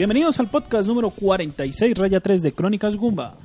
Bienvenidos 0.00 0.40
al 0.40 0.48
podcast 0.48 0.88
número 0.88 1.10
46, 1.10 1.98
raya 1.98 2.20
3 2.20 2.40
de 2.40 2.54
Crónicas 2.54 2.96
Gumba. 2.96 3.36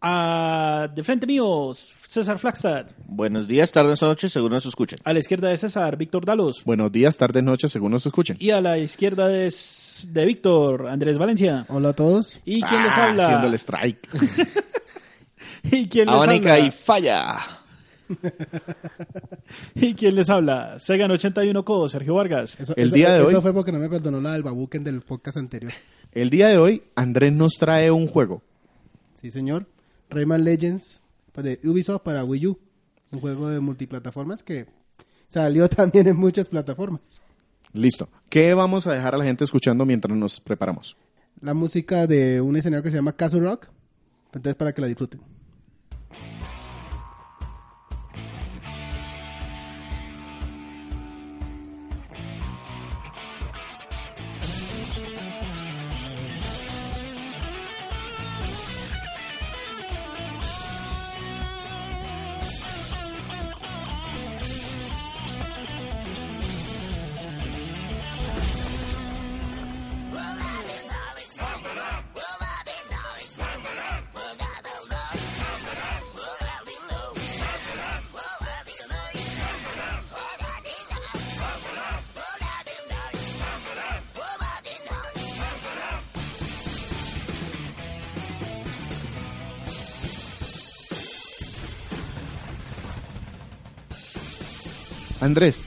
Ah, 0.00 0.88
de 0.92 1.04
frente 1.04 1.24
mío, 1.24 1.70
César 1.72 2.40
Flagstad. 2.40 2.86
Buenos 3.06 3.46
días, 3.46 3.70
tardes 3.70 4.02
o 4.02 4.08
noches, 4.08 4.32
según 4.32 4.50
nos 4.50 4.66
escuchen. 4.66 4.98
A 5.04 5.12
la 5.12 5.20
izquierda 5.20 5.46
de 5.50 5.56
César, 5.56 5.96
Víctor 5.96 6.24
Dalos. 6.24 6.64
Buenos 6.64 6.90
días, 6.90 7.16
tardes, 7.16 7.44
noches, 7.44 7.70
según 7.70 7.92
nos 7.92 8.04
escuchen. 8.04 8.38
Y 8.40 8.50
a 8.50 8.60
la 8.60 8.76
izquierda 8.78 9.28
de, 9.28 9.54
de 10.08 10.24
Víctor, 10.24 10.88
Andrés 10.88 11.16
Valencia. 11.16 11.64
Hola 11.68 11.90
a 11.90 11.92
todos. 11.92 12.40
¿Y 12.44 12.60
quién 12.62 12.82
les 12.82 12.98
Ah, 12.98 13.04
habla? 13.04 13.22
Haciendo 13.26 13.46
el 13.46 13.54
strike. 13.54 14.08
¿Y 15.62 15.88
quién 15.88 16.06
les 16.06 16.14
Abónica 16.16 16.54
habla? 16.54 16.66
y 16.66 16.70
falla. 16.72 17.38
¿Y 19.74 19.94
quién 19.94 20.14
les 20.14 20.30
habla? 20.30 20.78
Segan 20.80 21.10
81 21.10 21.64
Co, 21.64 21.88
Sergio 21.88 22.14
Vargas. 22.14 22.56
Eso, 22.58 22.74
El 22.76 22.86
eso- 22.86 22.94
día 22.94 23.12
de 23.12 23.18
eso 23.26 23.36
hoy- 23.36 23.42
fue 23.42 23.52
porque 23.52 23.72
no 23.72 23.78
me 23.78 23.88
perdonó 23.88 24.20
la 24.20 24.32
del 24.32 24.42
Babuken 24.42 24.84
del 24.84 25.00
podcast 25.00 25.36
anterior. 25.36 25.72
El 26.12 26.30
día 26.30 26.48
de 26.48 26.58
hoy, 26.58 26.82
Andrés 26.96 27.32
nos 27.32 27.52
trae 27.58 27.90
un 27.90 28.06
juego. 28.08 28.42
Sí, 29.14 29.30
señor. 29.30 29.66
Rayman 30.10 30.42
Legends 30.44 31.02
pues, 31.32 31.44
de 31.44 31.60
Ubisoft 31.68 32.02
para 32.02 32.24
Wii 32.24 32.46
U. 32.48 32.58
Un 33.12 33.20
juego 33.20 33.48
de 33.48 33.60
multiplataformas 33.60 34.42
que 34.42 34.66
salió 35.28 35.68
también 35.70 36.06
en 36.08 36.16
muchas 36.16 36.48
plataformas. 36.48 37.00
Listo. 37.72 38.08
¿Qué 38.28 38.54
vamos 38.54 38.86
a 38.86 38.94
dejar 38.94 39.14
a 39.14 39.18
la 39.18 39.24
gente 39.24 39.44
escuchando 39.44 39.84
mientras 39.86 40.16
nos 40.16 40.40
preparamos? 40.40 40.96
La 41.40 41.54
música 41.54 42.06
de 42.06 42.40
un 42.40 42.56
escenario 42.56 42.82
que 42.82 42.90
se 42.90 42.96
llama 42.96 43.12
Castle 43.14 43.40
Rock. 43.40 43.68
Entonces, 44.26 44.54
para 44.56 44.72
que 44.72 44.80
la 44.80 44.86
disfruten. 44.88 45.20
Andrés, 95.30 95.64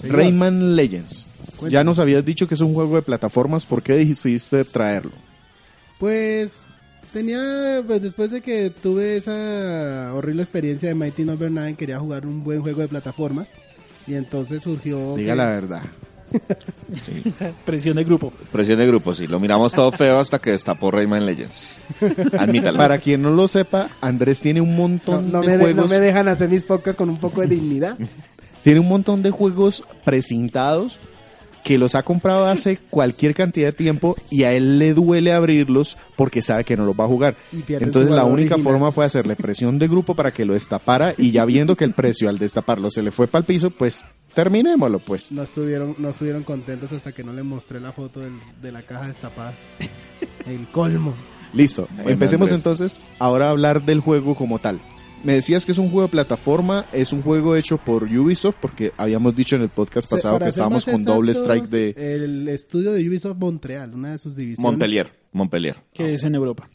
Señor. 0.00 0.16
Rayman 0.16 0.76
Legends. 0.76 1.26
Cuéntame. 1.56 1.70
Ya 1.72 1.84
nos 1.84 1.98
habías 1.98 2.24
dicho 2.24 2.46
que 2.46 2.54
es 2.54 2.60
un 2.60 2.74
juego 2.74 2.96
de 2.96 3.02
plataformas. 3.02 3.66
¿Por 3.66 3.82
qué 3.82 3.94
decidiste 3.94 4.64
traerlo? 4.64 5.12
Pues 5.98 6.60
tenía, 7.12 7.82
pues 7.86 8.02
después 8.02 8.30
de 8.30 8.40
que 8.40 8.70
tuve 8.70 9.16
esa 9.16 10.12
horrible 10.14 10.42
experiencia 10.42 10.88
de 10.88 10.94
Mighty 10.94 11.24
Number 11.24 11.50
9, 11.50 11.74
quería 11.74 11.98
jugar 12.00 12.26
un 12.26 12.42
buen 12.44 12.60
juego 12.62 12.80
de 12.82 12.88
plataformas. 12.88 13.52
Y 14.06 14.14
entonces 14.14 14.62
surgió... 14.62 15.14
Diga 15.16 15.32
que- 15.32 15.36
la 15.36 15.46
verdad. 15.46 15.82
Presión 17.64 17.96
de 17.96 18.04
grupo. 18.04 18.32
Presión 18.50 18.78
de 18.78 18.86
grupo, 18.86 19.14
sí. 19.14 19.26
Lo 19.26 19.38
miramos 19.38 19.72
todo 19.72 19.92
feo 19.92 20.18
hasta 20.18 20.38
que 20.38 20.50
destapó 20.52 20.90
Rayman 20.90 21.24
Legends. 21.26 21.66
Admítalo. 22.38 22.78
Para 22.78 22.98
quien 22.98 23.22
no 23.22 23.30
lo 23.30 23.46
sepa, 23.48 23.88
Andrés 24.00 24.40
tiene 24.40 24.60
un 24.60 24.70
No, 24.70 24.76
montón 24.76 25.30
no 25.30 25.40
de 25.42 25.46
me 25.46 25.52
de- 25.52 25.58
no 25.58 25.82
juegos. 25.82 25.90
me 25.90 26.00
dejan 26.00 26.28
hacer 26.28 26.48
mis 26.48 26.62
podcasts 26.62 26.96
con 26.96 27.10
un 27.10 27.18
poco 27.18 27.42
de 27.42 27.48
dignidad. 27.48 27.96
Tiene 28.62 28.80
un 28.80 28.88
montón 28.88 29.22
de 29.22 29.30
juegos 29.30 29.84
precintados 30.04 31.00
que 31.64 31.78
los 31.78 31.94
ha 31.94 32.02
comprado 32.02 32.46
hace 32.46 32.76
cualquier 32.90 33.34
cantidad 33.34 33.68
de 33.68 33.72
tiempo 33.72 34.16
y 34.30 34.42
a 34.44 34.52
él 34.52 34.78
le 34.80 34.94
duele 34.94 35.32
abrirlos 35.32 35.96
porque 36.16 36.42
sabe 36.42 36.64
que 36.64 36.76
no 36.76 36.84
los 36.84 36.94
va 36.98 37.04
a 37.04 37.08
jugar. 37.08 37.36
Entonces 37.52 38.10
la 38.10 38.24
única 38.24 38.54
original. 38.54 38.60
forma 38.62 38.92
fue 38.92 39.04
hacerle 39.04 39.36
presión 39.36 39.78
de 39.78 39.86
grupo 39.88 40.14
para 40.16 40.32
que 40.32 40.44
lo 40.44 40.54
destapara 40.54 41.14
y 41.16 41.30
ya 41.30 41.44
viendo 41.44 41.76
que 41.76 41.84
el 41.84 41.92
precio 41.92 42.28
al 42.28 42.38
destaparlo 42.38 42.90
se 42.90 43.02
le 43.02 43.10
fue 43.12 43.28
para 43.28 43.40
el 43.40 43.46
piso, 43.46 43.70
pues 43.70 44.00
terminémoslo 44.34 44.98
pues. 44.98 45.30
No 45.30 45.42
estuvieron, 45.42 45.94
no 45.98 46.08
estuvieron 46.10 46.42
contentos 46.42 46.90
hasta 46.92 47.12
que 47.12 47.22
no 47.22 47.32
le 47.32 47.42
mostré 47.44 47.78
la 47.78 47.92
foto 47.92 48.18
del- 48.20 48.40
de 48.60 48.72
la 48.72 48.82
caja 48.82 49.06
destapada. 49.06 49.54
El 50.46 50.66
colmo. 50.68 51.14
Listo, 51.52 51.86
empecemos 52.06 52.50
entonces 52.50 53.00
ahora 53.20 53.46
a 53.46 53.50
hablar 53.50 53.84
del 53.84 54.00
juego 54.00 54.34
como 54.34 54.58
tal. 54.58 54.80
Me 55.24 55.34
decías 55.34 55.64
que 55.64 55.72
es 55.72 55.78
un 55.78 55.88
juego 55.88 56.02
de 56.02 56.10
plataforma, 56.10 56.86
es 56.92 57.12
un 57.12 57.22
juego 57.22 57.54
hecho 57.54 57.78
por 57.78 58.04
Ubisoft 58.04 58.56
porque 58.60 58.92
habíamos 58.96 59.36
dicho 59.36 59.54
en 59.54 59.62
el 59.62 59.68
podcast 59.68 60.10
pasado 60.10 60.40
que 60.40 60.46
estábamos 60.46 60.84
con 60.84 61.04
doble 61.04 61.30
exactos, 61.30 61.68
strike 61.68 61.94
de... 61.96 62.14
El 62.14 62.48
estudio 62.48 62.92
de 62.92 63.08
Ubisoft 63.08 63.38
Montreal, 63.38 63.94
una 63.94 64.12
de 64.12 64.18
sus 64.18 64.34
divisiones. 64.34 64.64
Montpellier. 64.64 65.12
Montpellier. 65.32 65.76
Que 65.92 66.14
es 66.14 66.24
en 66.24 66.34
Europa. 66.34 66.68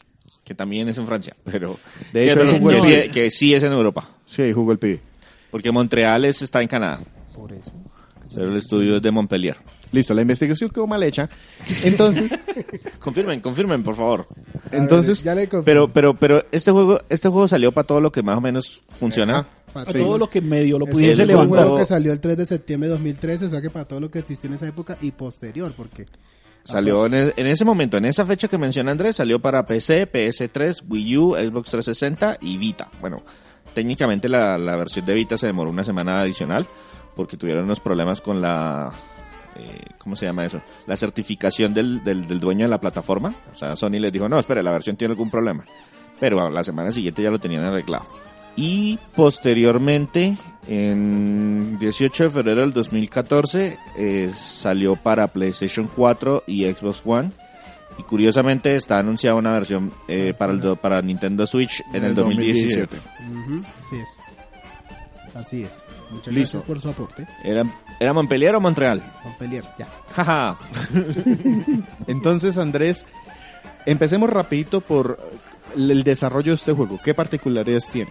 Que 0.44 0.54
también 0.54 0.88
es 0.88 0.96
en 0.96 1.06
Francia. 1.06 1.36
Pero. 1.44 1.76
De 2.10 2.22
que, 2.22 2.30
hecho, 2.32 2.40
que 2.40 2.58
jugó 2.58 2.80
sí, 2.80 2.94
que 3.12 3.30
sí 3.30 3.52
es 3.52 3.62
en 3.62 3.72
Europa. 3.72 4.16
Sí, 4.24 4.40
ahí 4.40 4.52
jugó 4.54 4.72
el 4.72 4.78
pibe. 4.78 5.00
Porque 5.50 5.70
Montreal 5.70 6.24
es, 6.24 6.40
está 6.40 6.62
en 6.62 6.68
Canadá. 6.68 7.00
Por 7.34 7.52
eso. 7.52 7.70
Pero 8.34 8.50
el 8.50 8.56
estudio 8.56 8.96
es 8.96 9.02
de 9.02 9.10
Montpellier. 9.10 9.58
Listo, 9.92 10.12
la 10.14 10.22
investigación 10.22 10.70
quedó 10.70 10.86
mal 10.86 11.02
hecha. 11.02 11.28
Entonces, 11.82 12.38
Confirmen, 13.00 13.40
confirmen, 13.40 13.82
por 13.82 13.94
favor. 13.96 14.26
entonces, 14.70 15.22
Ya 15.22 15.34
le 15.34 15.48
confirmo. 15.48 15.64
Pero, 15.64 15.88
pero, 15.88 16.14
pero 16.14 16.44
este 16.52 16.70
juego, 16.70 17.00
este 17.08 17.28
juego 17.28 17.48
salió 17.48 17.72
para 17.72 17.86
todo 17.86 18.00
lo 18.00 18.12
que 18.12 18.22
más 18.22 18.36
o 18.36 18.40
menos 18.40 18.80
funciona. 18.88 19.38
Ajá. 19.40 19.48
Para 19.72 19.90
A 19.90 19.92
todo 19.92 20.16
lo 20.18 20.30
que 20.30 20.40
medio 20.40 20.78
lo 20.78 20.86
Este 20.86 20.92
pudiese 20.94 21.22
es 21.22 21.28
un 21.28 21.34
levantó- 21.34 21.48
juego 21.56 21.78
que 21.78 21.86
salió 21.86 22.12
el 22.12 22.20
3 22.20 22.36
de 22.38 22.46
septiembre 22.46 22.88
de 22.88 22.94
2013, 22.94 23.44
o 23.46 23.48
sea 23.50 23.60
que 23.60 23.68
para 23.70 23.84
todo 23.86 24.00
lo 24.00 24.10
que 24.10 24.18
existió 24.20 24.48
en 24.48 24.54
esa 24.54 24.66
época 24.66 24.96
y 25.00 25.10
posterior, 25.10 25.72
porque 25.76 26.06
Salió 26.64 27.06
en, 27.06 27.14
e- 27.14 27.32
en 27.36 27.46
ese 27.46 27.64
momento, 27.64 27.96
en 27.96 28.04
esa 28.06 28.26
fecha 28.26 28.48
que 28.48 28.58
menciona 28.58 28.90
Andrés, 28.90 29.16
salió 29.16 29.38
para 29.40 29.64
PC, 29.64 30.10
PS3, 30.10 30.82
Wii 30.88 31.16
U, 31.16 31.34
Xbox 31.34 31.70
360 31.70 32.38
y 32.42 32.58
Vita. 32.58 32.90
Bueno, 33.00 33.22
técnicamente 33.74 34.28
la, 34.28 34.58
la 34.58 34.76
versión 34.76 35.06
de 35.06 35.14
Vita 35.14 35.38
se 35.38 35.46
demoró 35.46 35.70
una 35.70 35.84
semana 35.84 36.20
adicional 36.20 36.66
porque 37.16 37.36
tuvieron 37.38 37.64
unos 37.64 37.80
problemas 37.80 38.20
con 38.20 38.40
la... 38.42 38.92
eh, 39.58 39.80
¿Cómo 39.98 40.16
se 40.16 40.26
llama 40.26 40.44
eso? 40.46 40.60
La 40.86 40.96
certificación 40.96 41.74
del, 41.74 42.02
del, 42.04 42.26
del 42.26 42.40
dueño 42.40 42.64
de 42.64 42.70
la 42.70 42.78
plataforma. 42.78 43.34
O 43.52 43.54
sea, 43.54 43.74
Sony 43.76 43.98
les 44.00 44.12
dijo, 44.12 44.28
no, 44.28 44.38
espere, 44.38 44.62
la 44.62 44.72
versión 44.72 44.96
tiene 44.96 45.12
algún 45.12 45.30
problema. 45.30 45.64
Pero 46.20 46.40
a 46.40 46.50
la 46.50 46.64
semana 46.64 46.92
siguiente 46.92 47.22
ya 47.22 47.30
lo 47.30 47.38
tenían 47.38 47.64
arreglado. 47.64 48.06
Y 48.56 48.98
posteriormente, 49.14 50.36
en 50.66 51.78
18 51.78 52.24
de 52.24 52.30
febrero 52.30 52.60
del 52.62 52.72
2014, 52.72 53.78
eh, 53.96 54.30
salió 54.34 54.96
para 54.96 55.28
PlayStation 55.28 55.88
4 55.94 56.44
y 56.46 56.64
Xbox 56.64 57.02
One. 57.04 57.30
Y 57.98 58.02
curiosamente 58.02 58.74
está 58.74 58.98
anunciada 58.98 59.36
una 59.36 59.52
versión 59.52 59.92
eh, 60.08 60.32
para, 60.36 60.52
el 60.52 60.60
do- 60.60 60.76
para 60.76 61.00
Nintendo 61.02 61.46
Switch 61.46 61.82
en 61.92 62.04
el 62.04 62.14
2017. 62.14 62.96
ujú, 62.96 63.62
así 63.80 63.96
es. 63.96 64.18
Así 65.38 65.62
es. 65.62 65.82
Muchas 66.10 66.34
Listo. 66.34 66.58
gracias 66.58 66.62
por 66.64 66.80
su 66.82 66.88
aporte. 66.88 67.26
¿Era, 67.44 67.62
¿Era 68.00 68.12
Montpellier 68.12 68.54
o 68.56 68.60
Montreal? 68.60 69.02
Montpellier, 69.24 69.64
ya. 69.78 69.86
Jaja. 70.12 70.58
entonces 72.06 72.58
Andrés, 72.58 73.06
empecemos 73.86 74.28
rapidito 74.30 74.80
por 74.80 75.18
el 75.76 76.02
desarrollo 76.02 76.50
de 76.52 76.56
este 76.56 76.72
juego. 76.72 76.98
¿Qué 77.04 77.14
particularidades 77.14 77.88
tiene? 77.90 78.10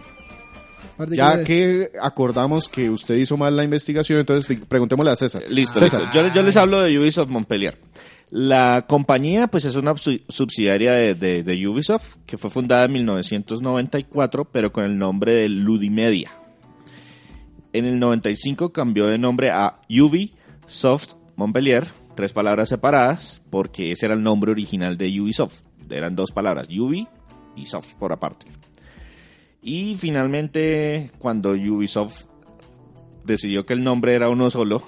Ya 1.10 1.44
que 1.44 1.92
acordamos 2.02 2.68
que 2.68 2.90
usted 2.90 3.14
hizo 3.16 3.36
mal 3.36 3.56
la 3.56 3.62
investigación, 3.62 4.18
entonces 4.18 4.58
preguntémosle 4.66 5.12
a 5.12 5.16
César. 5.16 5.42
Listo, 5.48 5.78
César, 5.78 6.00
listo. 6.02 6.14
Yo, 6.22 6.32
yo 6.34 6.42
les 6.42 6.56
hablo 6.56 6.80
de 6.82 6.98
Ubisoft 6.98 7.28
Montpellier. 7.28 7.78
La 8.30 8.84
compañía, 8.88 9.46
pues, 9.46 9.64
es 9.64 9.76
una 9.76 9.92
subsi- 9.94 10.22
subsidiaria 10.28 10.92
de, 10.92 11.14
de- 11.14 11.42
de 11.44 11.68
Ubisoft, 11.68 12.16
que 12.26 12.36
fue 12.36 12.50
fundada 12.50 12.84
en 12.86 12.92
1994, 12.92 14.44
pero 14.46 14.72
con 14.72 14.84
el 14.84 14.98
nombre 14.98 15.34
de 15.34 15.48
Ludimedia. 15.48 16.30
En 17.78 17.84
el 17.84 18.00
95 18.00 18.72
cambió 18.72 19.06
de 19.06 19.18
nombre 19.18 19.50
a 19.50 19.76
Ubisoft 19.88 21.14
Montpellier, 21.36 21.86
tres 22.16 22.32
palabras 22.32 22.70
separadas 22.70 23.40
porque 23.50 23.92
ese 23.92 24.06
era 24.06 24.16
el 24.16 24.22
nombre 24.24 24.50
original 24.50 24.98
de 24.98 25.20
Ubisoft. 25.20 25.60
Eran 25.88 26.16
dos 26.16 26.32
palabras, 26.32 26.66
Ubi 26.76 27.06
y 27.54 27.66
Soft 27.66 27.94
por 27.94 28.12
aparte. 28.12 28.46
Y 29.62 29.94
finalmente, 29.94 31.12
cuando 31.20 31.50
Ubisoft 31.50 32.24
decidió 33.24 33.62
que 33.62 33.74
el 33.74 33.84
nombre 33.84 34.14
era 34.14 34.28
uno 34.28 34.50
solo, 34.50 34.82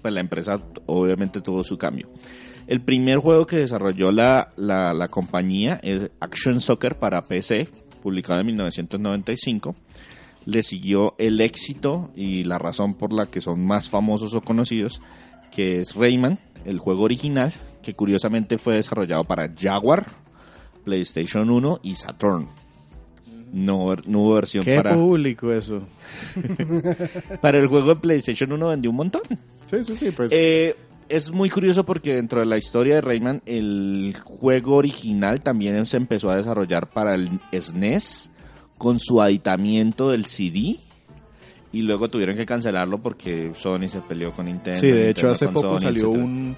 pues 0.00 0.14
la 0.14 0.20
empresa 0.20 0.62
obviamente 0.86 1.42
tuvo 1.42 1.62
su 1.62 1.76
cambio. 1.76 2.08
El 2.66 2.80
primer 2.80 3.18
juego 3.18 3.44
que 3.44 3.56
desarrolló 3.56 4.12
la, 4.12 4.54
la, 4.56 4.94
la 4.94 5.08
compañía 5.08 5.78
es 5.82 6.10
Action 6.20 6.58
Soccer 6.62 6.98
para 6.98 7.20
PC, 7.20 7.68
publicado 8.02 8.40
en 8.40 8.46
1995. 8.46 9.74
Le 10.46 10.62
siguió 10.62 11.14
el 11.18 11.40
éxito 11.40 12.10
y 12.14 12.44
la 12.44 12.58
razón 12.58 12.94
por 12.94 13.12
la 13.12 13.26
que 13.26 13.40
son 13.40 13.64
más 13.64 13.90
famosos 13.90 14.34
o 14.34 14.40
conocidos, 14.40 15.00
que 15.50 15.80
es 15.80 15.94
Rayman, 15.94 16.38
el 16.64 16.78
juego 16.78 17.02
original, 17.02 17.52
que 17.82 17.94
curiosamente 17.94 18.58
fue 18.58 18.76
desarrollado 18.76 19.24
para 19.24 19.52
Jaguar, 19.54 20.06
PlayStation 20.84 21.50
1 21.50 21.80
y 21.82 21.94
Saturn. 21.94 22.48
No, 23.52 23.94
no 24.06 24.20
hubo 24.20 24.34
versión 24.34 24.64
Qué 24.64 24.76
para, 24.76 24.94
público 24.94 25.52
eso. 25.52 25.82
para 27.40 27.58
el 27.58 27.66
juego 27.66 27.94
de 27.94 28.00
PlayStation 28.00 28.52
1 28.52 28.68
vendió 28.68 28.90
un 28.90 28.96
montón. 28.96 29.22
Sí, 29.66 29.82
sí, 29.82 29.96
sí, 29.96 30.10
pues. 30.12 30.30
Eh, 30.32 30.76
es 31.08 31.32
muy 31.32 31.50
curioso 31.50 31.84
porque 31.84 32.14
dentro 32.14 32.40
de 32.40 32.46
la 32.46 32.56
historia 32.56 32.96
de 32.96 33.00
Rayman, 33.00 33.42
el 33.44 34.14
juego 34.22 34.76
original 34.76 35.40
también 35.42 35.84
se 35.84 35.96
empezó 35.96 36.30
a 36.30 36.36
desarrollar 36.36 36.88
para 36.88 37.14
el 37.14 37.40
SNES 37.52 38.29
con 38.80 38.98
su 38.98 39.20
aditamiento 39.20 40.08
del 40.08 40.24
CD. 40.24 40.78
Y 41.70 41.82
luego 41.82 42.08
tuvieron 42.08 42.34
que 42.34 42.46
cancelarlo 42.46 42.96
porque 43.02 43.52
Sony 43.54 43.88
se 43.88 44.00
peleó 44.00 44.32
con 44.32 44.46
Nintendo. 44.46 44.80
sí, 44.80 44.86
de 44.88 45.10
hecho 45.10 45.30
hace 45.30 45.48
poco 45.48 45.78
Sony, 45.78 45.82
salió 45.82 46.06
etcétera. 46.06 46.24
un, 46.24 46.56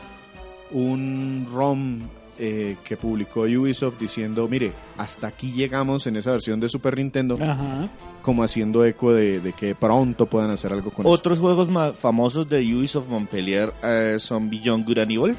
un 0.70 1.46
ROM 1.52 2.00
eh, 2.38 2.76
que 2.84 2.96
publicó 2.96 3.40
Ubisoft 3.42 3.98
diciendo, 3.98 4.46
mire, 4.48 4.72
hasta 4.96 5.26
aquí 5.26 5.50
llegamos 5.52 6.06
en 6.06 6.14
esa 6.16 6.30
versión 6.30 6.60
de 6.60 6.68
Super 6.68 6.96
Nintendo, 6.96 7.36
Ajá. 7.42 7.88
como 8.22 8.44
haciendo 8.44 8.84
eco 8.84 9.12
de, 9.12 9.40
de 9.40 9.52
que 9.52 9.74
pronto 9.74 10.26
puedan 10.26 10.50
hacer 10.50 10.72
algo 10.72 10.90
con 10.92 11.04
eso. 11.04 11.12
Otros 11.12 11.40
juegos 11.40 11.68
más 11.68 11.94
famosos 11.96 12.48
de 12.48 12.60
Ubisoft 12.74 13.08
Montpellier 13.08 13.72
eh, 13.82 14.16
son 14.20 14.48
Beyond 14.48 14.86
Good 14.86 14.98
and 14.98 15.10
Evil, 15.10 15.36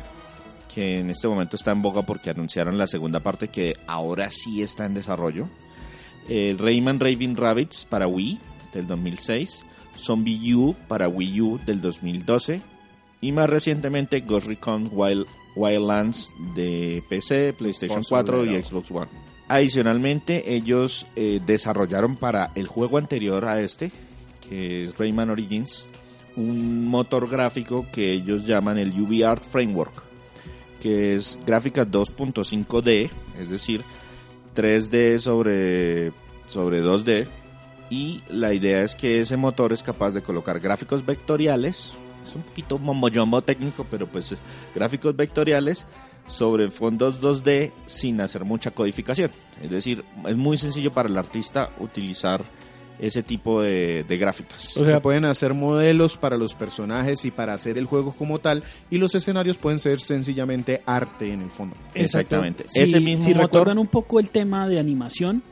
que 0.71 0.99
en 0.99 1.09
este 1.09 1.29
momento 1.29 1.55
está 1.55 1.71
en 1.71 1.81
boga 1.81 2.01
porque 2.03 2.29
anunciaron 2.29 2.77
la 2.77 2.87
segunda 2.87 3.21
parte 3.21 3.47
que 3.47 3.73
ahora 3.87 4.29
sí 4.29 4.61
está 4.61 4.85
en 4.85 4.93
desarrollo. 4.93 5.47
Eh, 6.29 6.55
Rayman 6.57 6.99
Raving 6.99 7.35
Rabbits 7.35 7.85
para 7.85 8.07
Wii 8.07 8.39
del 8.73 8.87
2006, 8.87 9.65
Zombie 9.95 10.55
U 10.55 10.75
para 10.87 11.07
Wii 11.07 11.41
U 11.41 11.59
del 11.65 11.81
2012 11.81 12.61
y 13.21 13.31
más 13.31 13.49
recientemente 13.49 14.21
Ghost 14.21 14.47
Recon 14.47 14.89
Wild, 14.91 15.25
Wildlands 15.55 16.31
de 16.55 17.03
PC, 17.07 17.53
PlayStation 17.53 17.97
Consola 17.97 18.23
4 18.23 18.45
y 18.45 18.63
Xbox 18.63 18.91
One. 18.91 19.07
Adicionalmente, 19.47 20.55
ellos 20.55 21.05
eh, 21.15 21.39
desarrollaron 21.45 22.15
para 22.15 22.51
el 22.55 22.67
juego 22.67 22.97
anterior 22.97 23.45
a 23.45 23.61
este, 23.61 23.91
que 24.47 24.85
es 24.85 24.97
Rayman 24.97 25.29
Origins, 25.29 25.87
un 26.35 26.87
motor 26.87 27.29
gráfico 27.29 27.85
que 27.91 28.11
ellos 28.11 28.45
llaman 28.45 28.77
el 28.77 28.99
UbiArt 28.99 29.43
Framework, 29.43 30.03
que 30.81 31.15
es 31.15 31.37
gráfica 31.45 31.85
2.5D, 31.85 33.09
es 33.37 33.49
decir, 33.49 33.83
3D 34.53 35.19
sobre, 35.19 36.11
sobre 36.47 36.81
2D. 36.81 37.27
Y 37.89 38.23
la 38.29 38.53
idea 38.53 38.81
es 38.81 38.95
que 38.95 39.21
ese 39.21 39.37
motor 39.37 39.73
es 39.73 39.83
capaz 39.83 40.11
de 40.11 40.23
colocar 40.23 40.59
gráficos 40.59 41.05
vectoriales, 41.05 41.93
es 42.25 42.35
un 42.35 42.41
poquito 42.43 42.79
mombo 42.79 43.41
técnico, 43.41 43.85
pero 43.89 44.07
pues 44.07 44.31
eh, 44.31 44.37
gráficos 44.73 45.15
vectoriales 45.15 45.85
sobre 46.27 46.71
fondos 46.71 47.21
2D 47.21 47.71
sin 47.85 48.21
hacer 48.21 48.45
mucha 48.45 48.71
codificación. 48.71 49.31
Es 49.61 49.69
decir, 49.69 50.03
es 50.25 50.37
muy 50.37 50.57
sencillo 50.57 50.93
para 50.93 51.09
el 51.09 51.17
artista 51.17 51.69
utilizar 51.79 52.43
ese 52.99 53.23
tipo 53.23 53.61
de, 53.61 54.03
de 54.03 54.17
gráficas. 54.17 54.77
O 54.77 54.85
sea, 54.85 55.01
pueden 55.01 55.25
hacer 55.25 55.53
modelos 55.53 56.17
para 56.17 56.37
los 56.37 56.53
personajes 56.55 57.25
y 57.25 57.31
para 57.31 57.53
hacer 57.53 57.77
el 57.77 57.85
juego 57.85 58.13
como 58.15 58.39
tal, 58.39 58.63
y 58.89 58.97
los 58.97 59.15
escenarios 59.15 59.57
pueden 59.57 59.79
ser 59.79 59.99
sencillamente 59.99 60.81
arte 60.85 61.31
en 61.31 61.41
el 61.41 61.51
fondo. 61.51 61.75
Exactamente. 61.93 62.65
Si, 62.67 62.81
Ese 62.81 62.99
mismo 62.99 63.25
si 63.25 63.33
motor- 63.33 63.41
recuerdan 63.45 63.77
un 63.79 63.87
poco 63.87 64.19
el 64.19 64.29
tema 64.29 64.67
de 64.67 64.79
animación, 64.79 65.43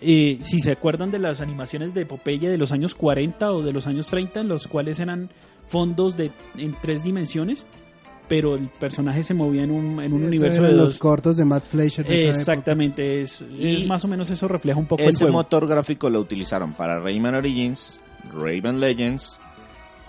eh, 0.00 0.38
si 0.42 0.60
se 0.60 0.72
acuerdan 0.72 1.10
de 1.12 1.18
las 1.20 1.40
animaciones 1.40 1.94
de 1.94 2.04
Popeye 2.06 2.48
de 2.48 2.58
los 2.58 2.72
años 2.72 2.94
40 2.94 3.52
o 3.52 3.62
de 3.62 3.72
los 3.72 3.86
años 3.86 4.08
30, 4.08 4.40
en 4.40 4.48
los 4.48 4.66
cuales 4.66 4.98
eran 4.98 5.30
fondos 5.68 6.16
de 6.16 6.32
en 6.56 6.74
tres 6.82 7.04
dimensiones, 7.04 7.66
pero 8.32 8.54
el 8.54 8.70
personaje 8.70 9.22
se 9.22 9.34
movía 9.34 9.62
en 9.64 9.70
un, 9.70 10.00
en 10.00 10.10
un 10.10 10.22
Eso 10.22 10.26
universo 10.26 10.62
de 10.62 10.72
los 10.72 10.90
dos. 10.92 10.98
cortos 10.98 11.36
de 11.36 11.44
Max 11.44 11.68
Fleischer. 11.68 12.02
de 12.06 12.14
esa 12.14 12.22
época. 12.28 12.38
Exactamente, 12.38 13.20
es, 13.20 13.44
Y 13.58 13.82
es 13.82 13.86
más 13.86 14.02
o 14.06 14.08
menos 14.08 14.30
eso 14.30 14.48
refleja 14.48 14.78
un 14.78 14.86
poco 14.86 15.02
el 15.02 15.10
Ese 15.10 15.24
juego. 15.24 15.32
motor 15.34 15.68
gráfico 15.68 16.08
lo 16.08 16.18
utilizaron 16.20 16.72
para 16.72 16.98
Rayman 16.98 17.34
Origins, 17.34 18.00
Rayman 18.32 18.80
Legends, 18.80 19.36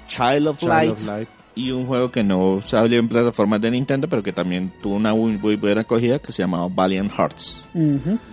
Child 0.08 0.48
of, 0.48 0.58
Child 0.58 0.70
Light, 0.72 0.92
of 0.92 1.04
Light. 1.04 1.28
Y 1.56 1.72
un 1.72 1.86
juego 1.86 2.12
que 2.12 2.24
no 2.24 2.62
salió 2.66 3.00
en 3.00 3.08
plataformas 3.08 3.62
de 3.62 3.72
Nintendo, 3.72 4.08
pero 4.10 4.24
que 4.24 4.34
también 4.34 4.72
tuvo 4.82 4.96
una 4.96 5.14
muy, 5.14 5.38
muy 5.38 5.56
buena 5.56 5.82
acogida 5.82 6.20
que 6.20 6.32
se 6.32 6.42
llamaba 6.44 6.68
Valiant 6.68 7.12
Hearts. 7.12 7.60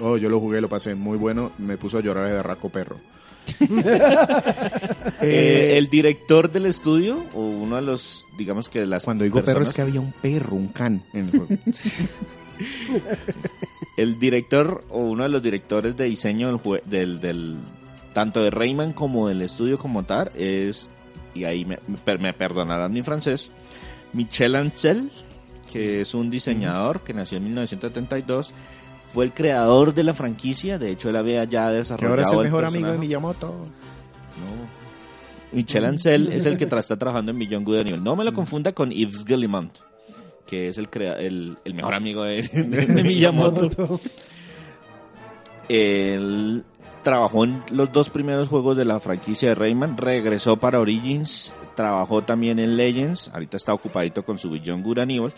Oh, 0.00 0.16
yo 0.16 0.28
lo 0.28 0.40
jugué, 0.40 0.60
lo 0.60 0.68
pasé 0.68 0.94
muy 0.94 1.18
bueno, 1.18 1.52
me 1.58 1.76
puso 1.76 1.98
a 1.98 2.00
llorar 2.02 2.28
de 2.28 2.42
raco 2.42 2.68
perro. 2.68 2.96
Eh, 5.22 5.76
el 5.76 5.88
director 5.88 6.50
del 6.50 6.66
estudio, 6.66 7.24
o 7.34 7.40
uno 7.42 7.76
de 7.76 7.82
los, 7.82 8.24
digamos 8.38 8.68
que 8.68 8.80
de 8.80 8.86
las 8.86 9.04
Cuando 9.04 9.24
digo 9.24 9.42
perro 9.44 9.62
es 9.62 9.68
personas- 9.68 9.74
que 9.74 9.82
había 9.82 10.00
un 10.00 10.12
perro, 10.12 10.56
un 10.56 10.68
can 10.68 11.02
en 11.12 11.24
el 11.26 11.30
juego. 11.30 11.46
el 13.96 14.18
director 14.18 14.84
o 14.88 15.00
uno 15.00 15.24
de 15.24 15.28
los 15.28 15.42
directores 15.42 15.96
de 15.96 16.04
diseño 16.06 16.48
del, 16.48 16.56
jue- 16.56 16.82
del, 16.84 17.20
del- 17.20 17.58
tanto 18.14 18.42
de 18.42 18.50
Rayman 18.50 18.92
como 18.92 19.28
del 19.28 19.42
estudio 19.42 19.78
como 19.78 20.04
tal 20.04 20.30
es 20.36 20.88
y 21.34 21.44
ahí 21.44 21.64
me, 21.64 21.78
me 21.86 21.96
per- 21.98 22.18
me 22.20 22.32
perdonarán 22.32 22.92
mi 22.92 23.02
francés 23.02 23.50
Michel 24.12 24.56
Ancel 24.56 25.10
que 25.72 26.00
es 26.00 26.14
un 26.14 26.30
diseñador 26.30 27.02
que 27.02 27.14
nació 27.14 27.38
en 27.38 27.44
1972 27.44 28.52
fue 29.14 29.24
el 29.26 29.32
creador 29.32 29.94
de 29.94 30.04
la 30.04 30.14
franquicia 30.14 30.78
de 30.78 30.90
hecho 30.90 31.08
él 31.10 31.16
había 31.16 31.44
ya 31.44 31.70
desarrollado 31.70 32.12
ahora 32.14 32.22
es 32.24 32.30
el 32.32 32.38
el 32.38 32.44
mejor 32.44 32.64
amigo 32.64 32.88
de. 32.92 32.98
Miyamoto. 32.98 33.48
No. 33.48 34.80
Michel 35.52 35.84
Ancel 35.84 36.32
es 36.32 36.46
el 36.46 36.56
que 36.56 36.64
está 36.78 36.96
trabajando 36.96 37.32
en 37.32 37.38
Beyond 37.40 37.66
Good. 37.66 37.86
No 38.00 38.14
me 38.16 38.24
lo 38.24 38.32
confunda 38.32 38.72
con 38.72 38.90
Yves 38.90 39.24
Guillemont, 39.24 39.72
que 40.46 40.68
es 40.68 40.78
el, 40.78 40.88
crea- 40.88 41.14
el, 41.18 41.58
el 41.64 41.74
mejor 41.74 41.94
amigo 41.94 42.22
de, 42.24 42.42
de- 42.42 42.86
de 42.86 43.02
Miyamoto. 43.02 44.00
Él 45.68 46.64
trabajó 47.02 47.44
en 47.44 47.62
los 47.70 47.92
dos 47.92 48.10
primeros 48.10 48.48
juegos 48.48 48.76
de 48.76 48.84
la 48.84 49.00
franquicia 49.00 49.50
de 49.50 49.54
Rayman, 49.54 49.96
regresó 49.96 50.56
para 50.56 50.80
Origins, 50.80 51.54
trabajó 51.74 52.22
también 52.22 52.58
en 52.58 52.76
Legends, 52.76 53.30
ahorita 53.32 53.56
está 53.56 53.72
ocupadito 53.72 54.24
con 54.24 54.38
su 54.38 54.50
Beyond 54.50 54.84
Good 54.84 54.98
and 54.98 55.10
Evil, 55.10 55.32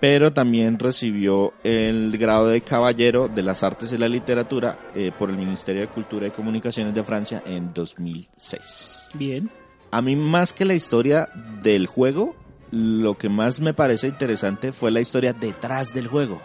pero 0.00 0.32
también 0.32 0.78
recibió 0.78 1.52
el 1.64 2.16
grado 2.18 2.48
de 2.48 2.60
Caballero 2.60 3.28
de 3.28 3.42
las 3.42 3.62
Artes 3.62 3.92
y 3.92 3.98
la 3.98 4.08
Literatura 4.08 4.78
eh, 4.94 5.10
por 5.16 5.30
el 5.30 5.36
Ministerio 5.36 5.82
de 5.82 5.88
Cultura 5.88 6.26
y 6.26 6.30
Comunicaciones 6.30 6.94
de 6.94 7.02
Francia 7.02 7.42
en 7.44 7.72
2006. 7.74 9.08
Bien. 9.14 9.50
A 9.90 10.02
mí 10.02 10.14
más 10.16 10.52
que 10.52 10.64
la 10.64 10.74
historia 10.74 11.28
del 11.62 11.86
juego, 11.86 12.36
lo 12.70 13.16
que 13.16 13.28
más 13.28 13.60
me 13.60 13.74
parece 13.74 14.08
interesante 14.08 14.70
fue 14.72 14.90
la 14.90 15.00
historia 15.00 15.32
detrás 15.32 15.94
del 15.94 16.06
juego. 16.06 16.40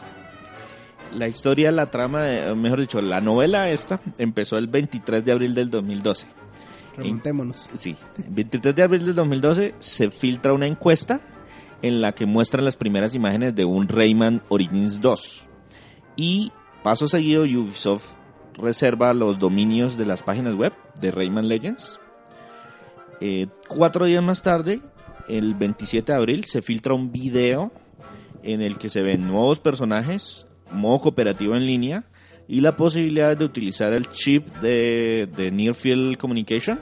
La 1.15 1.27
historia, 1.27 1.71
la 1.71 1.87
trama, 1.91 2.23
de- 2.23 2.55
mejor 2.55 2.79
dicho, 2.81 3.01
la 3.01 3.21
novela 3.21 3.69
esta 3.69 3.99
empezó 4.17 4.57
el 4.57 4.67
23 4.67 5.23
de 5.23 5.31
abril 5.31 5.53
del 5.55 5.69
2012. 5.69 6.25
Remontémonos. 6.97 7.69
Sí, 7.75 7.95
el 8.23 8.31
23 8.33 8.75
de 8.75 8.83
abril 8.83 9.05
del 9.05 9.15
2012 9.15 9.75
se 9.79 10.09
filtra 10.11 10.53
una 10.53 10.67
encuesta 10.67 11.21
en 11.81 12.01
la 12.01 12.13
que 12.13 12.25
muestran 12.25 12.65
las 12.65 12.75
primeras 12.75 13.13
imágenes 13.15 13.55
de 13.55 13.65
un 13.65 13.87
Rayman 13.87 14.41
Origins 14.49 15.01
2. 15.01 15.47
Y 16.15 16.51
paso 16.83 17.07
seguido 17.07 17.43
Ubisoft 17.43 18.13
reserva 18.53 19.13
los 19.13 19.39
dominios 19.39 19.97
de 19.97 20.05
las 20.05 20.21
páginas 20.21 20.55
web 20.55 20.73
de 21.01 21.11
Rayman 21.11 21.47
Legends. 21.47 21.99
Eh, 23.19 23.47
cuatro 23.67 24.05
días 24.05 24.23
más 24.23 24.41
tarde, 24.43 24.81
el 25.27 25.55
27 25.55 26.11
de 26.11 26.17
abril, 26.17 26.43
se 26.45 26.61
filtra 26.61 26.93
un 26.93 27.11
video 27.11 27.71
en 28.43 28.61
el 28.61 28.77
que 28.77 28.89
se 28.89 29.01
ven 29.01 29.25
nuevos 29.27 29.59
personajes, 29.59 30.45
modo 30.73 30.99
cooperativo 30.99 31.55
en 31.55 31.65
línea 31.65 32.03
y 32.47 32.61
la 32.61 32.75
posibilidad 32.75 33.35
de 33.37 33.45
utilizar 33.45 33.93
el 33.93 34.09
chip 34.09 34.47
de, 34.57 35.29
de 35.35 35.51
Near 35.51 35.75
Field 35.75 36.17
Communication, 36.17 36.79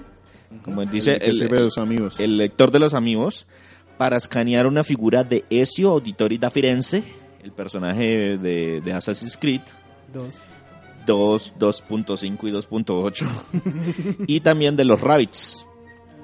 como 0.64 0.86
dice 0.86 1.14
el 1.14 1.20
que 1.20 1.30
el, 1.30 1.36
sirve 1.36 1.58
de 1.58 1.64
los 1.64 1.78
amigos. 1.78 2.20
el 2.20 2.38
lector 2.38 2.72
de 2.72 2.80
los 2.80 2.94
amigos, 2.94 3.48
para 3.98 4.18
escanear 4.18 4.66
una 4.66 4.84
figura 4.84 5.24
de 5.24 5.46
Ezio 5.50 5.92
Auditori 5.92 6.38
da 6.38 6.50
Firenze, 6.50 7.04
el 7.44 7.52
personaje 7.52 8.38
de, 8.38 8.82
de 8.82 8.94
Assassin's 8.94 9.38
Creed, 9.38 9.62
Dos. 10.14 10.36
2, 11.06 11.56
2.5 11.58 12.48
y 12.48 12.52
2.8, 12.52 14.26
y 14.28 14.40
también 14.42 14.76
de 14.76 14.86
los 14.86 15.02
Rabbits, 15.02 15.66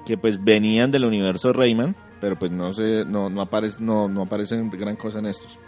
que 0.06 0.16
pues 0.16 0.42
venían 0.42 0.90
del 0.90 1.04
universo 1.04 1.52
Rayman, 1.52 1.96
pero 2.20 2.38
pues 2.38 2.50
no 2.50 2.72
se, 2.72 3.04
no, 3.04 3.28
no 3.28 3.42
aparece, 3.42 3.78
no, 3.80 4.08
no 4.08 4.22
aparecen 4.22 4.70
gran 4.70 4.96
cosa 4.96 5.18
en 5.18 5.26
estos. 5.26 5.58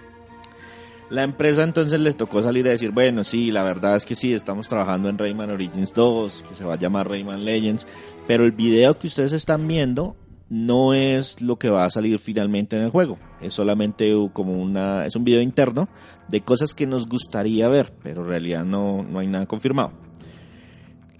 La 1.10 1.24
empresa 1.24 1.64
entonces 1.64 2.00
les 2.00 2.16
tocó 2.16 2.40
salir 2.40 2.68
a 2.68 2.70
decir, 2.70 2.92
bueno, 2.92 3.24
sí, 3.24 3.50
la 3.50 3.64
verdad 3.64 3.96
es 3.96 4.04
que 4.04 4.14
sí, 4.14 4.32
estamos 4.32 4.68
trabajando 4.68 5.08
en 5.08 5.18
Rayman 5.18 5.50
Origins 5.50 5.92
2, 5.92 6.44
que 6.48 6.54
se 6.54 6.64
va 6.64 6.74
a 6.74 6.78
llamar 6.78 7.08
Rayman 7.08 7.44
Legends, 7.44 7.84
pero 8.28 8.44
el 8.44 8.52
video 8.52 8.96
que 8.96 9.08
ustedes 9.08 9.32
están 9.32 9.66
viendo 9.66 10.14
no 10.48 10.94
es 10.94 11.42
lo 11.42 11.56
que 11.56 11.68
va 11.68 11.84
a 11.84 11.90
salir 11.90 12.20
finalmente 12.20 12.76
en 12.76 12.82
el 12.82 12.90
juego. 12.90 13.18
Es 13.40 13.54
solamente 13.54 14.14
como 14.32 14.52
una, 14.62 15.04
es 15.04 15.16
un 15.16 15.24
video 15.24 15.40
interno 15.40 15.88
de 16.28 16.42
cosas 16.42 16.74
que 16.74 16.86
nos 16.86 17.08
gustaría 17.08 17.68
ver, 17.68 17.92
pero 18.04 18.22
en 18.22 18.28
realidad 18.28 18.64
no, 18.64 19.02
no 19.02 19.18
hay 19.18 19.26
nada 19.26 19.46
confirmado. 19.46 19.92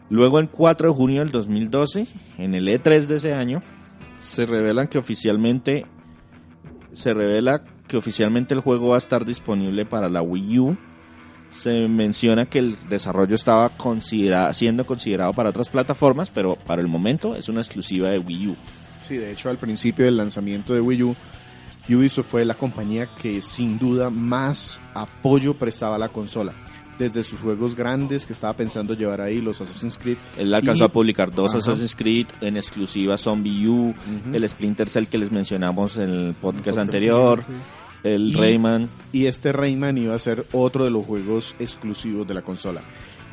Luego 0.09 0.38
el 0.38 0.50
4 0.50 0.88
de 0.88 0.94
junio 0.94 1.20
del 1.20 1.32
2012, 1.32 2.06
en 2.38 2.54
el 2.54 2.68
E3 2.68 3.06
de 3.06 3.16
ese 3.16 3.32
año, 3.32 3.61
se 4.18 4.47
revelan 4.47 4.87
que 4.87 4.99
oficialmente 4.99 5.85
se 6.92 7.12
revela 7.14 7.64
que 7.90 7.97
oficialmente 7.97 8.54
el 8.54 8.61
juego 8.61 8.90
va 8.90 8.94
a 8.94 8.99
estar 8.99 9.25
disponible 9.25 9.85
para 9.85 10.09
la 10.09 10.23
Wii 10.23 10.59
U. 10.61 10.76
Se 11.50 11.88
menciona 11.88 12.47
que 12.47 12.61
el 12.61 12.78
desarrollo 12.88 13.35
estaba 13.35 13.73
siendo 14.52 14.87
considerado 14.87 15.32
para 15.32 15.50
otras 15.50 15.68
plataformas, 15.68 16.30
pero 16.30 16.54
para 16.54 16.80
el 16.80 16.87
momento 16.87 17.35
es 17.35 17.49
una 17.49 17.61
exclusiva 17.61 18.09
de 18.11 18.20
Wii 18.20 18.49
U. 18.49 18.56
Sí, 19.02 19.16
de 19.16 19.32
hecho 19.32 19.50
al 19.50 19.59
principio 19.59 20.04
del 20.04 20.16
lanzamiento 20.16 20.73
de 20.73 20.80
Wii 20.80 21.02
U, 21.02 21.16
Ubisoft 21.88 22.28
fue 22.28 22.44
la 22.44 22.54
compañía 22.54 23.09
que 23.20 23.42
sin 23.42 23.76
duda 23.76 24.09
más 24.09 24.78
apoyo 24.94 25.59
prestaba 25.59 25.97
a 25.97 25.99
la 25.99 26.11
consola. 26.11 26.52
Desde 26.99 27.23
sus 27.23 27.40
juegos 27.40 27.75
grandes 27.75 28.26
que 28.26 28.35
estaba 28.35 28.52
pensando 28.54 28.92
llevar 28.94 29.23
ahí, 29.23 29.40
los 29.40 29.59
Assassin's 29.61 29.97
Creed. 29.97 30.18
Él 30.37 30.52
alcanzó 30.52 30.85
y- 30.85 30.87
a 30.87 30.88
publicar 30.92 31.32
dos 31.32 31.54
Ajá. 31.54 31.59
Assassin's 31.59 31.97
Creed 31.97 32.26
en 32.42 32.56
exclusiva 32.59 33.16
Zombie 33.16 33.66
U, 33.68 33.94
el 34.35 34.47
Splinter 34.49 34.88
Cell 34.90 35.06
que 35.06 35.16
les 35.16 35.32
mencionamos 35.32 35.97
en 35.97 36.11
el 36.11 36.35
podcast 36.35 36.64
podcast 36.66 36.78
anterior, 36.78 37.40
Sí. 37.42 37.52
el 38.04 38.28
Y- 38.32 38.35
Rayman. 38.35 38.88
Y 39.12 39.26
este 39.26 39.50
Rayman 39.52 39.97
iba 39.97 40.14
a 40.14 40.18
ser 40.18 40.44
otro 40.52 40.85
de 40.85 40.90
los 40.90 41.06
juegos 41.06 41.54
exclusivos 41.59 42.26
de 42.28 42.35
la 42.35 42.42
consola. 42.42 42.82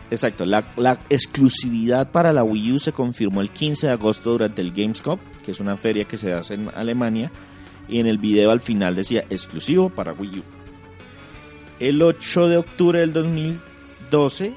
Exacto, 0.09 0.45
la, 0.45 0.63
la 0.77 1.01
exclusividad 1.09 2.09
para 2.13 2.31
la 2.31 2.41
Wii 2.45 2.71
U 2.71 2.79
se 2.79 2.93
confirmó 2.93 3.41
el 3.41 3.49
15 3.49 3.87
de 3.87 3.93
agosto 3.93 4.31
durante 4.31 4.61
el 4.61 4.71
Gamescom, 4.71 5.19
que 5.43 5.51
es 5.51 5.59
una 5.59 5.75
feria 5.75 6.05
que 6.05 6.17
se 6.17 6.31
hace 6.31 6.53
en 6.53 6.69
Alemania, 6.73 7.29
y 7.89 7.99
en 7.99 8.07
el 8.07 8.17
video 8.17 8.51
al 8.51 8.61
final 8.61 8.95
decía 8.95 9.25
exclusivo 9.29 9.89
para 9.89 10.13
Wii 10.13 10.39
U. 10.39 10.43
El 11.79 12.01
8 12.01 12.47
de 12.47 12.57
octubre 12.57 12.99
del 12.99 13.13
2012, 13.13 14.53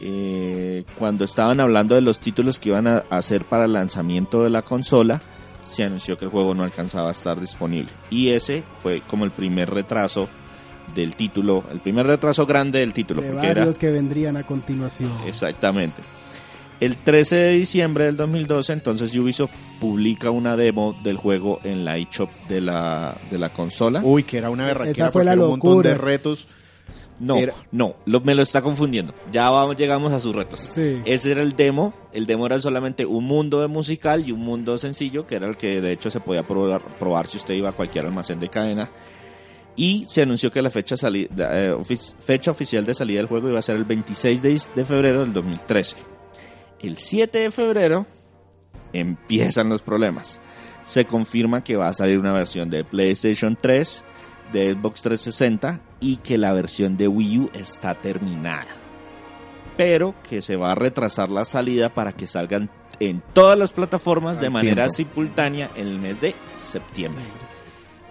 eh, 0.00 0.84
cuando 0.98 1.24
estaban 1.24 1.60
hablando 1.60 1.94
de 1.94 2.00
los 2.00 2.18
títulos 2.18 2.58
que 2.58 2.70
iban 2.70 2.86
a 2.86 3.04
hacer 3.10 3.44
para 3.44 3.64
el 3.64 3.72
lanzamiento 3.72 4.44
de 4.44 4.50
la 4.50 4.62
consola, 4.62 5.20
se 5.64 5.84
anunció 5.84 6.16
que 6.16 6.24
el 6.24 6.30
juego 6.30 6.54
no 6.54 6.64
alcanzaba 6.64 7.08
a 7.08 7.12
estar 7.12 7.40
disponible. 7.40 7.90
Y 8.10 8.28
ese 8.28 8.62
fue 8.82 9.02
como 9.02 9.24
el 9.24 9.30
primer 9.30 9.70
retraso 9.70 10.28
del 10.94 11.16
título, 11.16 11.64
el 11.70 11.80
primer 11.80 12.06
retraso 12.06 12.46
grande 12.46 12.80
del 12.80 12.92
título, 12.94 13.20
De 13.20 13.30
porque 13.30 13.46
era 13.46 13.60
varios 13.60 13.78
que 13.78 13.90
vendrían 13.90 14.36
a 14.36 14.44
continuación. 14.44 15.10
Exactamente. 15.26 16.02
El 16.80 16.96
13 16.96 17.34
de 17.36 17.52
diciembre 17.54 18.04
del 18.04 18.16
2012, 18.16 18.72
entonces 18.72 19.14
Ubisoft 19.16 19.52
publica 19.80 20.30
una 20.30 20.56
demo 20.56 20.96
del 21.02 21.16
juego 21.16 21.58
en 21.64 21.84
la 21.84 21.96
eShop 21.98 22.30
de 22.48 22.60
la, 22.60 23.16
de 23.30 23.38
la 23.38 23.52
consola. 23.52 24.00
Uy, 24.04 24.22
que 24.22 24.38
era 24.38 24.48
una 24.50 24.64
berraquera 24.64 24.92
Esa 24.92 25.04
fue 25.06 25.22
porque 25.22 25.24
la 25.26 25.32
era 25.32 25.42
un 25.42 25.48
montón 25.50 25.70
locura. 25.70 25.90
de 25.90 25.94
retos. 25.98 26.46
no, 27.18 27.36
era- 27.36 27.52
no, 27.72 27.96
lo- 28.06 28.20
me 28.20 28.32
lo 28.36 28.42
está 28.42 28.62
confundiendo. 28.62 29.12
Ya 29.32 29.50
vamos, 29.50 29.76
llegamos 29.76 30.12
a 30.12 30.20
sus 30.20 30.32
retos. 30.36 30.68
Sí. 30.72 31.02
Ese 31.04 31.32
era 31.32 31.42
el 31.42 31.50
demo. 31.56 31.92
El 32.12 32.26
demo 32.26 32.46
era 32.46 32.60
solamente 32.60 33.04
un 33.04 33.24
mundo 33.24 33.60
de 33.60 33.66
musical 33.66 34.28
y 34.28 34.30
un 34.30 34.40
mundo 34.40 34.78
sencillo, 34.78 35.26
que 35.26 35.34
era 35.34 35.48
el 35.48 35.56
que 35.56 35.80
de 35.80 35.92
hecho 35.92 36.10
se 36.10 36.20
podía 36.20 36.46
probar, 36.46 36.80
probar 36.96 37.26
si 37.26 37.38
usted 37.38 37.54
iba 37.54 37.70
a 37.70 37.72
cualquier 37.72 38.06
almacén 38.06 38.38
de 38.38 38.48
cadena. 38.50 38.88
Y 39.74 40.04
se 40.06 40.22
anunció 40.22 40.52
que 40.52 40.62
la 40.62 40.70
fecha, 40.70 40.96
sali- 40.96 41.28
eh, 41.38 41.74
fecha 42.20 42.52
oficial 42.52 42.84
de 42.84 42.94
salida 42.94 43.18
del 43.18 43.26
juego 43.26 43.48
iba 43.48 43.58
a 43.58 43.62
ser 43.62 43.74
el 43.74 43.84
26 43.84 44.40
de, 44.42 44.60
de 44.76 44.84
febrero 44.84 45.20
del 45.22 45.32
2013. 45.32 45.96
El 46.80 46.96
7 46.96 47.38
de 47.38 47.50
febrero 47.50 48.06
empiezan 48.92 49.68
los 49.68 49.82
problemas. 49.82 50.40
Se 50.84 51.04
confirma 51.04 51.62
que 51.62 51.76
va 51.76 51.88
a 51.88 51.94
salir 51.94 52.18
una 52.18 52.32
versión 52.32 52.70
de 52.70 52.84
PlayStation 52.84 53.58
3, 53.60 54.04
de 54.52 54.72
Xbox 54.72 55.02
360 55.02 55.80
y 56.00 56.16
que 56.16 56.38
la 56.38 56.52
versión 56.52 56.96
de 56.96 57.08
Wii 57.08 57.38
U 57.38 57.50
está 57.52 57.94
terminada. 58.00 58.68
Pero 59.76 60.14
que 60.28 60.40
se 60.42 60.56
va 60.56 60.72
a 60.72 60.74
retrasar 60.74 61.30
la 61.30 61.44
salida 61.44 61.92
para 61.92 62.12
que 62.12 62.26
salgan 62.26 62.70
en 63.00 63.22
todas 63.32 63.58
las 63.58 63.72
plataformas 63.72 64.40
de 64.40 64.50
manera 64.50 64.86
tiempo. 64.88 65.12
simultánea 65.14 65.70
en 65.76 65.88
el 65.88 65.98
mes 65.98 66.20
de 66.20 66.34
septiembre. 66.56 67.24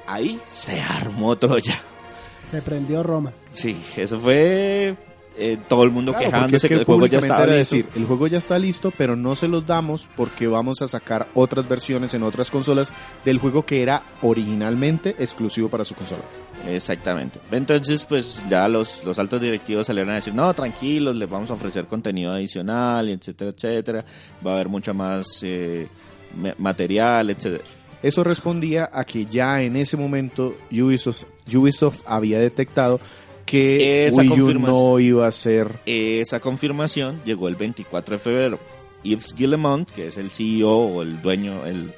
Ahí 0.06 0.40
se 0.46 0.80
armó 0.80 1.38
Troya. 1.38 1.82
Se 2.50 2.62
prendió 2.62 3.04
Roma. 3.04 3.34
Sí, 3.52 3.82
eso 3.98 4.20
fue 4.20 4.96
eh, 5.38 5.58
todo 5.68 5.84
el 5.84 5.92
mundo 5.92 6.12
Claro, 6.14 6.26
quejándose 6.26 6.56
es 6.58 6.62
que 6.64 6.68
que, 6.70 6.74
el 6.82 6.86
juego 6.86 7.06
ya 7.06 7.20
era 7.20 7.46
listo. 7.46 7.52
decir, 7.52 7.86
el 7.96 8.06
juego 8.06 8.28
ya 8.28 8.38
está 8.40 8.58
listo, 8.60 8.92
pero 8.98 9.16
no 9.16 9.36
se 9.36 9.48
los 9.48 9.66
damos 9.68 10.10
porque 10.16 10.48
vamos 10.48 10.82
a 10.82 10.88
sacar 10.88 11.28
otras 11.36 11.68
versiones 11.70 12.14
en 12.14 12.24
otras 12.24 12.50
consolas 12.52 12.92
del 13.24 13.38
juego 13.38 13.66
que 13.66 13.82
era 13.84 14.04
originalmente 14.22 15.16
exclusivo 15.20 15.70
para 15.70 15.84
su 15.86 15.96
consola. 15.96 16.24
Exactamente. 16.68 17.40
Entonces, 17.52 18.04
pues 18.06 18.42
ya 18.50 18.68
los, 18.68 19.04
los 19.04 19.18
altos 19.20 19.40
directivos 19.42 19.88
salieron 19.88 20.12
a 20.12 20.16
decir, 20.16 20.34
no, 20.34 20.54
tranquilos, 20.54 21.16
les 21.16 21.30
vamos 21.30 21.50
a 21.52 21.54
ofrecer 21.54 21.86
contenido 21.86 22.32
adicional, 22.32 23.10
etcétera, 23.10 23.52
etcétera. 23.52 24.06
Va 24.46 24.52
a 24.52 24.54
haber 24.56 24.70
mucha 24.70 24.94
más 24.94 25.40
eh, 25.44 25.88
ma- 26.36 26.56
material, 26.58 27.30
etcétera. 27.30 27.64
Eso 28.04 28.24
respondía 28.24 28.90
a 28.94 29.04
que 29.06 29.26
ya 29.26 29.62
en 29.62 29.76
ese 29.76 29.98
momento 29.98 30.56
Ubisoft, 30.72 31.24
Ubisoft 31.54 32.02
había 32.06 32.40
detectado 32.40 33.00
que 33.48 34.06
Esa 34.06 34.22
Wii 34.22 34.42
U 34.42 34.54
no 34.60 35.00
iba 35.00 35.26
a 35.26 35.32
ser 35.32 35.80
Esa 35.88 36.40
confirmación 36.40 37.22
llegó 37.26 37.48
el 37.48 37.56
24 37.56 38.18
de 38.18 38.20
febrero. 38.20 38.60
Yves 39.04 39.34
Guillemot, 39.36 39.90
que 39.92 40.08
es 40.08 40.18
el 40.18 40.30
CEO 40.30 40.70
o 40.70 41.02
el 41.02 41.22
dueño, 41.22 41.66
el, 41.66 41.92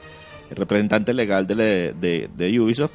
el 0.50 0.56
representante 0.56 1.14
legal 1.14 1.48
de, 1.48 1.94
de- 2.00 2.30
de 2.34 2.60
Ubisoft, 2.60 2.92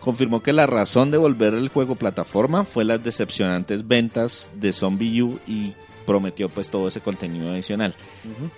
confirmó 0.00 0.42
que 0.42 0.52
la 0.52 0.66
razón 0.66 1.10
de 1.10 1.18
volver 1.18 1.54
el 1.54 1.68
juego 1.68 1.94
plataforma 1.96 2.64
fue 2.64 2.84
las 2.84 3.02
decepcionantes 3.04 3.86
ventas 3.86 4.50
de 4.54 4.72
Zombie 4.72 5.22
U 5.22 5.38
y 5.46 5.74
prometió 6.06 6.48
pues 6.48 6.70
todo 6.70 6.88
ese 6.88 7.00
contenido 7.02 7.50
adicional. 7.50 7.94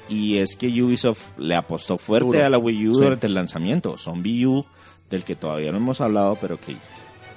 Y 0.08 0.36
es 0.36 0.54
que 0.54 0.68
Ubisoft 0.80 1.36
le 1.38 1.56
apostó 1.56 1.98
fuerte 1.98 2.42
a 2.44 2.48
la 2.50 2.58
Wii 2.58 2.88
U 2.88 2.94
Sí. 2.94 3.02
durante 3.02 3.26
el 3.26 3.34
lanzamiento. 3.34 3.98
Zombie 3.98 4.46
U, 4.46 4.64
del 5.10 5.24
que 5.24 5.34
todavía 5.34 5.72
no 5.72 5.78
hemos 5.78 6.00
hablado, 6.00 6.38
pero 6.40 6.56
que 6.60 6.76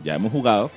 ya 0.03 0.13
hemos 0.15 0.31
jugado. 0.31 0.69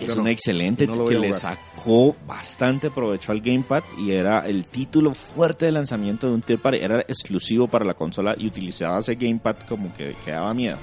Es 0.00 0.16
no. 0.16 0.22
un 0.22 0.28
excelente 0.28 0.86
No 0.86 1.04
que 1.04 1.18
le 1.18 1.32
sacó 1.32 2.16
bastante 2.26 2.90
provecho 2.90 3.32
al 3.32 3.40
Gamepad 3.40 3.82
y 3.98 4.12
era 4.12 4.46
el 4.46 4.66
título 4.66 5.14
fuerte 5.14 5.66
de 5.66 5.72
lanzamiento 5.72 6.28
de 6.28 6.34
un 6.34 6.42
third 6.42 6.60
party. 6.60 6.78
Era 6.78 7.00
exclusivo 7.00 7.68
para 7.68 7.84
la 7.84 7.94
consola 7.94 8.34
y 8.38 8.46
utilizaba 8.46 8.98
ese 8.98 9.14
Gamepad 9.14 9.56
como 9.68 9.92
que, 9.92 10.14
que 10.24 10.30
daba 10.30 10.52
miedo. 10.54 10.78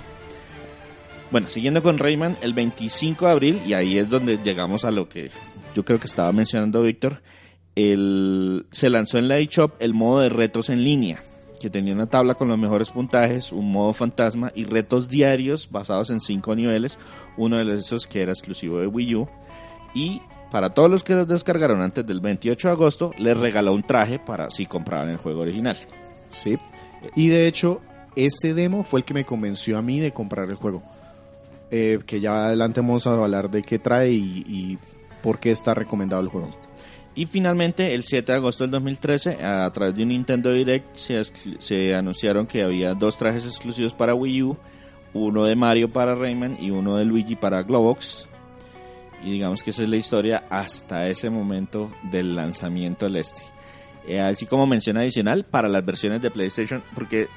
Bueno, 1.31 1.47
siguiendo 1.47 1.83
con 1.83 1.99
Rayman, 1.99 2.37
el 2.41 2.53
25 2.53 3.25
de 3.25 3.31
abril, 3.31 3.61
y 3.67 3.73
ahí 3.73 3.99
es 3.99 4.09
donde 4.09 4.39
llegamos 4.43 4.83
a 4.83 4.89
lo 4.89 5.07
que 5.07 5.29
yo 5.75 5.85
creo 5.85 5.99
que 5.99 6.07
estaba 6.07 6.31
mencionando 6.31 6.81
Víctor, 6.81 7.21
se 7.75 8.89
lanzó 8.89 9.19
en 9.19 9.27
la 9.27 9.37
eShop 9.37 9.73
el 9.79 9.93
modo 9.93 10.21
de 10.21 10.29
retos 10.29 10.69
en 10.69 10.83
línea, 10.83 11.23
que 11.59 11.69
tenía 11.69 11.93
una 11.93 12.07
tabla 12.07 12.35
con 12.35 12.47
los 12.47 12.57
mejores 12.57 12.89
puntajes, 12.89 13.51
un 13.51 13.71
modo 13.71 13.93
fantasma 13.93 14.51
y 14.55 14.63
retos 14.63 15.07
diarios 15.07 15.69
basados 15.69 16.09
en 16.09 16.21
cinco 16.21 16.55
niveles, 16.55 16.97
uno 17.37 17.63
de 17.63 17.75
esos 17.75 18.07
que 18.07 18.21
era 18.21 18.31
exclusivo 18.31 18.79
de 18.79 18.87
Wii 18.87 19.15
U. 19.15 19.27
Y 19.93 20.21
para 20.51 20.73
todos 20.73 20.89
los 20.89 21.03
que 21.03 21.13
los 21.13 21.27
descargaron 21.27 21.81
antes 21.81 22.05
del 22.05 22.21
28 22.21 22.67
de 22.67 22.71
agosto, 22.71 23.11
les 23.17 23.37
regaló 23.37 23.73
un 23.73 23.83
traje 23.83 24.17
para 24.19 24.49
si 24.49 24.65
compraban 24.65 25.09
el 25.09 25.17
juego 25.17 25.41
original. 25.41 25.77
Sí. 26.29 26.57
Y 27.15 27.27
de 27.27 27.47
hecho, 27.47 27.81
ese 28.15 28.53
demo 28.53 28.83
fue 28.83 29.01
el 29.01 29.05
que 29.05 29.13
me 29.13 29.25
convenció 29.25 29.77
a 29.77 29.81
mí 29.81 29.99
de 29.99 30.11
comprar 30.11 30.49
el 30.49 30.55
juego. 30.55 30.81
Eh, 31.71 31.99
que 32.05 32.19
ya 32.19 32.47
adelante 32.47 32.81
vamos 32.81 33.05
a 33.05 33.13
hablar 33.13 33.51
de 33.51 33.61
qué 33.61 33.77
trae 33.77 34.11
y, 34.11 34.43
y 34.47 34.79
por 35.21 35.39
qué 35.39 35.51
está 35.51 35.73
recomendado 35.73 36.21
el 36.23 36.29
juego. 36.29 36.49
Y 37.15 37.25
finalmente, 37.25 37.93
el 37.93 38.03
7 38.03 38.31
de 38.31 38.37
agosto 38.37 38.63
del 38.63 38.71
2013, 38.71 39.43
a 39.43 39.69
través 39.71 39.95
de 39.95 40.03
un 40.03 40.09
Nintendo 40.09 40.53
Direct, 40.53 40.95
se, 40.95 41.95
anunciaron 41.95 42.47
que 42.47 42.63
había 42.63 42.93
dos 42.93 43.17
trajes 43.17 43.45
exclusivos 43.45 43.93
para 43.93 44.13
Wii 44.13 44.43
U, 44.43 44.57
uno 45.13 45.45
de 45.45 45.55
Mario 45.55 45.91
para 45.91 46.15
Rayman 46.15 46.57
y 46.61 46.71
uno 46.71 46.97
de 46.97 47.05
Luigi 47.05 47.35
para 47.35 47.63
Globox. 47.63 48.29
Y 49.23 49.31
digamos 49.31 49.63
que 49.63 49.71
esa 49.71 49.83
es 49.83 49.89
la 49.89 49.97
historia 49.97 50.45
hasta 50.49 51.09
ese 51.09 51.29
momento 51.29 51.91
del 52.11 52.35
lanzamiento 52.35 53.05
del 53.05 53.17
este. 53.17 53.41
Eh, 54.07 54.19
así 54.21 54.45
como 54.45 54.65
mención 54.65 54.97
adicional 54.97 55.45
para 55.45 55.67
las 55.67 55.85
versiones 55.85 56.21
de 56.21 56.31
PlayStation, 56.31 56.83
porque 56.95 57.27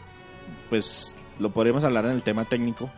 pues 0.69 1.15
lo 1.39 1.53
podríamos 1.53 1.83
hablar 1.83 2.05
en 2.05 2.13
el 2.13 2.23
tema 2.23 2.45
técnico, 2.45 2.91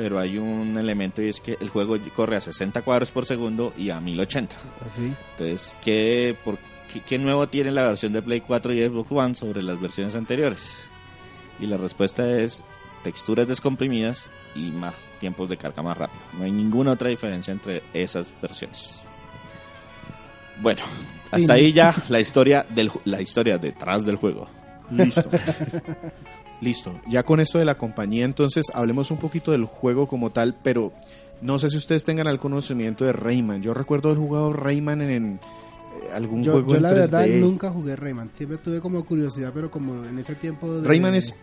pero 0.00 0.18
hay 0.18 0.38
un 0.38 0.78
elemento 0.78 1.20
y 1.20 1.28
es 1.28 1.40
que 1.40 1.58
el 1.60 1.68
juego 1.68 1.94
corre 2.16 2.34
a 2.34 2.40
60 2.40 2.80
cuadros 2.80 3.10
por 3.10 3.26
segundo 3.26 3.74
y 3.76 3.90
a 3.90 4.00
1080. 4.00 4.56
Así. 4.86 5.14
Entonces, 5.32 5.76
¿qué, 5.82 6.34
por 6.42 6.56
¿qué, 6.90 7.00
qué 7.00 7.18
nuevo 7.18 7.46
tiene 7.50 7.70
la 7.70 7.82
versión 7.82 8.14
de 8.14 8.22
Play 8.22 8.40
4 8.40 8.72
y 8.72 8.86
Xbox 8.86 9.12
One 9.12 9.34
sobre 9.34 9.62
las 9.62 9.78
versiones 9.78 10.16
anteriores? 10.16 10.88
Y 11.60 11.66
la 11.66 11.76
respuesta 11.76 12.26
es 12.30 12.64
texturas 13.02 13.46
descomprimidas 13.46 14.30
y 14.54 14.70
más 14.70 14.94
tiempos 15.18 15.50
de 15.50 15.58
carga 15.58 15.82
más 15.82 15.98
rápido. 15.98 16.22
No 16.32 16.44
hay 16.44 16.50
ninguna 16.50 16.92
otra 16.92 17.10
diferencia 17.10 17.52
entre 17.52 17.82
esas 17.92 18.32
versiones. 18.40 19.02
Bueno, 20.62 20.80
hasta 21.30 21.52
ahí 21.52 21.74
ya 21.74 21.94
la 22.08 22.20
historia 22.20 22.64
del 22.70 22.90
la 23.04 23.20
historia 23.20 23.58
detrás 23.58 24.06
del 24.06 24.16
juego. 24.16 24.48
Listo. 24.90 25.28
Listo. 26.60 27.00
Ya 27.08 27.22
con 27.22 27.40
esto 27.40 27.58
de 27.58 27.64
la 27.64 27.76
compañía, 27.76 28.24
entonces 28.24 28.66
hablemos 28.74 29.10
un 29.10 29.16
poquito 29.18 29.52
del 29.52 29.64
juego 29.64 30.06
como 30.06 30.30
tal, 30.30 30.56
pero 30.62 30.92
no 31.40 31.58
sé 31.58 31.70
si 31.70 31.76
ustedes 31.76 32.04
tengan 32.04 32.26
el 32.26 32.38
conocimiento 32.38 33.04
de 33.04 33.12
Rayman. 33.12 33.62
Yo 33.62 33.72
recuerdo 33.74 34.10
haber 34.10 34.20
jugado 34.20 34.52
Rayman 34.52 35.00
en, 35.00 35.10
en, 35.10 35.32
eh, 35.34 36.12
algún 36.14 36.44
Yo, 36.44 36.52
juego 36.52 36.70
yo 36.70 36.76
en 36.76 36.82
la 36.82 36.92
verdad 36.92 37.24
3D. 37.24 37.40
nunca 37.40 37.70
jugué 37.70 37.96
Rayman. 37.96 38.30
Siempre 38.34 38.58
tuve 38.58 38.80
como 38.80 39.04
curiosidad, 39.04 39.52
pero 39.54 39.70
como 39.70 40.04
en 40.04 40.18
ese 40.18 40.34
tiempo... 40.34 40.80
De, 40.80 40.86
Rayman 40.86 41.14
es 41.14 41.34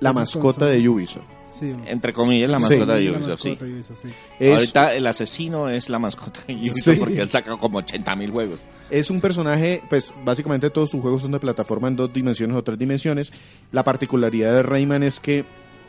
la 0.00 0.12
mascota 0.12 0.66
de 0.66 0.88
Ubisoft. 0.88 1.24
Sí. 1.42 1.74
Entre 1.86 2.12
comillas, 2.12 2.50
la 2.50 2.58
Sí. 2.58 2.64
mascota 2.64 2.94
de 2.96 3.10
Ubisoft, 3.10 3.40
sí. 3.40 3.48
mascota 3.50 3.64
de 3.64 3.72
Ubisoft, 3.74 3.98
sí. 4.02 4.08
Es, 4.38 4.52
Ahorita 4.52 4.94
el 4.94 5.06
asesino 5.06 5.68
es 5.70 5.88
la 5.88 5.98
mascota 5.98 6.40
de 6.46 6.54
Ubisoft 6.54 6.94
Sí. 6.94 7.00
porque 7.00 7.20
él 7.22 7.30
saca 7.30 7.56
como 7.56 7.78
80 7.78 8.14
mil 8.16 8.30
juegos. 8.30 8.60
es 8.90 9.10
un 9.10 9.20
personaje, 9.20 9.82
pues 9.88 10.12
básicamente 10.24 10.70
todos 10.70 10.90
sus 10.90 11.00
juegos 11.00 11.22
son 11.22 11.32
de 11.32 11.40
plataforma 11.40 11.88
en 11.88 11.96
dos 11.96 12.12
dimensiones 12.12 12.56
o 12.56 12.62
tres 12.62 12.78
dimensiones. 12.78 13.32
La 13.72 13.82
particularidad 13.84 14.52
de 14.54 14.62
Rayman 14.62 15.02
es 15.02 15.18
que 15.18 15.44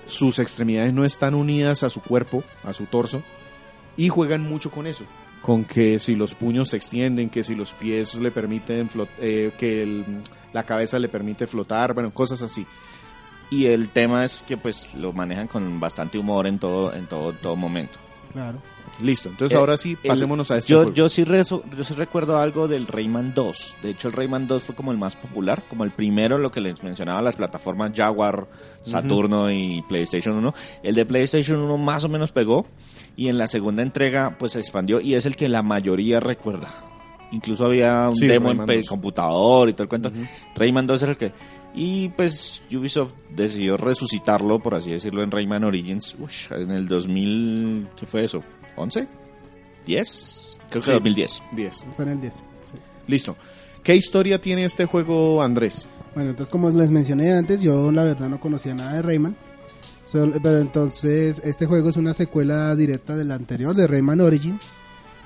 sus 0.07 0.39
extremidades 0.39 0.93
no 0.93 1.03
están 1.05 1.35
unidas 1.35 1.83
a 1.83 1.89
su 1.89 2.01
cuerpo, 2.01 2.43
a 2.63 2.73
su 2.73 2.85
torso, 2.85 3.21
y 3.97 4.07
juegan 4.09 4.41
mucho 4.43 4.71
con 4.71 4.87
eso. 4.87 5.03
Con 5.41 5.63
que 5.65 5.99
si 5.99 6.15
los 6.15 6.33
puños 6.33 6.69
se 6.69 6.77
extienden, 6.77 7.29
que 7.29 7.43
si 7.43 7.55
los 7.55 7.73
pies 7.73 8.15
le 8.15 8.31
permiten, 8.31 8.89
eh, 9.19 9.51
que 9.59 9.83
el- 9.83 10.05
la 10.53 10.63
cabeza 10.63 10.97
le 10.97 11.09
permite 11.09 11.45
flotar, 11.45 11.93
bueno, 11.93 12.11
cosas 12.11 12.41
así. 12.41 12.65
Y 13.49 13.65
el 13.65 13.89
tema 13.89 14.25
es 14.25 14.43
que 14.47 14.57
pues 14.57 14.93
lo 14.95 15.13
manejan 15.13 15.47
con 15.47 15.79
bastante 15.79 16.17
humor 16.17 16.47
en 16.47 16.59
todo 16.59 16.93
en 16.93 17.07
todo 17.07 17.31
todo 17.33 17.55
momento. 17.55 17.97
Claro. 18.33 18.61
Listo, 19.01 19.29
entonces 19.29 19.55
Eh, 19.55 19.59
ahora 19.59 19.77
sí, 19.77 19.95
el- 20.01 20.09
pasémonos 20.09 20.49
a 20.49 20.57
este 20.57 20.71
yo, 20.71 20.77
juego. 20.79 20.93
yo 20.93 21.07
sí 21.09 21.23
rezo- 21.23 21.63
yo 21.77 21.83
sí 21.83 21.93
recuerdo 21.93 22.37
algo 22.37 22.67
del 22.67 22.87
Rayman 22.87 23.31
2. 23.35 23.77
De 23.83 23.91
hecho, 23.91 24.07
el 24.07 24.13
Rayman 24.15 24.47
2 24.47 24.63
fue 24.63 24.75
como 24.75 24.91
el 24.91 24.97
más 24.97 25.15
popular, 25.15 25.63
como 25.69 25.83
el 25.83 25.91
primero, 25.91 26.37
lo 26.39 26.49
que 26.49 26.61
les 26.61 26.81
mencionaba, 26.83 27.21
las 27.21 27.35
plataformas 27.35 27.91
Jaguar, 27.95 28.47
Saturno 28.81 29.51
y 29.51 29.83
PlayStation 29.83 30.35
1. 30.37 30.53
El 30.83 30.95
de 30.95 31.05
PlayStation 31.05 31.59
1 31.59 31.77
más 31.77 32.03
o 32.05 32.09
menos 32.09 32.31
pegó 32.31 32.65
y 33.15 33.27
en 33.27 33.37
la 33.37 33.47
segunda 33.47 33.83
entrega 33.83 34.35
pues 34.39 34.53
se 34.53 34.59
expandió 34.59 34.99
y 34.99 35.13
es 35.13 35.25
el 35.25 35.35
que 35.35 35.47
la 35.47 35.61
mayoría 35.61 36.19
recuerda. 36.19 36.69
Incluso 37.31 37.65
había 37.65 38.07
un 38.09 38.15
Sí, 38.15 38.25
demo 38.25 38.47
en 38.51 38.57
Rayman 38.59 38.67
pe- 38.67 38.77
2. 38.77 38.87
computador 38.87 39.67
y 39.69 39.73
todo 39.73 39.83
el 39.83 39.89
cuento. 39.89 40.09
Ujú. 40.09 40.25
Rayman 40.55 40.87
2 40.87 41.03
era 41.03 41.11
el 41.11 41.17
que... 41.17 41.33
Y 41.79 42.09
pues 42.09 42.61
Ubisoft 42.73 43.13
decidió 43.29 43.77
resucitarlo, 43.77 44.59
por 44.59 44.73
así 44.73 44.91
decirlo, 44.91 45.21
en 45.21 45.29
Rayman 45.29 45.63
Origins. 45.63 46.15
Ush, 46.19 46.51
en 46.51 46.71
el 46.71 46.87
2000... 46.87 47.89
¿Qué 47.95 48.05
fue 48.07 48.23
eso? 48.23 48.41
¿11? 48.75 49.07
¿10? 49.85 50.57
Creo 50.69 50.81
que 50.81 50.85
Sí. 50.87 50.91
2010. 50.91 51.43
10. 51.51 51.85
Fue 51.93 52.05
en 52.05 52.11
el 52.11 52.21
10. 52.21 52.35
sí. 52.35 52.43
Listo. 53.07 53.37
¿Qué 53.83 53.95
historia 53.95 54.41
tiene 54.41 54.65
este 54.65 54.85
juego, 54.85 55.41
Andrés? 55.43 55.87
Bueno, 56.15 56.31
entonces 56.31 56.51
como 56.51 56.69
les 56.71 56.89
mencioné 56.89 57.31
antes, 57.31 57.61
yo 57.61 57.91
la 57.91 58.03
verdad 58.03 58.27
no 58.27 58.39
conocía 58.39 58.73
nada 58.73 58.93
de 58.95 59.01
Rayman. 59.03 59.37
Sol- 60.03 60.39
pero 60.41 60.57
entonces 60.59 61.41
este 61.45 61.67
juego 61.67 61.89
es 61.89 61.95
una 61.97 62.13
secuela 62.13 62.75
directa 62.75 63.15
del 63.15 63.31
anterior, 63.31 63.75
de 63.75 63.85
Rayman 63.87 64.19
Origins. 64.21 64.67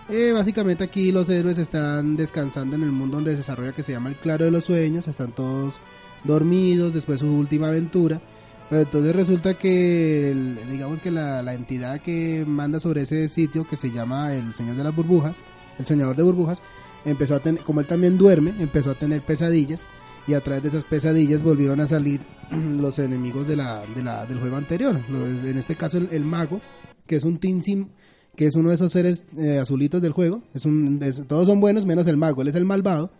Eh, 0.10 0.31
básicamente 0.34 0.84
aquí 0.84 1.12
los 1.12 1.29
héroes 1.29 1.58
están 1.58 2.15
descansando 2.17 2.75
en 2.75 2.84
el 2.84 2.91
mundo 2.91 3.17
donde 3.17 3.31
se 3.31 3.38
desarrolla 3.38 3.72
que 3.74 3.84
se 3.84 3.93
llama 3.93 4.10
el 4.10 4.15
Claro 4.15 4.46
de 4.46 4.51
los 4.51 4.65
Sueños, 4.65 5.08
están 5.08 5.31
todos 5.31 5.79
dormidos 6.24 6.93
después 6.93 7.22
de 7.22 7.27
su 7.27 7.34
última 7.34 7.67
aventura. 7.67 8.22
Pero 8.70 8.84
entonces 8.84 9.15
resulta 9.15 9.53
que, 9.58 10.34
digamos 10.70 11.01
que 11.01 11.12
la, 11.12 11.53
entidad 11.53 12.01
que 12.01 12.46
manda 12.48 12.79
sobre 12.79 13.01
ese 13.01 13.27
sitio, 13.27 13.67
que 13.67 13.75
se 13.75 13.91
llama 13.91 14.34
el 14.34 14.53
Señor 14.55 14.75
de 14.77 14.84
las 14.84 14.96
Burbujas, 14.96 15.43
el 15.77 15.86
Soñador 15.86 16.15
de 16.15 16.24
Burbujas, 16.24 16.62
empezó 17.03 17.36
a 17.36 17.39
tener, 17.39 17.63
como 17.63 17.82
él 17.82 17.88
también 17.88 18.17
duerme, 18.17 18.54
empezó 18.60 18.91
a 18.91 18.95
tener 18.95 19.21
pesadillas 19.26 19.86
y 20.26 20.36
a 20.36 20.41
través 20.41 20.63
de 20.63 20.69
esas 20.69 20.86
pesadillas 20.86 21.43
volvieron 21.43 21.82
a 21.82 21.88
salir 21.88 22.21
los 22.52 22.97
enemigos 22.99 23.47
de 23.47 23.58
la, 23.58 23.84
de 23.93 24.04
la- 24.04 24.26
del 24.26 24.39
juego 24.39 24.56
anterior. 24.56 24.99
En 25.10 25.58
este 25.58 25.76
caso 25.76 25.97
el, 25.97 26.08
el 26.12 26.23
mago, 26.23 26.62
que 27.08 27.17
es 27.17 27.23
un 27.26 27.39
Tinsim, 27.39 27.89
que 28.36 28.46
es 28.46 28.56
uno 28.56 28.70
de 28.70 28.76
esos 28.76 28.91
seres 28.91 29.26
eh, 29.38 29.58
azulitos 29.60 30.02
del 30.02 30.12
juego. 30.13 30.41
Es 30.54 30.65
un, 30.65 31.00
es- 31.04 31.26
todos 31.28 31.48
son 31.48 31.60
buenos 31.60 31.86
menos 31.86 32.08
el 32.08 32.17
mago, 32.17 32.41
él 32.41 32.48
es 32.48 32.56
el 32.56 32.65
malvado. 32.65 33.12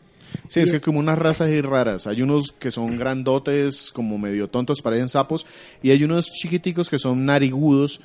Sí, 0.48 0.62
es 0.62 0.72
que 0.72 0.80
como 0.80 1.00
unas 1.00 1.20
razas 1.20 1.50
ahí 1.50 1.60
raras. 1.62 2.08
Hay 2.08 2.22
unos 2.22 2.54
que 2.54 2.72
son 2.72 2.98
grandotes, 2.98 3.92
como 3.92 4.18
medio 4.18 4.48
tontos, 4.50 4.82
parecen 4.82 5.10
sapos, 5.10 5.46
y 5.84 5.92
hay 5.92 6.04
unos 6.06 6.32
chiquiticos 6.32 6.90
que 6.90 6.98
son 6.98 7.26
narigudos, 7.26 8.00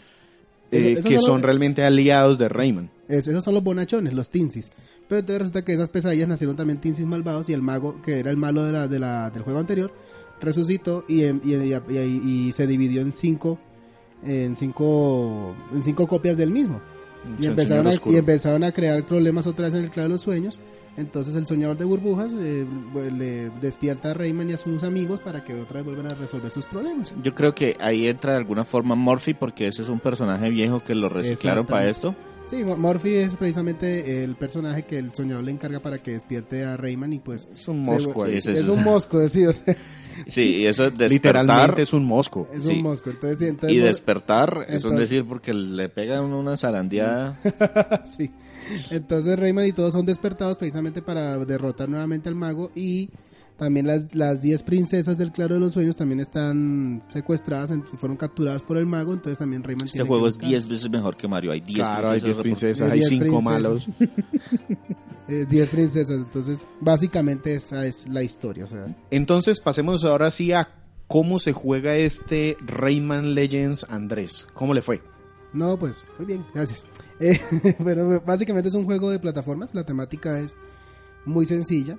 eh, 0.72 0.96
eso 0.98 1.08
que 1.08 1.20
son 1.20 1.42
realmente 1.42 1.84
aliados 1.84 2.36
de 2.38 2.48
Rayman. 2.48 2.90
Es- 3.08 3.28
esos 3.28 3.44
son 3.44 3.54
los 3.54 3.62
bonachones, 3.62 4.12
los 4.12 4.30
Tinsis. 4.30 4.72
Pero 5.08 5.20
entonces 5.20 5.38
resulta 5.38 5.64
que 5.64 5.72
esas 5.74 5.88
pesadillas 5.88 6.26
nacieron 6.28 6.56
también 6.56 6.80
Tinsis 6.80 7.06
malvados 7.06 7.48
y 7.48 7.52
el 7.52 7.62
mago, 7.62 8.02
que 8.02 8.18
era 8.18 8.32
el 8.32 8.36
malo 8.36 8.64
de 8.64 8.72
la, 8.72 8.88
de 8.88 8.98
la- 8.98 9.30
del 9.30 9.42
juego 9.44 9.60
anterior, 9.60 9.92
resucitó 10.40 11.04
y, 11.08 11.22
em- 11.22 11.40
y- 11.44 11.54
y- 11.54 11.74
y- 11.96 12.48
y 12.48 12.52
se 12.52 12.66
dividió 12.66 13.00
en 13.02 13.12
cinco, 13.12 13.60
en 14.24 14.56
cinco, 14.56 15.54
en 15.72 15.82
cinco 15.84 16.08
copias 16.08 16.36
del 16.36 16.50
mismo. 16.50 16.80
Y 17.38 17.46
empezaron, 17.46 17.86
a, 17.86 17.90
y 18.06 18.16
empezaron 18.16 18.64
a 18.64 18.72
crear 18.72 19.04
problemas 19.04 19.46
otra 19.46 19.66
vez 19.66 19.74
en 19.74 19.84
el 19.84 19.90
claro 19.90 20.08
de 20.08 20.14
los 20.14 20.22
sueños. 20.22 20.60
Entonces 20.96 21.34
el 21.34 21.46
soñador 21.46 21.76
de 21.76 21.84
burbujas 21.84 22.34
eh, 22.38 22.66
pues, 22.92 23.12
le 23.12 23.50
despierta 23.60 24.12
a 24.12 24.14
Rayman 24.14 24.48
y 24.50 24.54
a 24.54 24.56
sus 24.56 24.82
amigos 24.82 25.20
para 25.20 25.44
que 25.44 25.54
otra 25.54 25.76
vez 25.76 25.84
vuelvan 25.84 26.06
a 26.06 26.14
resolver 26.14 26.50
sus 26.50 26.64
problemas. 26.64 27.14
Yo 27.22 27.34
creo 27.34 27.54
que 27.54 27.76
ahí 27.80 28.06
entra 28.06 28.32
de 28.32 28.38
alguna 28.38 28.64
forma 28.64 28.94
Morphy 28.94 29.34
porque 29.34 29.66
ese 29.66 29.82
es 29.82 29.88
un 29.88 30.00
personaje 30.00 30.48
viejo 30.48 30.80
que 30.80 30.94
lo 30.94 31.08
reciclaron 31.08 31.66
para 31.66 31.88
esto. 31.88 32.14
Sí, 32.48 32.64
Mo- 32.64 32.76
Morphy 32.76 33.14
es 33.14 33.34
precisamente 33.36 34.22
el 34.22 34.36
personaje 34.36 34.84
que 34.84 34.98
el 34.98 35.12
soñador 35.12 35.42
le 35.44 35.50
encarga 35.50 35.80
para 35.80 36.00
que 36.00 36.12
despierte 36.12 36.64
a 36.64 36.76
Rayman 36.76 37.12
y 37.12 37.18
pues... 37.18 37.48
Es 37.54 37.66
un 37.66 37.84
se- 37.84 37.90
mosco. 37.90 38.26
Sí, 38.26 38.32
es, 38.34 38.46
ese 38.46 38.60
es- 38.60 38.68
un 38.68 38.84
mosco, 38.84 39.28
sí, 39.28 39.44
o 39.46 39.52
sea, 39.52 39.76
Sí, 40.28 40.42
y 40.60 40.66
eso 40.66 40.84
es 40.84 40.96
despertar 40.96 41.10
Literalmente 41.44 41.82
es 41.82 41.92
un 41.92 42.04
mosco. 42.06 42.48
es 42.54 42.64
Sí. 42.64 42.74
un 42.76 42.82
mosco. 42.84 43.10
Entonces, 43.10 43.48
entonces 43.48 43.76
y 43.76 43.80
despertar 43.80 44.58
es 44.68 44.84
un 44.84 44.92
Entonces- 44.92 45.00
decir 45.10 45.24
porque 45.28 45.52
le 45.52 45.88
pegan 45.88 46.24
una 46.32 46.56
zarandeada. 46.56 47.38
sí. 48.06 48.30
Entonces 48.90 49.38
Rayman 49.38 49.66
y 49.66 49.72
todos 49.72 49.92
son 49.92 50.06
despertados 50.06 50.56
precisamente 50.56 51.02
para 51.02 51.36
derrotar 51.44 51.88
nuevamente 51.88 52.28
al 52.28 52.34
mago 52.36 52.70
y 52.74 53.10
también 53.56 53.86
las, 53.86 54.14
las 54.14 54.40
10 54.42 54.62
princesas 54.64 55.16
del 55.16 55.32
Claro 55.32 55.54
de 55.54 55.60
los 55.60 55.72
Sueños 55.72 55.96
también 55.96 56.20
están 56.20 57.00
secuestradas, 57.08 57.70
en- 57.70 57.86
fueron 57.86 58.16
capturadas 58.16 58.62
por 58.62 58.76
el 58.76 58.86
mago, 58.86 59.12
entonces 59.14 59.38
también 59.38 59.62
Rayman 59.62 59.86
Este 59.86 59.96
tiene 59.98 60.04
que 60.04 60.08
juego 60.08 60.26
es 60.28 60.34
buscar- 60.34 60.48
10 60.50 60.68
veces 60.68 60.90
mejor 60.90 61.16
que 61.16 61.26
Mario. 61.28 61.52
Hay 61.52 61.60
10 61.60 61.78
Claro, 61.78 62.08
hay 62.10 62.20
10 62.20 62.36
report- 62.36 62.42
princesas, 62.42 62.90
Hay 62.92 63.00
hay 63.02 63.08
10 63.08 63.08
5 63.08 63.24
princesas. 63.24 63.44
malos. 63.44 63.88
eh, 65.28 65.46
10 65.48 65.68
princesas, 65.70 66.16
entonces 66.18 66.66
básicamente 66.80 67.54
esa 67.54 67.84
es 67.86 68.08
la 68.08 68.22
historia, 68.22 68.64
o 68.64 68.68
sea, 68.68 68.94
Entonces 69.10 69.60
pasemos 69.60 70.04
ahora 70.04 70.30
sí 70.30 70.52
a 70.52 70.68
cómo 71.08 71.38
se 71.38 71.52
juega 71.52 71.96
este 71.96 72.56
Rayman 72.64 73.34
Legends 73.34 73.86
Andrés. 73.90 74.46
¿Cómo 74.54 74.74
le 74.74 74.82
fue? 74.82 75.00
No, 75.52 75.78
pues, 75.78 76.04
muy 76.18 76.26
bien, 76.26 76.44
gracias. 76.54 76.84
Eh, 77.18 77.40
pero 77.82 78.20
básicamente 78.26 78.68
es 78.68 78.74
un 78.74 78.84
juego 78.84 79.10
de 79.10 79.18
plataformas, 79.18 79.74
la 79.74 79.86
temática 79.86 80.38
es 80.38 80.58
muy 81.24 81.46
sencilla. 81.46 81.96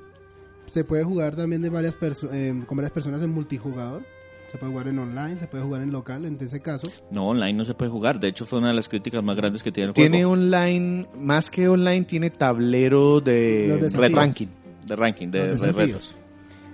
Se 0.67 0.83
puede 0.83 1.03
jugar 1.03 1.35
también 1.35 1.61
de 1.61 1.69
varias 1.69 1.97
perso- 1.99 2.29
eh, 2.31 2.53
con 2.65 2.77
varias 2.77 2.91
personas 2.91 3.21
en 3.21 3.31
multijugador. 3.33 4.03
Se 4.47 4.57
puede 4.57 4.71
jugar 4.71 4.87
en 4.87 4.99
online, 4.99 5.37
se 5.37 5.47
puede 5.47 5.63
jugar 5.65 5.81
en 5.81 5.91
local, 5.91 6.23
en 6.23 6.37
ese 6.39 6.61
caso. 6.61 6.87
No, 7.11 7.27
online 7.27 7.53
no 7.53 7.65
se 7.65 7.73
puede 7.73 7.91
jugar. 7.91 8.17
De 8.19 8.29
hecho, 8.29 8.45
fue 8.45 8.59
una 8.59 8.69
de 8.69 8.75
las 8.75 8.87
críticas 8.87 9.21
más 9.21 9.35
grandes 9.35 9.61
que 9.61 9.73
tiene 9.73 9.89
el 9.89 9.93
Tiene 9.93 10.19
juego. 10.19 10.31
online, 10.31 11.07
más 11.19 11.49
que 11.49 11.67
online, 11.67 12.05
tiene 12.05 12.29
tablero 12.29 13.19
de 13.19 13.89
ranking. 14.13 14.47
De 14.85 14.95
ranking, 14.95 15.27
de, 15.31 15.51
retos. 15.57 16.15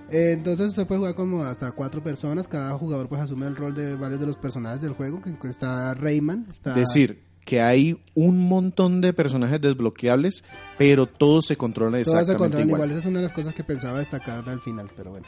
Eh, 0.08 0.30
entonces 0.34 0.72
se 0.72 0.86
puede 0.86 1.00
jugar 1.00 1.14
como 1.16 1.42
hasta 1.42 1.72
cuatro 1.72 2.00
personas. 2.00 2.46
Cada 2.46 2.78
jugador 2.78 3.08
pues 3.08 3.20
asume 3.22 3.46
el 3.46 3.56
rol 3.56 3.74
de 3.74 3.96
varios 3.96 4.20
de 4.20 4.26
los 4.26 4.36
personajes 4.36 4.80
del 4.80 4.92
juego. 4.92 5.20
Que 5.20 5.48
está 5.48 5.94
Rayman, 5.94 6.46
está... 6.48 6.74
Decir 6.74 7.24
que 7.44 7.60
hay 7.60 7.98
un 8.14 8.38
montón 8.38 9.00
de 9.00 9.12
personajes 9.12 9.60
desbloqueables, 9.60 10.44
pero 10.78 11.06
todos 11.06 11.46
se 11.46 11.56
controlan 11.56 12.02
Todas 12.02 12.26
se 12.26 12.32
exactamente 12.32 12.38
controlan 12.38 12.68
igual. 12.68 12.80
igual. 12.82 12.90
Esa 12.90 13.00
es 13.00 13.06
una 13.06 13.18
de 13.18 13.24
las 13.24 13.32
cosas 13.32 13.54
que 13.54 13.64
pensaba 13.64 13.98
destacar 13.98 14.48
al 14.48 14.60
final, 14.60 14.90
pero 14.96 15.10
bueno. 15.10 15.26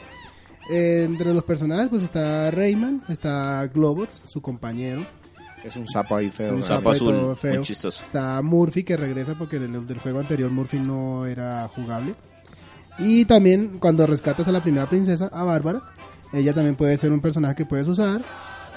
Eh, 0.69 1.03
entre 1.05 1.33
los 1.33 1.43
personajes 1.43 1.89
pues 1.89 2.03
está 2.03 2.51
Rayman, 2.51 3.03
está 3.07 3.65
Globots, 3.73 4.23
su 4.25 4.41
compañero. 4.41 5.05
Es 5.63 5.75
un 5.75 5.87
sapo 5.87 6.15
ahí 6.15 6.29
feo. 6.29 6.47
Es 6.47 6.53
un. 6.53 6.63
Sapo 6.63 6.91
azul, 6.91 7.35
feo. 7.37 7.55
muy 7.55 7.63
chistoso. 7.63 8.03
Está 8.03 8.41
Murphy 8.41 8.83
que 8.83 8.97
regresa 8.97 9.35
porque 9.37 9.57
en 9.57 9.75
el 9.75 9.87
del 9.87 9.99
juego 9.99 10.19
anterior 10.19 10.49
Murphy 10.51 10.79
no 10.79 11.25
era 11.25 11.67
jugable. 11.69 12.15
Y 12.99 13.25
también 13.25 13.77
cuando 13.79 14.07
rescatas 14.07 14.47
a 14.47 14.51
la 14.51 14.61
primera 14.61 14.87
princesa, 14.87 15.29
a 15.31 15.43
Bárbara, 15.43 15.83
ella 16.33 16.53
también 16.53 16.75
puede 16.75 16.97
ser 16.97 17.11
un 17.11 17.21
personaje 17.21 17.55
que 17.55 17.65
puedes 17.65 17.87
usar. 17.87 18.21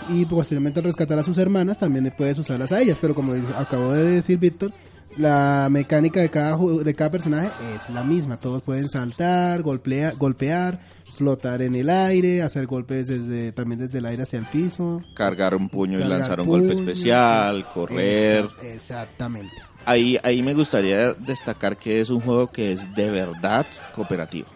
Y 0.08 0.24
posteriormente 0.24 0.80
al 0.80 0.84
rescatar 0.84 1.18
a 1.18 1.24
sus 1.24 1.38
hermanas 1.38 1.78
también 1.78 2.12
puedes 2.16 2.38
usarlas 2.38 2.72
a 2.72 2.80
ellas. 2.80 2.98
Pero 3.00 3.14
como 3.14 3.32
acabó 3.56 3.92
de 3.92 4.04
decir 4.10 4.38
Víctor, 4.38 4.72
La 5.16 5.66
mecánica 5.70 6.20
de 6.20 6.28
cada, 6.30 6.56
de 6.56 6.94
cada 6.94 7.10
personaje 7.10 7.50
es 7.74 7.90
la 7.92 8.02
misma. 8.04 8.38
Todos 8.38 8.62
pueden 8.62 8.88
saltar, 8.88 9.60
golpear, 9.62 10.14
golpear, 10.16 10.78
flotar 11.16 11.62
en 11.62 11.74
el 11.74 11.90
aire, 11.90 12.42
hacer 12.42 12.66
golpes 12.66 13.08
desde, 13.08 13.50
también 13.50 13.80
desde 13.80 13.98
el 13.98 14.06
aire 14.06 14.22
hacia 14.22 14.38
el 14.38 14.46
piso. 14.46 15.02
Cargar 15.14 15.56
un 15.56 15.68
puño 15.68 15.98
y 15.98 16.04
lanzar 16.04 16.40
un 16.40 16.46
golpe 16.46 16.74
especial, 16.74 17.66
correr. 17.74 18.44
Exa- 18.44 18.62
Exactamente. 18.74 19.52
Ahí, 19.84 20.16
ahí 20.22 20.42
me 20.42 20.54
gustaría 20.54 21.12
destacar 21.14 21.76
que 21.76 22.00
es 22.00 22.10
un 22.10 22.20
juego 22.20 22.46
que 22.52 22.72
es 22.72 22.94
de 22.94 23.10
verdad 23.10 23.66
cooperativo. 23.94 24.46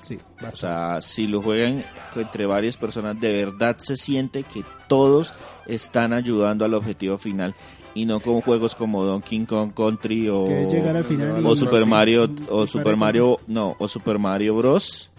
Sí, 0.00 0.18
O 0.46 0.52
sea, 0.56 1.00
si 1.00 1.26
lo 1.26 1.42
juegan 1.42 1.84
entre 2.16 2.46
varias 2.46 2.76
personas, 2.76 3.20
de 3.20 3.32
verdad 3.32 3.76
se 3.78 3.96
siente 3.96 4.42
que 4.42 4.64
todos 4.88 5.32
están 5.66 6.12
ayudando 6.12 6.64
al 6.64 6.74
objetivo 6.74 7.18
final 7.18 7.54
y 7.94 8.06
no 8.06 8.20
con 8.20 8.40
juegos 8.40 8.74
como 8.74 9.04
Donkey 9.04 9.44
Kong 9.46 9.72
Country 9.74 10.28
o, 10.28 10.44
al 10.96 11.04
final 11.04 11.56
Super 11.56 11.86
Mario 11.86 12.30
o 12.48 12.66
Super 12.66 12.96
Mario 12.96 13.38
no 13.46 13.76
o 13.78 13.88
Super 13.88 14.18
Mario 14.18 14.54
Bros. 14.56 15.10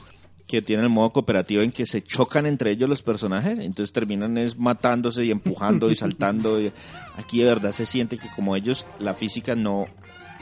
que 0.47 0.61
tienen 0.61 0.85
el 0.85 0.91
modo 0.91 1.11
cooperativo 1.11 1.61
en 1.61 1.71
que 1.71 1.85
se 1.85 2.01
chocan 2.01 2.45
entre 2.45 2.71
ellos 2.71 2.89
los 2.89 3.01
personajes, 3.03 3.59
entonces 3.59 3.93
terminan 3.93 4.37
es 4.37 4.57
matándose 4.57 5.23
y 5.25 5.31
empujando 5.31 5.91
y 5.91 5.95
saltando. 5.95 6.59
y- 6.59 6.71
aquí 7.17 7.39
de 7.39 7.45
verdad 7.45 7.71
se 7.71 7.85
siente 7.85 8.17
que 8.17 8.29
como 8.35 8.55
ellos 8.55 8.85
la 8.99 9.13
física 9.13 9.53
no 9.55 9.85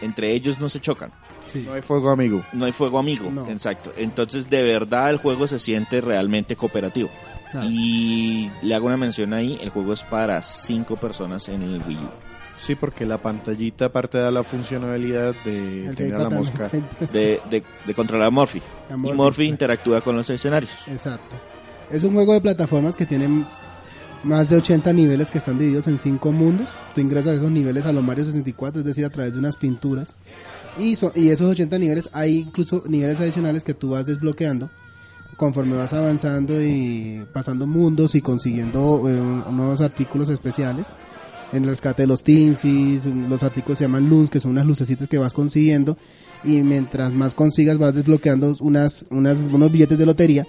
entre 0.02 0.34
ellos 0.34 0.60
no 0.60 0.70
se 0.70 0.80
chocan. 0.80 1.12
Sí. 1.46 1.64
No 1.68 1.74
hay 1.74 1.82
fuego, 1.82 2.10
amigo. 2.10 2.44
No 2.54 2.66
hay 2.66 2.72
fuego 2.72 3.00
amigo, 3.00 3.30
No. 3.32 3.48
exacto. 3.50 3.92
Entonces, 3.98 4.50
de 4.50 4.62
verdad, 4.64 5.10
el 5.10 5.18
juego 5.18 5.48
se 5.48 5.60
siente 5.60 6.02
realmente 6.02 6.56
cooperativo. 6.56 7.10
Claro. 7.52 7.68
Y 7.72 8.52
le 8.62 8.76
hago 8.76 8.88
una 8.88 8.98
mención 8.98 9.34
ahí, 9.34 9.58
el 9.62 9.70
juego 9.70 9.94
es 9.94 10.04
para 10.04 10.42
cinco 10.42 10.96
personas 10.98 11.50
en 11.50 11.64
el 11.64 11.82
Wii 11.82 11.98
U. 11.98 12.10
Sí, 12.60 12.76
porque 12.76 13.06
la 13.06 13.18
pantallita 13.18 13.86
aparte 13.86 14.18
da 14.18 14.32
la 14.32 14.44
funcionalidad 14.44 15.34
de 15.46 15.88
El 15.88 15.96
tener 15.96 16.16
a 16.16 16.20
la 16.24 16.30
mosca. 16.30 16.70
De, 17.12 17.40
de, 17.50 17.64
de 17.86 17.94
controlar 17.94 18.28
a 18.28 18.30
Morphy. 18.30 18.62
Y 18.92 19.14
Morphy, 19.14 19.46
interactúa 19.46 20.02
con 20.02 20.18
los 20.18 20.30
escenarios. 20.30 20.72
Exacto. 20.88 21.36
Es 21.90 22.04
un 22.04 22.14
juego 22.14 22.34
de 22.34 22.42
plataformas 22.42 22.96
que 22.98 23.06
tiene 23.06 23.46
más 24.24 24.50
de 24.50 24.58
80 24.58 24.92
niveles 24.94 25.32
que 25.32 25.38
están 25.38 25.58
divididos 25.58 25.88
en 25.88 25.98
5 25.98 26.32
mundos. 26.32 26.70
Tú 26.94 27.02
ingresas 27.02 27.38
esos 27.38 27.52
niveles 27.52 27.86
a 27.86 27.94
los 27.94 28.04
Mario 28.04 28.26
64, 28.26 28.82
es 28.82 28.86
decir, 28.86 29.06
a 29.06 29.10
través 29.10 29.34
de 29.34 29.40
unas 29.40 29.56
pinturas. 29.56 30.16
Y, 30.80 30.96
so- 30.96 31.12
y 31.16 31.30
esos 31.30 31.50
80 31.50 31.78
niveles, 31.80 32.10
hay 32.14 32.38
incluso 32.40 32.84
niveles 32.88 33.20
adicionales 33.20 33.64
que 33.64 33.74
tú 33.74 33.92
vas 33.92 34.06
desbloqueando 34.06 34.70
conforme 35.38 35.76
vas 35.78 35.94
avanzando 35.94 36.62
y 36.62 37.26
pasando 37.34 37.66
mundos 37.66 38.14
y 38.16 38.22
consiguiendo 38.22 39.04
eh, 39.08 39.14
nuevos 39.52 39.80
artículos 39.80 40.28
especiales. 40.30 40.88
En 41.54 41.64
el 41.64 41.70
rescate 41.70 42.04
de 42.04 42.08
los 42.08 42.24
Tinsis, 42.24 43.06
los 43.06 43.42
artículos 43.44 43.78
se 43.80 43.86
llaman 43.86 44.10
Loons, 44.10 44.30
que 44.30 44.40
son 44.40 44.52
unas 44.52 44.68
lucecitas 44.68 45.08
que 45.08 45.18
vas 45.18 45.34
consiguiendo. 45.34 45.98
Y 46.44 46.62
mientras 46.62 47.14
más 47.14 47.36
consigas, 47.36 47.78
vas 47.78 47.96
desbloqueando 47.96 48.56
unas, 48.60 49.06
unas, 49.10 49.40
unos 49.40 49.72
billetes 49.72 49.98
de 49.98 50.06
lotería 50.06 50.46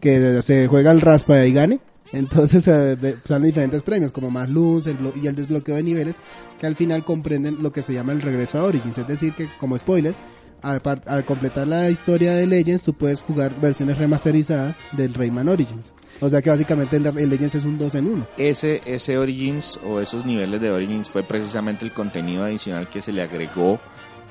que 0.00 0.40
se 0.42 0.66
juega 0.68 0.92
el 0.92 1.00
raspa 1.00 1.44
y 1.44 1.52
gane. 1.52 1.80
Entonces 2.12 2.66
eh, 2.68 2.96
de- 2.96 3.16
salen 3.24 3.46
diferentes 3.48 3.82
premios, 3.82 4.12
como 4.12 4.30
más 4.30 4.50
luz 4.50 4.86
el 4.86 4.96
y 5.22 5.26
el 5.26 5.34
desbloqueo 5.36 5.76
de 5.76 5.82
niveles, 5.82 6.16
que 6.58 6.66
al 6.66 6.76
final 6.76 7.04
comprenden 7.04 7.62
lo 7.62 7.72
que 7.72 7.82
se 7.82 7.94
llama 7.94 8.12
el 8.12 8.22
regreso 8.22 8.58
a 8.58 8.64
Origins. 8.64 8.98
Es 8.98 9.06
decir, 9.06 9.32
que 9.34 9.48
como 9.58 9.76
spoiler, 9.78 10.14
al, 10.62 10.82
al 11.06 11.24
completar 11.24 11.66
la 11.66 11.88
historia 11.88 12.34
de 12.34 12.46
Legends, 12.46 12.82
tú 12.82 12.92
puedes 12.92 13.22
jugar 13.22 13.58
versiones 13.60 13.96
remasterizadas 13.96 14.76
del 14.92 15.14
Rayman 15.14 15.48
Origins. 15.48 15.94
O 16.20 16.28
sea 16.28 16.42
que 16.42 16.50
básicamente 16.50 16.96
el, 16.96 17.06
el 17.06 17.30
Legends 17.30 17.54
es 17.54 17.64
un 17.64 17.78
2 17.78 17.94
en 17.94 18.06
1. 18.08 18.26
Ese, 18.36 18.82
ese 18.84 19.16
Origins 19.16 19.78
o 19.86 20.00
esos 20.00 20.26
niveles 20.26 20.60
de 20.60 20.70
Origins 20.70 21.08
fue 21.08 21.22
precisamente 21.22 21.84
el 21.86 21.92
contenido 21.92 22.44
adicional 22.44 22.90
que 22.90 23.00
se 23.00 23.10
le 23.12 23.22
agregó 23.22 23.80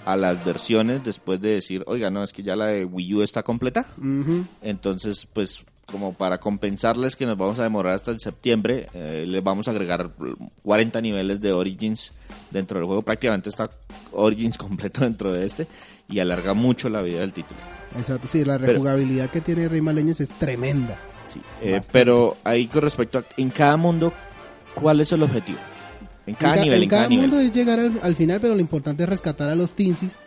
a 0.06 0.16
las 0.16 0.44
versiones 0.46 1.04
después 1.04 1.42
de 1.42 1.50
decir, 1.56 1.84
oiga, 1.88 2.12
no, 2.12 2.24
es 2.24 2.32
que 2.32 2.44
ya 2.44 2.56
la 2.56 2.68
de 2.68 2.86
Wii 2.86 3.14
U 3.16 3.22
está 3.24 3.42
completa. 3.42 3.88
Entonces, 4.62 5.28
pues 5.34 5.64
como 5.92 6.14
para 6.14 6.40
compensarles 6.40 7.16
que 7.16 7.26
nos 7.26 7.38
vamos 7.38 7.60
a 7.60 7.64
demorar 7.64 7.94
hasta 7.96 8.12
el 8.12 8.20
septiembre, 8.20 8.88
eh, 8.94 9.26
les 9.28 9.44
vamos 9.44 9.68
a 9.68 9.72
agregar 9.72 10.10
40 10.64 11.02
niveles 11.02 11.42
de 11.42 11.52
Origins 11.52 12.14
dentro 12.52 12.78
del 12.80 12.86
juego. 12.86 13.02
Prácticamente 13.02 13.50
está 13.50 13.70
Origins 14.12 14.58
completo 14.58 15.02
dentro 15.04 15.34
de 15.34 15.46
este 15.46 15.68
y 16.08 16.20
alarga 16.20 16.54
mucho 16.54 16.90
la 16.90 17.02
vida 17.02 17.20
del 17.20 17.34
título. 17.34 17.60
Exacto, 17.98 18.28
sí, 18.28 18.46
la 18.46 18.58
Pero- 18.60 18.74
rejugabilidad 18.74 19.30
que 19.30 19.42
tiene 19.42 19.68
Rayman 19.68 19.96
Legends 19.96 20.22
es 20.22 20.30
tremenda. 20.30 20.98
Sí, 21.28 21.42
eh, 21.62 21.80
pero 21.92 22.38
ahí 22.44 22.68
con 22.68 22.82
respecto 22.82 23.20
a 23.20 23.26
en 23.38 23.50
cada 23.52 23.78
mundo, 23.78 24.12
¿cuál 24.74 25.00
es 25.02 25.12
el 25.12 25.22
objetivo? 25.24 25.60
En 26.26 26.36
cada 26.36 26.56
en 26.58 26.62
nivel, 26.64 26.78
en 26.78 26.84
en 26.84 26.90
cada 26.90 27.02
cada 27.04 27.10
nivel. 27.10 27.30
mundo 27.30 27.44
es 27.44 27.52
llegar 27.52 27.80
al, 27.80 28.00
al 28.02 28.16
final, 28.16 28.40
pero 28.40 28.54
lo 28.56 28.62
importante 28.62 29.04
es 29.04 29.10
rescatar 29.10 29.50
a 29.50 29.56
los 29.56 29.74
Tinsis. 29.74 30.20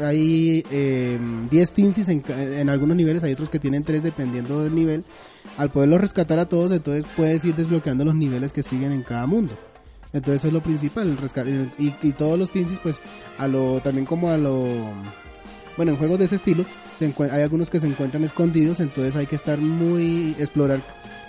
Hay 0.00 0.64
eh, 0.70 1.18
10 1.50 1.72
Tinsis 1.72 2.08
en, 2.08 2.22
en 2.28 2.68
algunos 2.68 2.96
niveles, 2.96 3.22
hay 3.22 3.32
otros 3.32 3.48
que 3.48 3.58
tienen 3.58 3.84
3 3.84 4.02
dependiendo 4.02 4.62
del 4.62 4.74
nivel. 4.74 5.04
Al 5.56 5.70
poderlos 5.70 6.00
rescatar 6.00 6.38
a 6.38 6.48
todos, 6.48 6.72
entonces 6.72 7.04
puedes 7.16 7.44
ir 7.44 7.54
desbloqueando 7.54 8.04
los 8.04 8.14
niveles 8.14 8.52
que 8.52 8.62
siguen 8.62 8.92
en 8.92 9.02
cada 9.02 9.26
mundo. 9.26 9.56
Entonces 10.12 10.36
eso 10.36 10.48
es 10.48 10.54
lo 10.54 10.62
principal, 10.62 11.08
el 11.08 11.16
rescate. 11.16 11.70
Y, 11.78 11.92
y 12.02 12.12
todos 12.12 12.38
los 12.38 12.50
Tinsis, 12.50 12.78
pues, 12.78 13.00
a 13.38 13.48
lo 13.48 13.80
también 13.80 14.06
como 14.06 14.30
a 14.30 14.38
lo... 14.38 14.64
Bueno, 15.76 15.90
en 15.90 15.98
juegos 15.98 16.20
de 16.20 16.26
ese 16.26 16.36
estilo, 16.36 16.64
se 16.94 17.12
hay 17.32 17.42
algunos 17.42 17.68
que 17.68 17.80
se 17.80 17.88
encuentran 17.88 18.22
escondidos, 18.22 18.78
entonces 18.78 19.16
hay 19.16 19.26
que 19.26 19.34
estar 19.34 19.58
muy... 19.58 20.36
explorar 20.38 20.82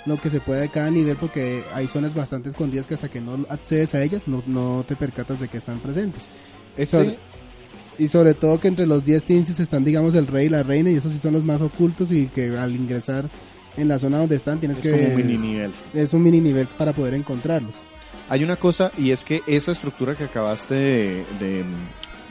lo 0.05 0.17
que 0.17 0.29
se 0.29 0.39
pueda 0.39 0.61
de 0.61 0.69
cada 0.69 0.91
nivel 0.91 1.17
porque 1.17 1.63
hay 1.73 1.87
zonas 1.87 2.13
bastante 2.13 2.49
escondidas 2.49 2.85
que 2.85 2.93
hasta 2.93 3.09
que 3.09 3.21
no 3.21 3.45
accedes 3.49 3.95
a 3.95 4.03
ellas 4.03 4.27
no, 4.27 4.43
no 4.45 4.85
te 4.87 4.95
percatas 4.95 5.39
de 5.39 5.47
que 5.47 5.57
están 5.57 5.79
presentes. 5.79 6.23
Este, 6.77 7.17
y 7.99 8.07
sobre 8.07 8.33
todo 8.33 8.59
que 8.59 8.67
entre 8.67 8.85
los 8.87 9.03
10 9.03 9.23
Tinsis 9.23 9.59
están 9.59 9.83
digamos 9.85 10.15
el 10.15 10.27
rey 10.27 10.47
y 10.47 10.49
la 10.49 10.63
reina 10.63 10.89
y 10.89 10.95
esos 10.95 11.11
sí 11.11 11.17
son 11.19 11.33
los 11.33 11.43
más 11.43 11.61
ocultos 11.61 12.11
y 12.11 12.27
que 12.27 12.57
al 12.57 12.75
ingresar 12.75 13.29
en 13.77 13.87
la 13.87 13.99
zona 13.99 14.17
donde 14.19 14.35
están 14.35 14.59
tienes 14.59 14.77
es 14.79 14.83
que... 14.83 14.91
como 14.91 15.03
un 15.07 15.15
mini 15.15 15.37
nivel. 15.37 15.71
Es 15.93 16.13
un 16.13 16.23
mini 16.23 16.39
nivel 16.41 16.67
para 16.67 16.93
poder 16.93 17.13
encontrarlos. 17.13 17.75
Hay 18.29 18.43
una 18.43 18.55
cosa 18.55 18.91
y 18.97 19.11
es 19.11 19.23
que 19.23 19.41
esa 19.47 19.71
estructura 19.71 20.15
que 20.17 20.23
acabaste 20.23 20.73
de, 20.73 21.25
de, 21.39 21.63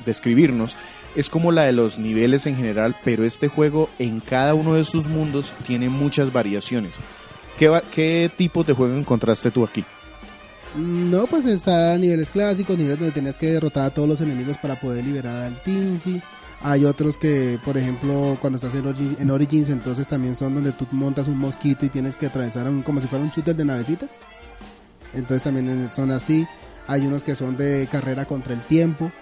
describirnos 0.07 0.77
es 1.14 1.31
como 1.31 1.53
la 1.53 1.62
de 1.62 1.72
los 1.72 1.98
niveles 1.98 2.46
en 2.46 2.57
general, 2.57 2.96
pero 3.05 3.24
este 3.24 3.48
juego 3.48 3.88
en 3.98 4.20
cada 4.20 4.55
uno 4.55 4.74
de 4.74 4.85
sus 4.85 5.07
mundos 5.07 5.53
tiene 5.66 5.88
muchas 5.88 6.33
variaciones. 6.33 6.96
¿Qué, 7.59 7.68
va- 7.68 7.83
qué 7.83 8.31
tipo 8.37 8.64
de 8.64 8.72
juego 8.72 8.96
encontraste 8.96 9.53
tú 9.53 9.64
aquí? 9.64 9.85
No, 10.76 11.26
pues 11.26 11.44
está 11.44 11.96
niveles 11.98 12.30
clásicos, 12.30 12.76
niveles 12.76 12.98
donde 12.98 13.12
tenías 13.14 13.38
que 13.38 13.52
derrotar 13.52 13.87
a 13.87 13.90
todos 13.94 14.08
los 14.08 14.20
enemigos 14.20 14.56
para 14.58 14.80
poder 14.80 15.04
liberar 15.04 15.42
al 15.42 15.62
Tinsi. 15.62 16.20
Hay 16.62 16.84
otros 16.84 17.18
que, 17.18 17.58
por 17.64 17.76
ejemplo, 17.76 18.38
cuando 18.40 18.56
estás 18.56 18.74
en, 18.74 18.84
Origi- 18.87 19.20
en 19.20 19.30
Origins, 19.30 19.68
entonces 19.68 20.08
también 20.08 20.34
son 20.34 20.54
donde 20.54 20.72
tú 20.72 20.87
montas 20.92 21.28
un 21.28 21.38
mosquito 21.38 21.84
y 21.87 21.90
tienes 21.90 22.16
que 22.16 22.26
atravesar 22.26 22.66
un, 22.68 22.82
como 22.82 23.00
si 23.00 23.06
fuera 23.06 23.24
un 23.24 23.30
shooter 23.30 23.54
de 23.54 23.64
navecitas. 23.64 24.12
Entonces 25.14 25.42
también 25.42 25.88
son 25.94 26.10
así. 26.10 26.46
Hay 26.87 27.06
unos 27.06 27.22
que 27.22 27.37
son 27.37 27.56
de 27.56 27.87
carrera 27.92 28.24
contra 28.24 28.54
el 28.54 28.62
tiempo. 28.62 29.12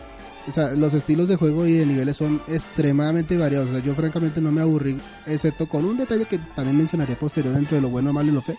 O 0.46 0.50
sea, 0.50 0.70
los 0.70 0.94
estilos 0.94 1.28
de 1.28 1.36
juego 1.36 1.66
y 1.66 1.72
de 1.72 1.86
niveles 1.86 2.16
son 2.16 2.40
extremadamente 2.48 3.36
variados. 3.36 3.68
O 3.68 3.72
sea, 3.72 3.82
yo 3.82 3.94
francamente 3.94 4.40
no 4.40 4.50
me 4.50 4.60
aburrí, 4.60 4.98
excepto 5.26 5.68
con 5.68 5.84
un 5.84 5.96
detalle 5.96 6.24
que 6.24 6.38
también 6.56 6.78
mencionaría 6.78 7.18
posterior 7.18 7.54
dentro 7.54 7.76
de 7.76 7.82
lo 7.82 7.90
bueno, 7.90 8.12
malo 8.12 8.30
y 8.30 8.32
lo 8.32 8.42
feo. 8.42 8.56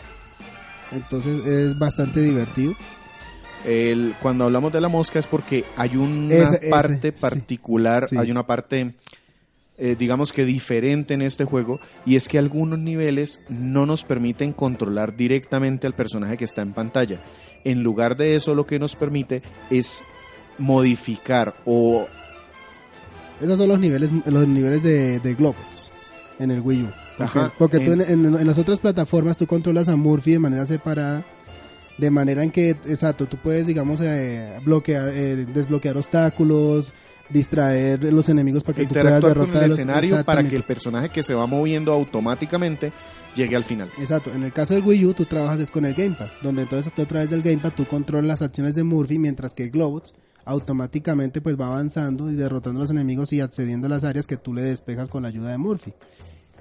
Entonces 0.94 1.46
es 1.46 1.78
bastante 1.80 2.22
divertido. 2.22 2.74
El, 3.66 4.14
cuando 4.22 4.44
hablamos 4.44 4.74
de 4.74 4.82
la 4.82 4.90
mosca 4.90 5.20
es 5.20 5.28
porque 5.28 5.64
hay 5.78 5.96
una 5.96 6.34
Ese- 6.36 6.70
parte 6.70 7.12
particular, 7.14 8.08
Sí. 8.10 8.18
hay 8.18 8.30
una 8.30 8.46
parte, 8.46 8.94
eh, 9.78 9.96
digamos 9.98 10.34
que 10.34 10.44
diferente 10.44 11.14
en 11.14 11.22
este 11.22 11.46
juego, 11.46 11.80
y 12.06 12.18
es 12.18 12.28
que 12.28 12.38
algunos 12.38 12.78
niveles 12.80 13.40
no 13.48 13.86
nos 13.86 14.04
permiten 14.04 14.52
controlar 14.52 15.16
directamente 15.16 15.88
al 15.88 15.94
personaje 15.94 16.36
que 16.36 16.44
está 16.46 16.62
en 16.62 16.74
pantalla. 16.74 17.24
En 17.64 17.82
lugar 17.84 18.18
de 18.18 18.36
eso, 18.36 18.54
lo 18.54 18.66
que 18.68 18.80
nos 18.80 18.98
permite 18.98 19.42
es 19.70 20.04
modificar 20.58 21.56
o 21.66 22.06
Esos 23.42 23.58
son 23.58 23.70
los 23.70 23.80
niveles, 23.80 24.12
los 24.26 24.48
niveles 24.48 24.84
de, 24.84 25.20
de 25.20 25.34
Globots 25.36 25.92
en 26.40 26.52
el 26.52 26.62
Wii 26.62 26.84
U. 26.84 26.90
Porque, 27.18 27.40
Ajá, 27.40 27.54
porque 27.58 27.80
tú 27.80 27.94
en- 27.94 28.02
en, 28.02 28.26
en- 28.26 28.36
en 28.40 28.48
las 28.48 28.58
otras 28.58 28.80
plataformas 28.80 29.38
tú 29.38 29.46
controlas 29.48 29.88
a 29.88 29.96
Murphy 29.96 30.32
de 30.34 30.40
manera 30.40 30.66
separada. 30.66 31.26
De 31.98 32.10
manera 32.10 32.44
en 32.44 32.50
que, 32.50 32.72
exacto, 32.72 33.28
tú 33.28 33.38
puedes, 33.38 33.68
digamos, 33.68 34.00
eh, 34.02 34.58
bloquear, 34.66 35.10
eh, 35.14 35.46
desbloquear 35.46 35.96
obstáculos, 35.98 36.92
distraer 37.30 38.04
los 38.12 38.30
enemigos 38.30 38.64
para 38.64 38.76
que 38.78 38.84
tú 38.86 38.94
puedas 38.96 39.06
interactuar 39.16 39.48
con 39.48 39.58
el 39.64 39.72
escenario 39.72 40.26
para 40.26 40.44
que 40.44 40.56
el 40.56 40.64
personaje 40.64 41.10
que 41.10 41.22
se 41.24 41.34
va 41.36 41.46
moviendo 41.46 41.94
automáticamente 41.94 42.92
llegue 43.36 43.56
al 43.56 43.64
final. 43.64 43.90
Exacto, 44.00 44.32
en 44.34 44.44
el 44.44 44.52
caso 44.52 44.74
del 44.74 44.84
Wii 44.84 45.06
U 45.06 45.14
tú 45.14 45.26
trabajas 45.26 45.60
es 45.60 45.72
con 45.72 45.86
el 45.86 45.94
Gamepad, 45.94 46.28
donde 46.42 46.64
entonces 46.64 46.92
tú 46.94 47.02
a 47.04 47.06
través 47.06 47.30
del 47.30 47.42
Gamepad 47.44 47.72
tú 47.74 47.86
controlas 47.86 48.26
las 48.26 48.42
acciones 48.42 48.76
de 48.76 48.84
Murphy, 48.84 49.18
mientras 49.20 49.54
que 49.54 49.70
Globots 49.70 50.14
automáticamente 50.46 51.42
pues 51.42 51.60
va 51.60 51.68
avanzando 51.68 52.30
y 52.30 52.36
derrotando 52.36 52.80
a 52.80 52.84
los 52.84 52.92
enemigos 52.92 53.32
y 53.34 53.42
accediendo 53.42 53.88
a 53.88 53.90
las 53.90 54.04
áreas 54.04 54.28
que 54.28 54.38
tú 54.38 54.54
le 54.54 54.62
despejas 54.62 55.10
con 55.10 55.24
la 55.24 55.30
ayuda 55.30 55.52
de 55.52 55.58
Murphy. 55.58 55.94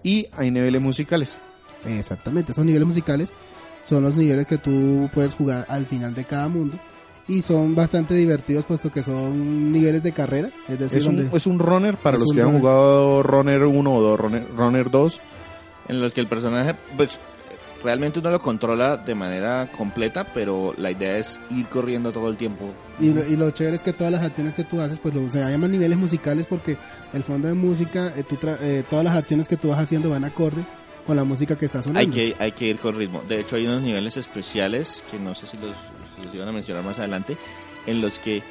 Y 0.02 0.26
hay 0.32 0.50
niveles 0.50 0.80
musicales. 0.80 1.40
Exactamente, 1.86 2.52
esos 2.52 2.64
niveles 2.64 2.86
musicales 2.86 3.32
son 3.82 4.02
los 4.02 4.14
niveles 4.16 4.46
que 4.46 4.58
tú 4.58 5.10
puedes 5.12 5.34
jugar 5.34 5.66
al 5.68 5.86
final 5.86 6.14
de 6.14 6.24
cada 6.24 6.46
mundo 6.48 6.78
y 7.26 7.42
son 7.42 7.74
bastante 7.74 8.14
divertidos 8.14 8.64
puesto 8.64 8.90
que 8.92 9.02
son 9.02 9.72
niveles 9.72 10.02
de 10.04 10.12
carrera, 10.12 10.50
es 10.68 10.78
decir, 10.78 10.98
Es 10.98 11.06
un, 11.06 11.16
donde- 11.16 11.36
es 11.36 11.46
un 11.46 11.58
runner 11.58 11.96
para 11.96 12.16
Es 12.16 12.20
los 12.22 12.32
que 12.32 12.40
han 12.40 12.46
runner. 12.46 12.60
jugado 12.60 13.22
Runner 13.22 13.64
1 13.64 13.94
o 13.94 14.00
2, 14.00 14.20
Runner, 14.20 14.46
runner 14.56 14.90
2. 14.90 15.20
En 15.88 16.00
los 16.00 16.14
que 16.14 16.20
el 16.20 16.28
personaje, 16.28 16.76
pues, 16.96 17.18
realmente 17.82 18.18
uno 18.20 18.30
lo 18.30 18.40
controla 18.40 18.96
de 18.96 19.14
manera 19.14 19.68
completa, 19.76 20.24
pero 20.32 20.72
la 20.76 20.90
idea 20.90 21.18
es 21.18 21.40
ir 21.50 21.66
corriendo 21.68 22.12
todo 22.12 22.28
el 22.28 22.36
tiempo. 22.36 22.70
y, 23.00 23.12
lo, 23.12 23.26
y 23.26 23.36
lo 23.36 23.50
chévere 23.50 23.76
es 23.76 23.82
que 23.82 23.92
todas 23.92 24.12
las 24.12 24.22
acciones 24.22 24.54
que 24.54 24.64
tú 24.64 24.80
haces, 24.80 24.98
pues 24.98 25.14
lo, 25.14 25.28
se 25.30 25.38
llaman 25.40 25.70
niveles 25.70 25.98
musicales 25.98 26.46
porque 26.46 26.76
el 27.12 27.22
fondo 27.22 27.48
de 27.48 27.54
música, 27.54 28.12
eh, 28.16 28.22
tú 28.28 28.36
tra- 28.36 28.58
eh, 28.60 28.84
todas 28.88 29.04
las 29.04 29.16
acciones 29.16 29.48
que 29.48 29.56
tú 29.56 29.68
vas 29.68 29.78
haciendo 29.80 30.10
van 30.10 30.24
acordes 30.24 30.64
con 31.06 31.16
la 31.16 31.24
música 31.24 31.56
que 31.56 31.66
está 31.66 31.78
Hay 31.78 31.84
sonando. 31.84 32.14
que, 32.14 32.36
hay 32.38 32.52
que 32.52 32.66
ir 32.66 32.78
con 32.78 32.94
ritmo. 32.94 33.22
De 33.28 33.40
hecho, 33.40 33.56
hay 33.56 33.66
unos 33.66 33.82
niveles 33.82 34.16
especiales 34.16 35.02
que 35.10 35.18
no 35.18 35.34
sé 35.34 35.46
si 35.46 35.56
los, 35.56 35.74
si 36.16 36.22
los 36.24 36.32
iban 36.34 36.48
a 36.48 36.52
mencionar 36.52 36.84
más 36.84 36.98
adelante, 37.00 37.36
en 37.86 38.00
los 38.00 38.20
que 38.20 38.42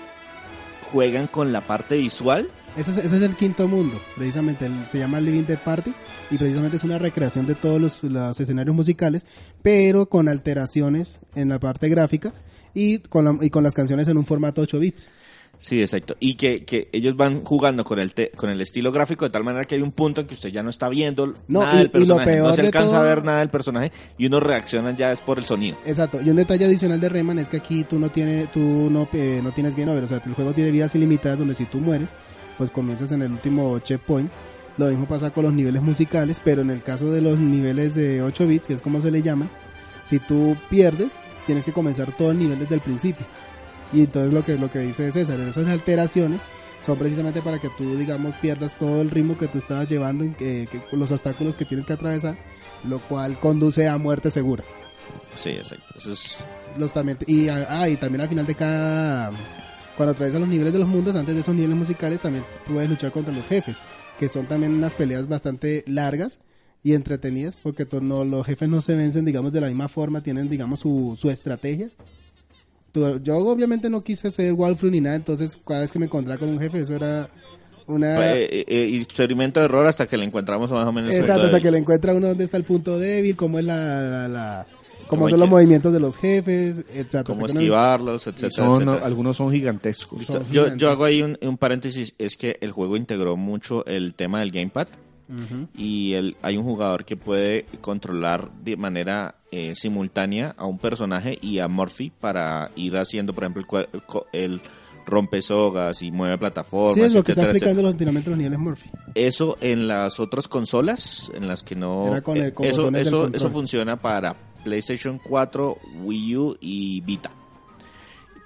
juegan 0.91 1.27
con 1.27 1.53
la 1.53 1.61
parte 1.61 1.97
visual. 1.97 2.49
Ese 2.77 2.91
es, 2.91 2.97
ese 2.97 3.15
es 3.17 3.21
el 3.21 3.35
quinto 3.35 3.67
mundo, 3.67 3.99
precisamente, 4.15 4.65
el- 4.65 4.85
se 4.89 4.97
llama 4.97 5.19
Living 5.19 5.43
Dead 5.43 5.59
Party 5.59 5.93
y 6.31 6.37
precisamente 6.37 6.77
es 6.77 6.83
una 6.85 6.97
recreación 6.97 7.45
de 7.45 7.55
todos 7.55 7.81
los, 7.81 8.01
los 8.03 8.39
escenarios 8.39 8.73
musicales, 8.75 9.25
pero 9.61 10.05
con 10.07 10.29
alteraciones 10.29 11.19
en 11.35 11.49
la 11.49 11.59
parte 11.59 11.89
gráfica 11.89 12.33
y 12.73 12.99
con, 12.99 13.25
la- 13.25 13.37
y 13.41 13.49
con 13.49 13.63
las 13.63 13.73
canciones 13.75 14.07
en 14.07 14.17
un 14.17 14.25
formato 14.25 14.61
8 14.61 14.79
bits. 14.79 15.11
Sí, 15.57 15.79
exacto. 15.79 16.15
Y 16.19 16.35
que, 16.35 16.63
que 16.65 16.87
ellos 16.91 17.15
van 17.15 17.43
jugando 17.43 17.83
con 17.83 17.99
el 17.99 18.13
te- 18.15 18.31
con 18.31 18.49
el 18.49 18.59
estilo 18.61 18.91
gráfico 18.91 19.25
de 19.25 19.31
tal 19.31 19.43
manera 19.43 19.65
que 19.65 19.75
hay 19.75 19.81
un 19.81 19.91
punto 19.91 20.21
en 20.21 20.27
que 20.27 20.33
usted 20.33 20.49
ya 20.49 20.63
no 20.63 20.71
está 20.71 20.89
viendo 20.89 21.33
No, 21.49 21.59
nada 21.59 21.75
y- 21.75 21.77
del 21.79 21.89
personaje. 21.91 22.39
no 22.39 22.53
se 22.55 22.61
alcanza 22.61 22.89
todo- 22.91 22.99
a 23.01 23.03
ver 23.03 23.23
nada 23.23 23.39
del 23.41 23.49
personaje 23.49 23.91
y 24.17 24.25
uno 24.25 24.39
reacciona 24.39 24.95
ya 24.95 25.11
es 25.11 25.19
por 25.21 25.37
el 25.37 25.45
sonido. 25.45 25.77
Exacto, 25.85 26.19
y 26.21 26.29
un 26.31 26.37
detalle 26.37 26.65
adicional 26.65 26.99
de 26.99 27.09
Rayman 27.09 27.37
es 27.37 27.49
que 27.49 27.57
aquí 27.57 27.83
tú 27.83 27.99
no 27.99 28.09
tienes, 28.09 28.49
tú 28.51 28.59
no, 28.89 29.07
eh, 29.13 29.41
no 29.43 29.51
tienes 29.51 29.75
game 29.75 29.91
over, 29.91 30.03
o 30.05 30.07
sea, 30.07 30.21
el 30.25 30.33
juego 30.33 30.53
tiene 30.53 30.71
vidas 30.71 30.95
ilimitadas 30.95 31.37
donde 31.37 31.53
si 31.53 31.65
tú 31.65 31.79
mueres, 31.79 32.15
pues 32.57 32.71
comienzas 32.71 33.11
en 33.11 33.21
el 33.21 33.31
último 33.31 33.79
checkpoint. 33.79 34.29
Lo 34.77 34.87
mismo 34.87 35.05
pasa 35.05 35.31
con 35.31 35.43
los 35.43 35.53
niveles 35.53 35.81
musicales, 35.81 36.41
pero 36.43 36.61
en 36.61 36.71
el 36.71 36.81
caso 36.81 37.11
de 37.11 37.21
los 37.21 37.39
niveles 37.39 37.93
de 37.93 38.21
8 38.21 38.47
bits, 38.47 38.67
que 38.67 38.73
es 38.73 38.81
como 38.81 39.01
se 39.01 39.11
le 39.11 39.21
llaman, 39.21 39.49
si 40.05 40.19
tú 40.19 40.55
pierdes, 40.69 41.13
tienes 41.45 41.65
que 41.65 41.73
comenzar 41.73 42.15
todo 42.15 42.31
el 42.31 42.37
nivel 42.39 42.57
desde 42.59 42.75
el 42.75 42.81
principio. 42.81 43.25
Y 43.93 44.01
entonces 44.01 44.33
lo 44.33 44.43
que, 44.45 44.57
lo 44.57 44.71
que 44.71 44.79
dice 44.79 45.11
César, 45.11 45.39
esas 45.41 45.67
alteraciones 45.67 46.41
son 46.85 46.97
precisamente 46.97 47.41
para 47.41 47.59
que 47.59 47.67
tú, 47.77 47.97
digamos, 47.97 48.33
pierdas 48.35 48.77
todo 48.79 49.01
el 49.01 49.11
ritmo 49.11 49.37
que 49.37 49.47
tú 49.47 49.57
estabas 49.57 49.87
llevando, 49.89 50.23
que, 50.37 50.67
que- 50.71 50.81
los 50.95 51.11
obstáculos 51.11 51.55
que 51.55 51.65
tienes 51.65 51.85
que 51.85 51.93
atravesar, 51.93 52.37
lo 52.85 52.99
cual 52.99 53.37
conduce 53.39 53.87
a 53.89 53.97
muerte 53.97 54.31
segura. 54.31 54.63
Sí, 55.35 55.49
exacto. 55.49 55.93
Eso 55.97 56.13
es 56.13 56.37
los 56.77 56.93
también 56.93 57.17
y, 57.27 57.49
ah, 57.49 57.89
y 57.89 57.97
también 57.97 58.21
al 58.21 58.29
final 58.29 58.45
de 58.45 58.55
cada 58.55 59.31
cuando 59.97 60.11
atraviesas 60.13 60.39
los 60.39 60.49
niveles 60.49 60.73
de 60.73 60.79
los 60.79 60.87
mundos 60.87 61.15
antes 61.15 61.35
de 61.35 61.41
esos 61.41 61.53
niveles 61.55 61.75
musicales 61.77 62.19
también 62.19 62.43
puedes 62.67 62.89
luchar 62.89 63.11
contra 63.11 63.33
los 63.33 63.47
jefes 63.47 63.77
que 64.19 64.29
son 64.29 64.45
también 64.47 64.73
unas 64.73 64.93
peleas 64.93 65.27
bastante 65.27 65.83
largas 65.87 66.39
y 66.83 66.93
entretenidas 66.93 67.57
porque 67.61 67.87
no, 68.01 68.23
los 68.25 68.45
jefes 68.45 68.69
no 68.69 68.81
se 68.81 68.95
vencen 68.95 69.25
digamos 69.25 69.51
de 69.53 69.61
la 69.61 69.67
misma 69.67 69.87
forma 69.87 70.21
tienen 70.21 70.49
digamos 70.49 70.79
su, 70.79 71.15
su 71.19 71.29
estrategia 71.29 71.89
yo 73.23 73.37
obviamente 73.37 73.89
no 73.89 74.01
quise 74.01 74.29
ser 74.31 74.53
walkthrough 74.53 74.91
ni 74.91 74.99
nada 75.01 75.15
entonces 75.15 75.57
cada 75.65 75.81
vez 75.81 75.91
que 75.91 75.99
me 75.99 76.05
encontraba 76.05 76.39
con 76.39 76.49
un 76.49 76.59
jefe 76.59 76.79
eso 76.81 76.95
era 76.95 77.29
una 77.87 78.31
eh, 78.37 78.65
eh, 78.67 78.99
experimento 79.01 79.59
de 79.59 79.65
error 79.65 79.87
hasta 79.87 80.05
que 80.07 80.17
le 80.17 80.23
encontramos 80.25 80.71
más 80.71 80.85
o 80.87 80.91
menos. 80.91 81.13
Exacto, 81.13 81.43
hasta 81.47 81.59
que 81.59 81.71
le 81.71 81.77
encuentra 81.79 82.13
uno 82.13 82.27
dónde 82.27 82.43
está 82.45 82.55
el 82.55 82.63
punto 82.63 82.97
débil, 82.99 83.35
cómo 83.35 83.59
es 83.59 83.65
la, 83.65 84.01
la, 84.01 84.27
la- 84.27 84.67
cómo 85.11 85.21
Cómo 85.23 85.29
son 85.29 85.39
los 85.41 85.49
movimientos 85.49 85.93
de 85.93 85.99
los 85.99 86.17
jefes, 86.17 86.85
exacto. 86.95 87.33
cómo 87.33 87.45
esquivarlos, 87.45 88.25
etcétera, 88.27 88.49
son, 88.51 88.81
etcétera. 88.83 89.05
algunos 89.05 89.35
son 89.37 89.51
gigantescos. 89.51 90.25
Son 90.25 90.43
Yo, 90.51 90.89
hago 90.89 91.03
ahí 91.05 91.21
un, 91.21 91.37
un 91.41 91.57
paréntesis, 91.57 92.15
es 92.17 92.35
que 92.37 92.55
el 92.61 92.71
juego 92.71 92.95
integró 92.97 93.35
mucho 93.37 93.85
el 93.85 94.13
tema 94.15 94.39
del 94.39 94.51
gamepad 94.51 94.87
y 95.77 96.11
el, 96.13 96.35
hay 96.41 96.57
un 96.57 96.63
jugador 96.65 97.05
que 97.05 97.15
puede 97.15 97.65
controlar 97.79 98.49
de 98.63 98.75
manera 98.75 99.35
eh, 99.51 99.73
simultánea 99.75 100.53
a 100.57 100.65
un 100.65 100.77
personaje 100.77 101.37
y 101.41 101.59
a 101.59 101.67
Murphy 101.69 102.09
para 102.19 102.71
ir 102.75 102.97
haciendo, 102.97 103.31
por 103.33 103.45
ejemplo, 103.45 103.63
el, 104.33 104.59
rompe 105.05 105.41
sogas 105.41 106.01
y 106.01 106.11
mueve 106.11 106.37
plataformas. 106.37 106.95
Sí, 106.95 107.01
es 107.01 107.13
lo 107.13 107.23
que 107.23 107.31
está 107.31 107.43
etcétera, 107.43 107.51
explicando 107.57 107.81
los, 107.81 107.91
continuamente 107.91 108.29
los 108.29 108.37
niveles 108.39 108.59
Murphy. 108.59 108.89
etcétera. 108.89 109.11
Eso 109.15 109.57
en 109.61 109.87
las 109.87 110.19
otras 110.19 110.47
consolas, 110.49 111.31
en 111.33 111.47
las 111.47 111.63
que 111.63 111.75
no... 111.75 112.07
Era 112.07 112.21
con 112.21 112.37
el- 112.37 112.43
eh, 112.47 112.53
con 112.53 112.65
eso, 112.65 112.83
del 112.91 112.95
eso, 113.01 113.19
control. 113.21 113.35
eso 113.35 113.49
funciona 113.49 113.95
para 113.97 114.35
PlayStation 114.63 115.19
4, 115.19 115.77
Wii 116.03 116.37
U 116.37 116.57
y 116.59 117.01
Vita. 117.01 117.31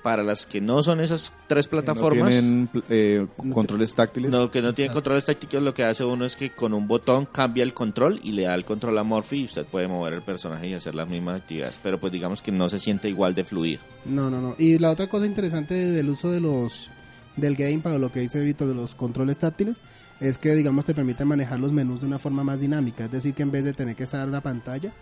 Para 0.04 0.22
las 0.24 0.46
que 0.46 0.62
no 0.62 0.84
son 0.84 1.00
esas 1.00 1.34
tres 1.48 1.68
Que 1.68 1.78
no 1.78 1.82
plataformas... 1.84 2.30
tienen 2.30 2.70
eh, 2.90 3.26
controles 3.52 3.96
táctiles. 3.96 4.30
No, 4.30 4.52
que 4.52 4.62
no 4.62 4.72
tiene 4.72 4.86
Exacto. 4.88 4.94
controles 4.94 5.26
tácticos, 5.26 5.64
lo 5.64 5.74
que 5.74 5.84
hace 5.84 6.04
uno 6.04 6.26
es 6.26 6.36
que 6.36 6.52
con 6.52 6.76
un 6.76 6.88
botón 6.88 7.26
cambia 7.26 7.64
el 7.64 7.74
control 7.74 8.20
y 8.24 8.32
le 8.34 8.44
da 8.44 8.54
el 8.54 8.66
control 8.66 9.00
a 9.00 9.04
Morphy 9.04 9.38
y 9.42 9.46
usted 9.46 9.66
puede 9.66 9.88
mover 9.88 10.14
el 10.14 10.22
personaje 10.22 10.68
y 10.68 10.74
hacer 10.76 10.94
las 10.94 11.10
mismas 11.10 11.42
actividades, 11.42 11.80
pero 11.82 12.00
pues 12.00 12.14
digamos 12.14 12.44
que 12.44 12.52
no 12.52 12.70
se 12.70 12.78
siente 12.78 13.10
igual 13.10 13.34
de 13.34 13.46
fluido. 13.46 13.82
No, 14.06 14.30
no, 14.30 14.40
no. 14.42 14.54
Y 14.60 14.78
la 14.78 14.92
otra 14.92 15.08
cosa 15.08 15.26
interesante 15.26 15.74
del 15.74 16.08
uso 16.08 16.30
de 16.32 16.40
los 16.40 16.92
del 17.36 17.56
gamepad 17.56 17.96
o 17.96 17.98
lo 17.98 18.12
que 18.12 18.20
dice 18.20 18.40
Vito 18.42 18.68
de 18.68 18.76
los 18.76 18.94
controles 18.94 19.40
táctiles 19.40 19.82
es 20.20 20.38
que 20.38 20.54
digamos 20.54 20.86
te 20.86 20.94
permite 20.94 21.26
manejar 21.26 21.60
los 21.60 21.72
menús 21.74 22.00
de 22.02 22.06
una 22.06 22.20
forma 22.20 22.44
más 22.44 22.60
dinámica, 22.60 23.06
es 23.06 23.12
decir 23.12 23.34
que 23.34 23.42
en 23.42 23.50
vez 23.52 23.64
de 23.66 23.74
tener 23.74 23.96
que 23.96 24.04
estar 24.04 24.24
en 24.24 24.32
la 24.32 24.42
pantalla, 24.42 24.94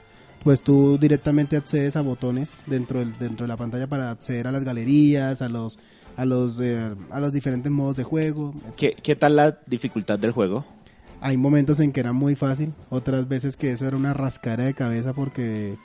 pues 0.44 0.62
tú 0.62 0.98
directamente 0.98 1.56
accedes 1.58 1.96
a 1.96 2.02
botones 2.02 2.64
dentro 2.68 3.00
del, 3.00 3.18
dentro 3.18 3.46
de 3.46 3.48
la 3.48 3.58
pantalla 3.58 3.88
para 3.88 4.12
acceder 4.12 4.48
a 4.48 4.52
las 4.52 4.64
galerías, 4.64 5.42
a 5.42 5.50
los 5.50 5.80
a 6.16 6.26
los 6.26 6.60
eh, 6.60 6.94
a 7.12 7.20
los 7.20 7.32
diferentes 7.32 7.72
modos 7.72 7.96
de 7.96 8.04
juego. 8.04 8.54
¿Qué, 8.78 8.96
¿Qué 9.02 9.16
tal 9.16 9.36
la 9.36 9.58
dificultad 9.68 10.20
del 10.20 10.32
juego? 10.32 10.66
Hay 11.22 11.38
momentos 11.38 11.80
en 11.80 11.92
que 11.94 12.02
era 12.02 12.12
muy 12.12 12.36
fácil, 12.36 12.74
otras 12.90 13.28
veces 13.30 13.56
que 13.56 13.72
eso 13.72 13.88
era 13.88 13.96
una 13.96 14.14
rascara 14.14 14.66
de 14.66 14.74
cabeza 14.74 15.14
porque 15.14 15.78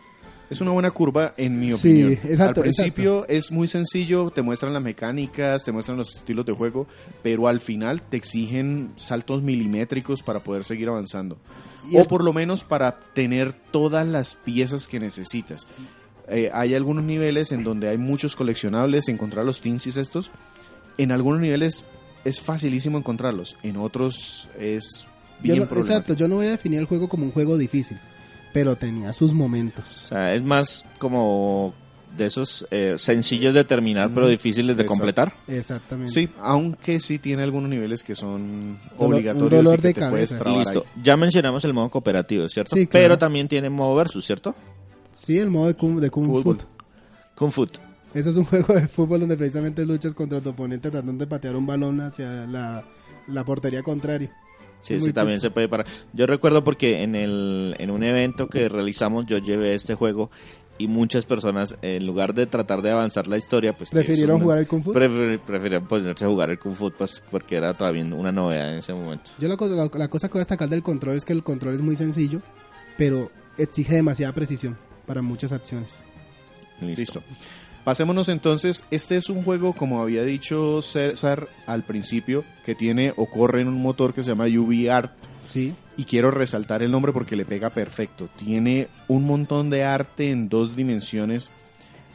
Es 0.51 0.61
una 0.61 0.73
buena 0.73 0.91
curva, 0.91 1.33
en 1.37 1.61
mi 1.61 1.71
Sí, 1.71 2.03
opinión. 2.03 2.13
exacto, 2.25 2.61
al 2.61 2.65
principio 2.65 3.27
es 3.29 3.53
muy 3.53 3.69
sencillo, 3.69 4.31
te 4.31 4.43
muestran 4.43 4.73
las 4.73 4.83
mecánicas, 4.83 5.63
te 5.65 5.71
muestran 5.71 5.97
los 5.97 6.17
estilos 6.17 6.45
de 6.47 6.53
juego, 6.55 6.87
pero 7.23 7.47
al 7.47 7.61
final 7.61 8.03
te 8.03 8.17
exigen 8.17 8.91
saltos 8.97 9.43
milimétricos 9.43 10.23
para 10.25 10.41
poder 10.43 10.65
seguir 10.65 10.89
avanzando. 10.89 11.39
O 11.95 12.05
por 12.05 12.25
lo 12.25 12.33
menos 12.33 12.65
para 12.65 12.99
tener 13.15 13.53
todas 13.53 14.07
las 14.07 14.35
piezas 14.35 14.87
que 14.87 15.01
necesitas. 15.01 15.67
Eh, 16.29 16.51
hay 16.53 16.75
algunos 16.75 17.05
niveles 17.05 17.53
en 17.53 17.65
donde 17.65 17.89
hay 17.89 17.99
muchos 17.99 18.37
coleccionables, 18.37 19.09
encontrar 19.09 19.47
los 19.47 19.61
tinsis 19.61 19.97
estos. 19.97 20.31
En 20.99 21.13
algunos 21.13 21.41
niveles 21.41 21.85
es 22.25 22.41
facilísimo 22.41 22.99
encontrarlos, 22.99 23.57
en 23.63 23.77
otros 23.77 24.49
es 24.59 25.05
yo 25.05 25.43
bien 25.43 25.59
no, 25.61 25.67
problemático. 25.67 25.95
exacto, 25.95 26.15
yo 26.15 26.29
no 26.29 26.37
voy 26.37 26.47
a 26.47 26.51
definir 26.51 26.81
el 26.81 26.87
juego 26.87 27.09
como 27.09 27.25
un 27.25 27.33
juego 27.33 27.57
difícil, 27.57 27.99
pero 28.53 28.77
tenía 28.77 29.13
sus 29.13 29.33
momentos. 29.33 30.05
O 30.05 30.07
sea, 30.09 30.35
es 30.35 30.43
más 30.43 30.85
como 30.99 31.75
de 32.17 32.27
esos 32.27 32.67
eh, 32.71 32.95
sencillos 32.99 33.55
de 33.55 33.63
terminar 33.65 34.11
pero 34.13 34.27
difíciles 34.29 34.77
de 34.77 34.83
Exacto. 34.83 34.89
completar. 34.99 35.33
Exactamente. 35.47 36.13
Sí, 36.13 36.29
aunque 36.41 36.99
sí 37.01 37.19
tiene 37.19 37.43
algunos 37.45 37.69
niveles 37.71 38.03
que 38.03 38.15
son 38.15 38.79
obligatorios 38.99 39.53
un 39.61 39.65
dolor 39.65 39.79
y 39.79 39.83
que 39.83 39.89
de 39.89 39.95
te 39.95 40.01
puedes 40.11 40.31
cabeza. 40.31 40.39
trabar 40.39 40.59
Listo. 40.61 40.85
ahí. 40.97 41.03
Ya 41.05 41.17
mencionamos 41.17 41.65
el 41.65 41.75
modo 41.75 41.91
cooperativo, 41.91 42.49
¿cierto? 42.49 42.75
Sí, 42.75 42.87
claro. 42.87 43.05
Pero 43.05 43.19
también 43.19 43.47
tiene 43.49 43.71
modo 43.71 43.95
versus, 43.95 44.25
¿cierto? 44.27 44.55
Sí, 45.13 45.39
el 45.39 45.51
modo 45.51 45.67
de 45.69 45.75
Kung, 45.75 46.01
de 46.01 46.11
Kung. 46.11 46.27
Fu. 46.27 46.57
Kung 47.35 47.51
Fu. 47.53 47.67
Eso 48.15 48.31
es 48.31 48.37
un 48.37 48.45
juego 48.47 48.75
de 48.75 48.89
fútbol 48.89 49.21
donde 49.21 49.37
precisamente 49.37 49.85
luchas 49.87 50.15
contra 50.15 50.41
tu 50.41 50.51
oponente 50.51 50.91
tratando 50.91 51.25
de 51.25 51.29
patear 51.29 51.55
un 51.57 51.67
balón 51.67 52.01
hacia 52.01 52.47
la, 52.47 52.85
la 53.29 53.45
portería 53.45 53.83
contraria. 53.83 54.33
Sí, 54.81 54.95
ese 54.95 55.13
también 55.13 55.41
se 55.41 55.51
puede 55.51 55.69
parar. 55.69 55.87
Yo 56.13 56.27
recuerdo 56.27 56.63
porque 56.63 57.03
en 57.03 57.17
el 57.17 57.75
en 57.79 57.91
un 57.91 58.05
evento 58.05 58.47
que 58.49 58.69
realizamos 58.69 59.27
yo 59.27 59.39
llevé 59.39 59.75
este 59.75 59.97
juego 59.97 60.31
y 60.79 60.87
muchas 60.89 61.25
personas 61.27 61.77
en 61.83 62.07
lugar 62.07 62.35
de 62.35 62.47
tratar 62.47 62.83
de 62.83 62.91
avanzar 62.93 63.27
la 63.27 63.37
historia, 63.37 63.77
pues 63.77 63.91
¿Prefirieron 63.91 64.37
una- 64.37 64.45
jugar 64.45 64.59
el 64.59 64.67
Kung 64.67 64.83
Fu? 64.83 64.93
prefer- 64.93 65.41
preferían 65.41 65.87
ponerse 65.89 66.25
a 66.25 66.29
jugar 66.29 66.51
el 66.51 66.59
Kung 66.59 66.75
Fu 66.75 66.91
pues 66.91 67.23
porque 67.31 67.57
era 67.57 67.75
todavía 67.75 68.05
una 68.05 68.31
novedad 68.33 68.73
en 68.73 68.79
ese 68.79 68.93
momento. 68.95 69.31
Yo 69.39 69.49
la, 69.49 69.57
la- 69.57 69.91
la 69.93 70.09
cosa 70.09 70.29
que 70.29 70.33
voy 70.35 70.39
a 70.41 70.43
destacar 70.43 70.69
del 70.69 70.83
control 70.83 71.17
es 71.17 71.25
que 71.25 71.33
el 71.33 71.43
control 71.43 71.75
es 71.75 71.83
muy 71.83 71.97
sencillo, 71.97 72.41
pero 72.97 73.31
exige 73.57 73.95
demasiada 73.95 74.33
precisión 74.33 74.77
para 75.07 75.21
muchas 75.23 75.53
acciones. 75.53 76.01
Listo. 76.81 77.01
Listo. 77.01 77.23
Pasémonos 77.85 78.29
entonces, 78.29 78.85
este 78.91 79.17
es 79.17 79.31
un 79.31 79.43
juego, 79.43 79.73
como 79.73 80.03
había 80.03 80.23
dicho 80.23 80.83
César 80.83 81.49
al 81.67 81.85
principio, 81.85 82.45
que 82.67 82.75
tiene 82.75 83.15
o 83.17 83.27
corre 83.27 83.63
en 83.63 83.69
un 83.69 83.81
motor 83.81 84.13
que 84.13 84.23
se 84.23 84.29
llama 84.31 84.45
UV-Art. 84.45 85.13
Sí, 85.47 85.75
Y 85.99 86.05
quiero 86.05 86.31
resaltar 86.31 86.83
el 86.83 86.91
nombre 86.91 87.13
porque 87.13 87.37
le 87.37 87.45
pega 87.45 87.69
perfecto. 87.71 88.29
Tiene 88.39 88.89
un 89.09 89.27
montón 89.27 89.69
de 89.69 89.85
arte 89.85 90.31
en 90.31 90.49
dos 90.49 90.75
dimensiones. 90.77 91.51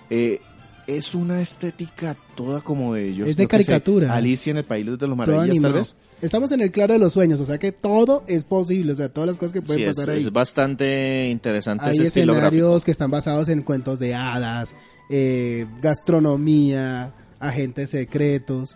Eh, 0.09 0.39
es 0.87 1.13
una 1.15 1.39
estética 1.41 2.15
toda 2.35 2.61
como 2.61 2.93
de... 2.95 3.13
Yo 3.13 3.25
Es 3.25 3.35
de 3.35 3.43
sé, 3.43 3.47
caricatura. 3.47 4.13
Alicia 4.15 4.51
en 4.51 4.57
el 4.57 4.65
País 4.65 4.85
de 4.85 5.07
los 5.07 5.15
Maravillas, 5.17 5.61
tal 5.61 5.73
vez. 5.73 5.95
Estamos 6.21 6.51
en 6.53 6.61
el 6.61 6.71
claro 6.71 6.93
de 6.93 6.99
los 6.99 7.11
sueños, 7.13 7.39
o 7.41 7.45
sea 7.45 7.57
que 7.57 7.71
todo 7.73 8.23
es 8.27 8.45
posible, 8.45 8.93
o 8.93 8.95
sea, 8.95 9.09
todas 9.09 9.27
las 9.29 9.37
cosas 9.37 9.51
que 9.53 9.61
pueden 9.61 9.83
Sí, 9.83 9.83
es, 9.89 9.95
pasar 9.97 10.13
ahí. 10.15 10.21
es 10.21 10.31
bastante 10.31 11.27
interesante 11.27 11.85
Hay 11.85 11.95
ese 11.97 12.07
estilo 12.07 12.33
gráfico. 12.33 12.55
escenarios 12.55 12.85
que 12.85 12.91
están 12.91 13.11
basados 13.11 13.49
en 13.49 13.61
cuentos 13.63 13.99
de 13.99 14.15
hadas, 14.15 14.73
eh, 15.09 15.65
gastronomía, 15.81 17.13
agentes 17.39 17.89
secretos. 17.89 18.75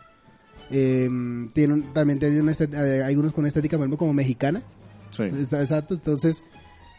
eh, 0.69 1.07
tiene 1.53 1.73
un- 1.75 1.93
también 1.93 2.19
tiene 2.19 2.41
una 2.41 2.51
eh, 2.51 3.01
hay 3.05 3.15
unos 3.15 3.31
con 3.31 3.43
una 3.43 3.47
estética 3.47 3.77
por 3.77 3.83
ejemplo, 3.85 3.97
como 3.97 4.11
mexicana. 4.13 4.61
Sí. 5.11 5.23
Exa- 5.23 5.61
Exacto, 5.61 5.93
entonces, 5.95 6.43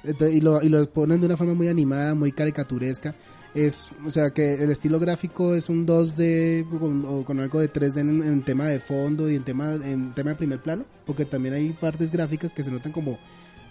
ento- 0.04 0.32
y, 0.32 0.40
lo, 0.40 0.62
y 0.62 0.68
lo 0.68 0.88
ponen 0.90 1.20
de 1.20 1.26
una 1.26 1.36
forma 1.36 1.54
muy 1.54 1.68
animada, 1.68 2.14
muy 2.14 2.32
caricaturesca. 2.32 3.14
Es, 3.54 3.88
o 4.04 4.10
sea, 4.10 4.30
que 4.30 4.54
el 4.54 4.70
estilo 4.70 5.00
gráfico 5.00 5.54
es 5.54 5.68
un 5.68 5.86
2D 5.86 6.68
con, 6.78 7.04
o 7.06 7.24
con 7.24 7.40
algo 7.40 7.58
de 7.60 7.72
3D 7.72 7.98
en, 8.00 8.22
en 8.22 8.42
tema 8.44 8.66
de 8.66 8.78
fondo 8.78 9.28
y 9.30 9.36
en 9.36 9.42
tema, 9.42 9.72
en 9.74 10.12
tema 10.14 10.30
de 10.30 10.36
primer 10.36 10.60
plano, 10.62 10.84
porque 11.06 11.24
también 11.24 11.54
hay 11.54 11.70
partes 11.70 12.10
gráficas 12.10 12.52
que 12.52 12.62
se 12.62 12.70
notan 12.70 12.92
como, 12.92 13.18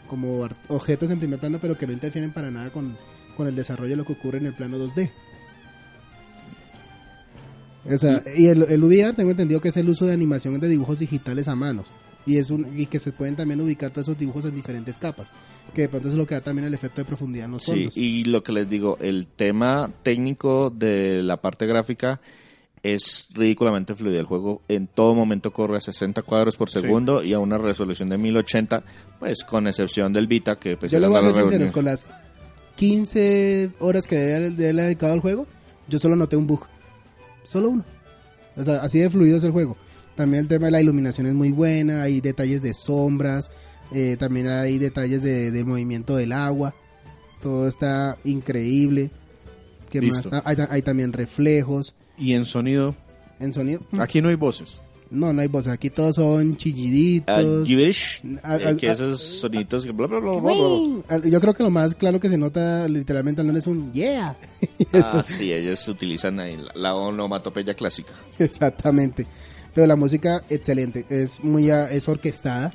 como 0.09 0.47
objetos 0.67 1.11
en 1.11 1.19
primer 1.19 1.39
plano, 1.39 1.59
pero 1.61 1.77
que 1.77 1.85
no 1.85 1.93
interfieren 1.93 2.33
para 2.33 2.49
nada 2.49 2.71
con, 2.71 2.97
con 3.37 3.47
el 3.47 3.55
desarrollo 3.55 3.91
de 3.91 3.97
lo 3.97 4.03
que 4.05 4.13
ocurre 4.13 4.39
en 4.39 4.47
el 4.47 4.53
plano 4.53 4.77
2D. 4.77 5.11
O 7.89 7.97
sea, 7.97 8.21
y 8.35 8.47
el, 8.47 8.63
el 8.63 8.83
VR 8.83 9.13
tengo 9.13 9.31
entendido 9.31 9.61
que 9.61 9.69
es 9.69 9.77
el 9.77 9.87
uso 9.87 10.05
de 10.05 10.13
animación 10.13 10.59
de 10.59 10.67
dibujos 10.67 10.99
digitales 10.99 11.47
a 11.47 11.55
manos. 11.55 11.87
Y, 12.27 12.37
es 12.37 12.51
un, 12.51 12.77
y 12.77 12.85
que 12.85 12.99
se 12.99 13.11
pueden 13.13 13.35
también 13.35 13.59
ubicar 13.61 13.89
todos 13.89 14.09
esos 14.09 14.17
dibujos 14.19 14.45
en 14.45 14.53
diferentes 14.55 14.97
capas. 14.99 15.27
Que 15.73 15.83
de 15.83 15.89
pronto 15.89 16.09
es 16.09 16.13
lo 16.13 16.27
que 16.27 16.35
da 16.35 16.41
también 16.41 16.67
el 16.67 16.73
efecto 16.75 17.01
de 17.01 17.05
profundidad 17.05 17.45
en 17.45 17.51
los 17.53 17.63
Sí, 17.63 17.71
fondos. 17.71 17.97
y 17.97 18.23
lo 18.25 18.43
que 18.43 18.51
les 18.51 18.69
digo, 18.69 18.97
el 19.01 19.27
tema 19.27 19.89
técnico 20.03 20.69
de 20.69 21.23
la 21.23 21.37
parte 21.37 21.65
gráfica 21.65 22.19
es 22.83 23.27
ridículamente 23.33 23.95
fluido. 23.95 24.19
El 24.19 24.25
juego 24.25 24.61
en 24.67 24.87
todo 24.87 25.15
momento 25.15 25.51
corre 25.51 25.77
a 25.77 25.81
60 25.81 26.21
cuadros 26.21 26.55
por 26.57 26.69
segundo 26.69 27.23
y 27.23 27.33
a 27.33 27.39
una 27.39 27.57
resolución 27.57 28.09
de 28.09 28.17
1080, 28.17 28.83
pues 29.19 29.43
con 29.43 29.65
excepción 29.67 30.13
del 30.13 30.27
Vita, 30.27 30.57
que 30.57 30.77
pues 30.77 30.91
Yo 30.91 30.97
era 30.99 31.07
voy 31.07 31.17
a 31.17 31.21
ser 31.21 31.29
sincero, 31.33 31.49
reunión. 31.49 31.71
con 31.71 31.85
las 31.85 32.05
15 32.75 33.71
horas 33.79 34.05
que 34.05 34.15
debe 34.15 34.35
haber- 34.35 34.51
debe 34.55 34.81
dedicado 34.83 35.13
al 35.13 35.19
juego, 35.19 35.47
yo 35.87 35.97
solo 35.99 36.15
noté 36.15 36.35
un 36.37 36.47
bug. 36.47 36.65
Solo 37.43 37.69
uno. 37.69 37.85
O 38.55 38.63
sea, 38.63 38.77
así 38.77 38.99
de 38.99 39.09
fluido 39.09 39.37
es 39.37 39.43
el 39.43 39.51
juego. 39.51 39.75
También 40.17 40.41
el 40.43 40.47
tema 40.49 40.65
de 40.65 40.71
la 40.71 40.81
iluminación 40.81 41.27
es 41.27 41.33
muy 41.33 41.51
buena, 41.53 42.01
hay 42.01 42.19
detalles 42.19 42.61
de 42.61 42.73
sombras, 42.73 43.49
eh, 43.93 44.17
también 44.19 44.47
hay 44.49 44.77
detalles 44.79 45.21
de, 45.23 45.51
del 45.51 45.65
movimiento 45.65 46.15
del 46.17 46.33
agua. 46.33 46.73
Todo 47.41 47.67
está 47.69 48.17
increíble. 48.25 49.11
¿Qué 49.89 50.01
Listo. 50.01 50.29
más? 50.29 50.41
Ah, 50.43 50.49
Hay, 50.49 50.57
hay 50.69 50.81
también 50.81 51.13
reflejos. 51.13 51.93
Y 52.17 52.33
en 52.33 52.43
sonido, 52.45 52.95
En 53.39 53.53
sonido, 53.53 53.79
aquí 53.99 54.21
no 54.21 54.29
hay 54.29 54.35
voces. 54.35 54.81
no, 55.11 55.31
no 55.31 55.41
hay 55.41 55.47
voces. 55.47 55.71
Aquí 55.71 55.89
todos 55.91 56.15
son 56.15 56.53
Ah, 56.53 56.57
chilliditos. 56.57 57.67
gibberish, 57.67 58.21
Al- 58.41 58.61
eh, 58.69 58.75
que 58.75 58.87
esos 58.91 59.21
soniditos 59.21 59.85
que 59.85 59.91
bla, 59.91 60.07
bla, 60.07 60.19
bla. 60.19 60.31
Ah, 61.09 61.19
Yo 61.23 61.39
creo 61.39 61.53
que 61.53 61.61
lo 61.63 61.69
más 61.69 61.93
claro 61.95 62.19
que 62.19 62.27
se 62.27 62.37
nota 62.39 62.87
literalmente 62.89 63.39
al 63.41 63.55
es 63.55 63.67
un 63.67 63.93
yeah. 63.93 64.35
Ah, 64.93 65.21
sí, 65.23 65.53
ellos 65.53 65.87
utilizan 65.87 66.39
ahí 66.39 66.57
la, 66.57 66.71
la 66.75 66.95
onomatopeya 66.95 67.75
clásica. 67.75 68.11
Exactamente. 68.39 69.25
Pero 69.77 69.85
la 69.85 69.95
música 69.95 70.43
excelente, 70.49 71.05
es 71.07 71.43
muy 71.43 71.69
a- 71.69 71.85
es 71.91 72.07
orquestada, 72.09 72.73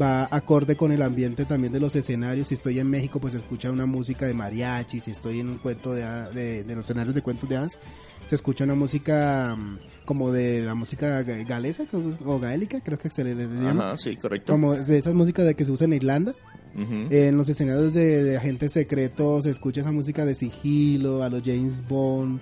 va 0.00 0.26
acorde 0.30 0.76
con 0.76 0.92
el 0.92 1.02
ambiente 1.02 1.44
también 1.44 1.74
de 1.74 1.78
los 1.78 1.94
escenarios. 1.94 2.48
Si 2.48 2.54
estoy 2.54 2.78
en 2.78 2.88
México, 2.88 3.20
pues 3.20 3.34
se 3.34 3.38
escucha 3.38 3.70
una 3.70 3.84
música 3.84 4.24
de 4.26 4.32
mariachi. 4.32 4.98
Si 4.98 5.10
estoy 5.10 5.40
en 5.40 5.50
un 5.50 5.58
cuento 5.58 5.92
de, 5.92 6.04
ha- 6.04 6.30
de, 6.30 6.64
de 6.64 6.74
los 6.74 6.86
escenarios 6.86 7.14
de 7.14 7.20
cuentos 7.20 7.50
de 7.50 7.58
hadas, 7.58 7.78
se 8.24 8.34
escucha 8.34 8.64
una 8.64 8.74
música 8.74 9.54
mm, 9.58 9.78
como 10.06 10.32
de 10.32 10.62
la 10.62 10.74
música 10.74 11.20
ga- 11.22 11.46
galesa 11.46 11.84
o 12.24 12.38
gaélica, 12.38 12.80
creo 12.80 12.98
que 12.98 13.10
se 13.10 13.24
le, 13.24 13.34
llama. 13.34 13.88
Ajá, 13.90 13.98
sí, 13.98 14.16
correcto. 14.16 14.50
Como 14.50 14.74
de 14.74 14.96
esas 14.98 15.12
músicas 15.12 15.44
de 15.44 15.54
que 15.54 15.66
se 15.66 15.70
usa 15.70 15.84
en 15.84 15.92
Irlanda. 15.92 16.34
Ujú. 16.74 17.08
En 17.10 17.36
los 17.36 17.46
escenarios 17.50 17.92
de, 17.92 18.24
de 18.24 18.36
agentes 18.38 18.72
secretos 18.72 19.44
se 19.44 19.50
escucha 19.50 19.82
esa 19.82 19.92
música 19.92 20.24
de 20.24 20.34
sigilo, 20.34 21.22
a 21.22 21.28
los 21.28 21.42
James 21.44 21.86
Bond, 21.86 22.40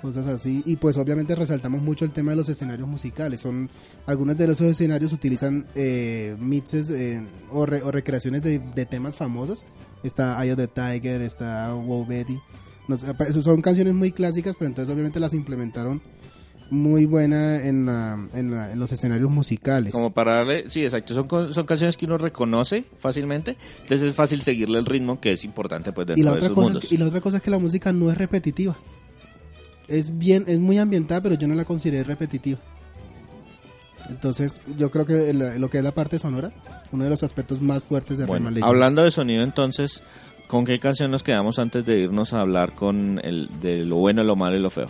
cosas 0.00 0.26
así. 0.26 0.62
Y 0.66 0.76
pues 0.76 0.96
obviamente 0.96 1.34
resaltamos 1.34 1.82
mucho 1.82 2.04
el 2.04 2.10
tema 2.12 2.32
de 2.32 2.36
los 2.36 2.48
escenarios 2.48 2.88
musicales. 2.88 3.40
Son 3.40 3.68
Algunos 4.06 4.36
de 4.36 4.44
esos 4.44 4.62
escenarios 4.62 5.12
utilizan 5.12 5.66
eh, 5.74 6.36
mixes 6.38 6.90
eh, 6.90 7.20
o, 7.50 7.66
re- 7.66 7.82
o 7.82 7.90
recreaciones 7.90 8.42
de, 8.42 8.58
de 8.58 8.86
temas 8.86 9.16
famosos. 9.16 9.64
Está 10.02 10.42
Eye 10.42 10.52
of 10.52 10.58
the 10.58 10.68
Tiger, 10.68 11.20
está 11.22 11.72
Wow 11.74 12.06
Betty. 12.06 12.38
No 12.88 12.96
sé, 12.96 13.06
son 13.42 13.62
canciones 13.62 13.94
muy 13.94 14.10
clásicas, 14.12 14.56
pero 14.58 14.68
entonces 14.68 14.92
obviamente 14.92 15.20
las 15.20 15.32
implementaron 15.34 16.00
muy 16.72 17.04
buena 17.04 17.56
en, 17.66 17.84
la- 17.86 18.28
en, 18.32 18.50
la- 18.52 18.72
en 18.72 18.78
los 18.78 18.92
escenarios 18.92 19.28
musicales. 19.30 19.92
Como 19.92 20.12
para 20.12 20.36
darle, 20.36 20.70
sí, 20.70 20.84
exacto, 20.84 21.14
son, 21.14 21.52
son 21.52 21.66
canciones 21.66 21.96
que 21.96 22.06
uno 22.06 22.16
reconoce 22.16 22.84
fácilmente, 22.98 23.56
entonces 23.82 24.02
es 24.10 24.14
fácil 24.14 24.42
seguirle 24.42 24.78
el 24.78 24.86
ritmo 24.86 25.20
que 25.20 25.32
es 25.32 25.44
importante 25.44 25.92
pues 25.92 26.06
y 26.16 26.22
la 26.22 26.30
de 26.32 26.36
otra 26.38 26.48
cosa 26.50 26.60
mundos. 26.62 26.84
es 26.84 26.88
que, 26.88 26.94
y 26.94 26.98
la 26.98 27.06
otra 27.06 27.20
cosa 27.20 27.38
es 27.38 27.42
que 27.42 27.50
la 27.50 27.58
música 27.58 27.92
no 27.92 28.08
es 28.10 28.16
repetitiva 28.16 28.76
es 29.90 30.18
bien 30.18 30.44
es 30.46 30.58
muy 30.58 30.78
ambientada 30.78 31.20
pero 31.20 31.34
yo 31.34 31.46
no 31.48 31.54
la 31.54 31.64
consideré 31.64 32.04
repetitiva. 32.04 32.58
Entonces 34.08 34.60
yo 34.78 34.90
creo 34.90 35.06
que 35.06 35.32
lo 35.32 35.68
que 35.68 35.78
es 35.78 35.84
la 35.84 35.92
parte 35.92 36.18
sonora 36.18 36.50
uno 36.92 37.04
de 37.04 37.10
los 37.10 37.22
aspectos 37.22 37.60
más 37.60 37.82
fuertes 37.82 38.18
de 38.18 38.26
Bueno, 38.26 38.50
Rayman 38.50 38.64
hablando 38.64 39.04
de 39.04 39.10
sonido 39.10 39.42
entonces, 39.44 40.02
¿con 40.48 40.64
qué 40.64 40.78
canción 40.78 41.10
nos 41.10 41.22
quedamos 41.22 41.58
antes 41.58 41.84
de 41.84 42.00
irnos 42.00 42.32
a 42.32 42.40
hablar 42.40 42.74
con 42.74 43.20
el 43.22 43.48
de 43.60 43.84
lo 43.84 43.96
bueno, 43.96 44.24
lo 44.24 44.36
malo 44.36 44.56
y 44.56 44.60
lo 44.60 44.70
feo? 44.70 44.88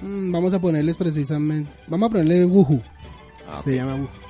Mm, 0.00 0.32
vamos 0.32 0.52
a 0.54 0.60
ponerles 0.60 0.96
precisamente 0.96 1.70
vamos 1.86 2.08
a 2.08 2.12
ponerle 2.12 2.44
Wuhu. 2.44 2.80
Ah, 3.48 3.62
se 3.64 3.76
llama 3.76 3.94
Wuhu 3.94 4.25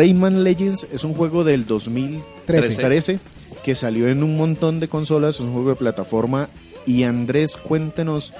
Rayman 0.00 0.44
Legends 0.44 0.86
es 0.90 1.04
un 1.04 1.12
juego 1.12 1.44
del 1.44 1.66
2013 1.66 2.74
Trece. 2.76 3.18
que 3.62 3.74
salió 3.74 4.08
en 4.08 4.22
un 4.22 4.34
montón 4.34 4.80
de 4.80 4.88
consolas, 4.88 5.34
es 5.34 5.40
un 5.42 5.52
juego 5.52 5.68
de 5.68 5.76
plataforma. 5.76 6.48
Y 6.86 7.02
Andrés, 7.02 7.58
cuéntenos, 7.58 8.32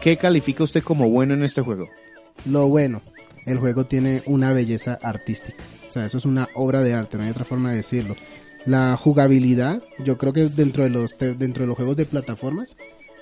¿qué 0.00 0.16
califica 0.16 0.64
usted 0.64 0.82
como 0.82 1.10
bueno 1.10 1.34
en 1.34 1.42
este 1.42 1.60
juego? 1.60 1.90
Lo 2.46 2.68
bueno, 2.68 3.02
el 3.44 3.58
juego 3.58 3.84
tiene 3.84 4.22
una 4.24 4.54
belleza 4.54 4.98
artística. 5.02 5.62
O 5.86 5.90
sea, 5.90 6.06
eso 6.06 6.16
es 6.16 6.24
una 6.24 6.48
obra 6.54 6.80
de 6.80 6.94
arte, 6.94 7.18
no 7.18 7.24
hay 7.24 7.30
otra 7.32 7.44
forma 7.44 7.72
de 7.72 7.76
decirlo. 7.76 8.16
La 8.64 8.96
jugabilidad, 8.96 9.82
yo 10.02 10.16
creo 10.16 10.32
que 10.32 10.48
dentro 10.48 10.84
de 10.84 10.88
los 10.88 11.14
dentro 11.18 11.64
de 11.64 11.66
los 11.66 11.76
juegos 11.76 11.96
de 11.96 12.06
plataformas, 12.06 12.78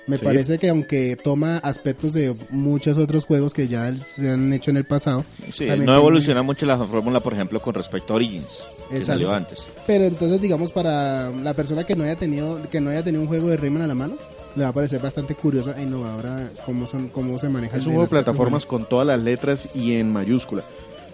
me 0.07 0.17
Sí. 0.17 0.25
parece 0.25 0.57
que 0.59 0.69
aunque 0.69 1.15
toma 1.15 1.57
aspectos 1.59 2.13
de 2.13 2.35
muchos 2.49 2.97
otros 2.97 3.25
juegos 3.25 3.53
que 3.53 3.67
ya 3.67 3.95
se 3.97 4.29
han 4.29 4.51
hecho 4.53 4.71
en 4.71 4.77
el 4.77 4.85
pasado, 4.85 5.23
Sí, 5.53 5.65
no 5.65 5.75
tiene- 5.75 5.95
evoluciona 5.95 6.43
mucho 6.43 6.65
la 6.65 6.77
fórmula, 6.77 7.19
por 7.21 7.33
ejemplo, 7.33 7.61
con 7.61 7.73
respecto 7.73 8.13
a 8.13 8.15
Origins, 8.17 8.63
que 8.89 9.01
salió 9.01 9.31
antes. 9.31 9.63
Pero 9.87 10.05
entonces, 10.05 10.41
digamos, 10.41 10.71
para 10.71 11.29
la 11.31 11.53
persona 11.53 11.83
que 11.85 11.95
no 11.95 12.03
haya 12.03 12.15
tenido 12.15 12.59
que 12.69 12.81
no 12.81 12.89
haya 12.89 13.03
tenido 13.03 13.21
un 13.21 13.27
juego 13.27 13.47
de 13.49 13.57
Rayman 13.57 13.83
a 13.83 13.87
la 13.87 13.95
mano, 13.95 14.15
le 14.55 14.63
va 14.63 14.69
a 14.69 14.73
parecer 14.73 15.01
bastante 15.01 15.33
curiosa 15.35 15.73
e 15.79 15.83
innovadora 15.83 16.49
cómo 16.65 16.85
son 16.85 17.07
cómo 17.09 17.39
se 17.39 17.49
maneja. 17.49 17.77
Es 17.77 17.83
el 17.83 17.89
un 17.89 17.93
juego 17.95 18.05
de 18.05 18.09
plataformas 18.09 18.65
con 18.65 18.85
todas 18.85 19.07
las 19.07 19.19
letras 19.21 19.69
y 19.73 19.93
en 19.95 20.11
mayúscula. 20.13 20.63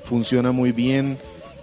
Funciona 0.04 0.52
muy 0.52 0.71
bien, 0.71 1.17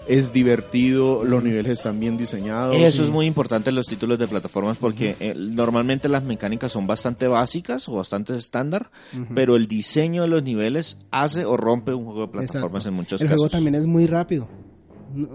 es 0.09 0.33
divertido, 0.33 1.25
los 1.25 1.43
niveles 1.43 1.73
están 1.79 1.99
bien 1.99 2.17
diseñados. 2.17 2.77
Eso 2.79 3.03
y- 3.03 3.07
es 3.07 3.11
muy 3.11 3.27
importante 3.27 3.71
en 3.71 3.77
los 3.77 3.87
títulos 3.87 4.19
de 4.19 4.29
plataformas 4.29 4.77
porque 4.77 5.17
eh, 5.21 5.35
normalmente 5.37 6.09
las 6.09 6.23
mecánicas 6.25 6.73
son 6.73 6.87
bastante 6.87 7.27
básicas 7.29 7.89
o 7.89 7.95
bastante 7.95 8.35
estándar, 8.35 8.91
pero 9.35 9.57
el 9.57 9.67
diseño 9.67 10.23
de 10.23 10.29
los 10.29 10.43
niveles 10.43 10.99
hace 11.11 11.45
o 11.45 11.57
rompe 11.57 11.93
un 11.93 12.05
juego 12.05 12.23
de 12.23 12.29
plataformas 12.29 12.83
Exacto. 12.83 12.89
en 12.89 12.95
muchos 12.95 13.21
el 13.21 13.27
casos. 13.29 13.41
juego 13.43 13.51
también 13.51 13.75
es 13.75 13.87
muy 13.87 14.07
rápido. 14.07 14.49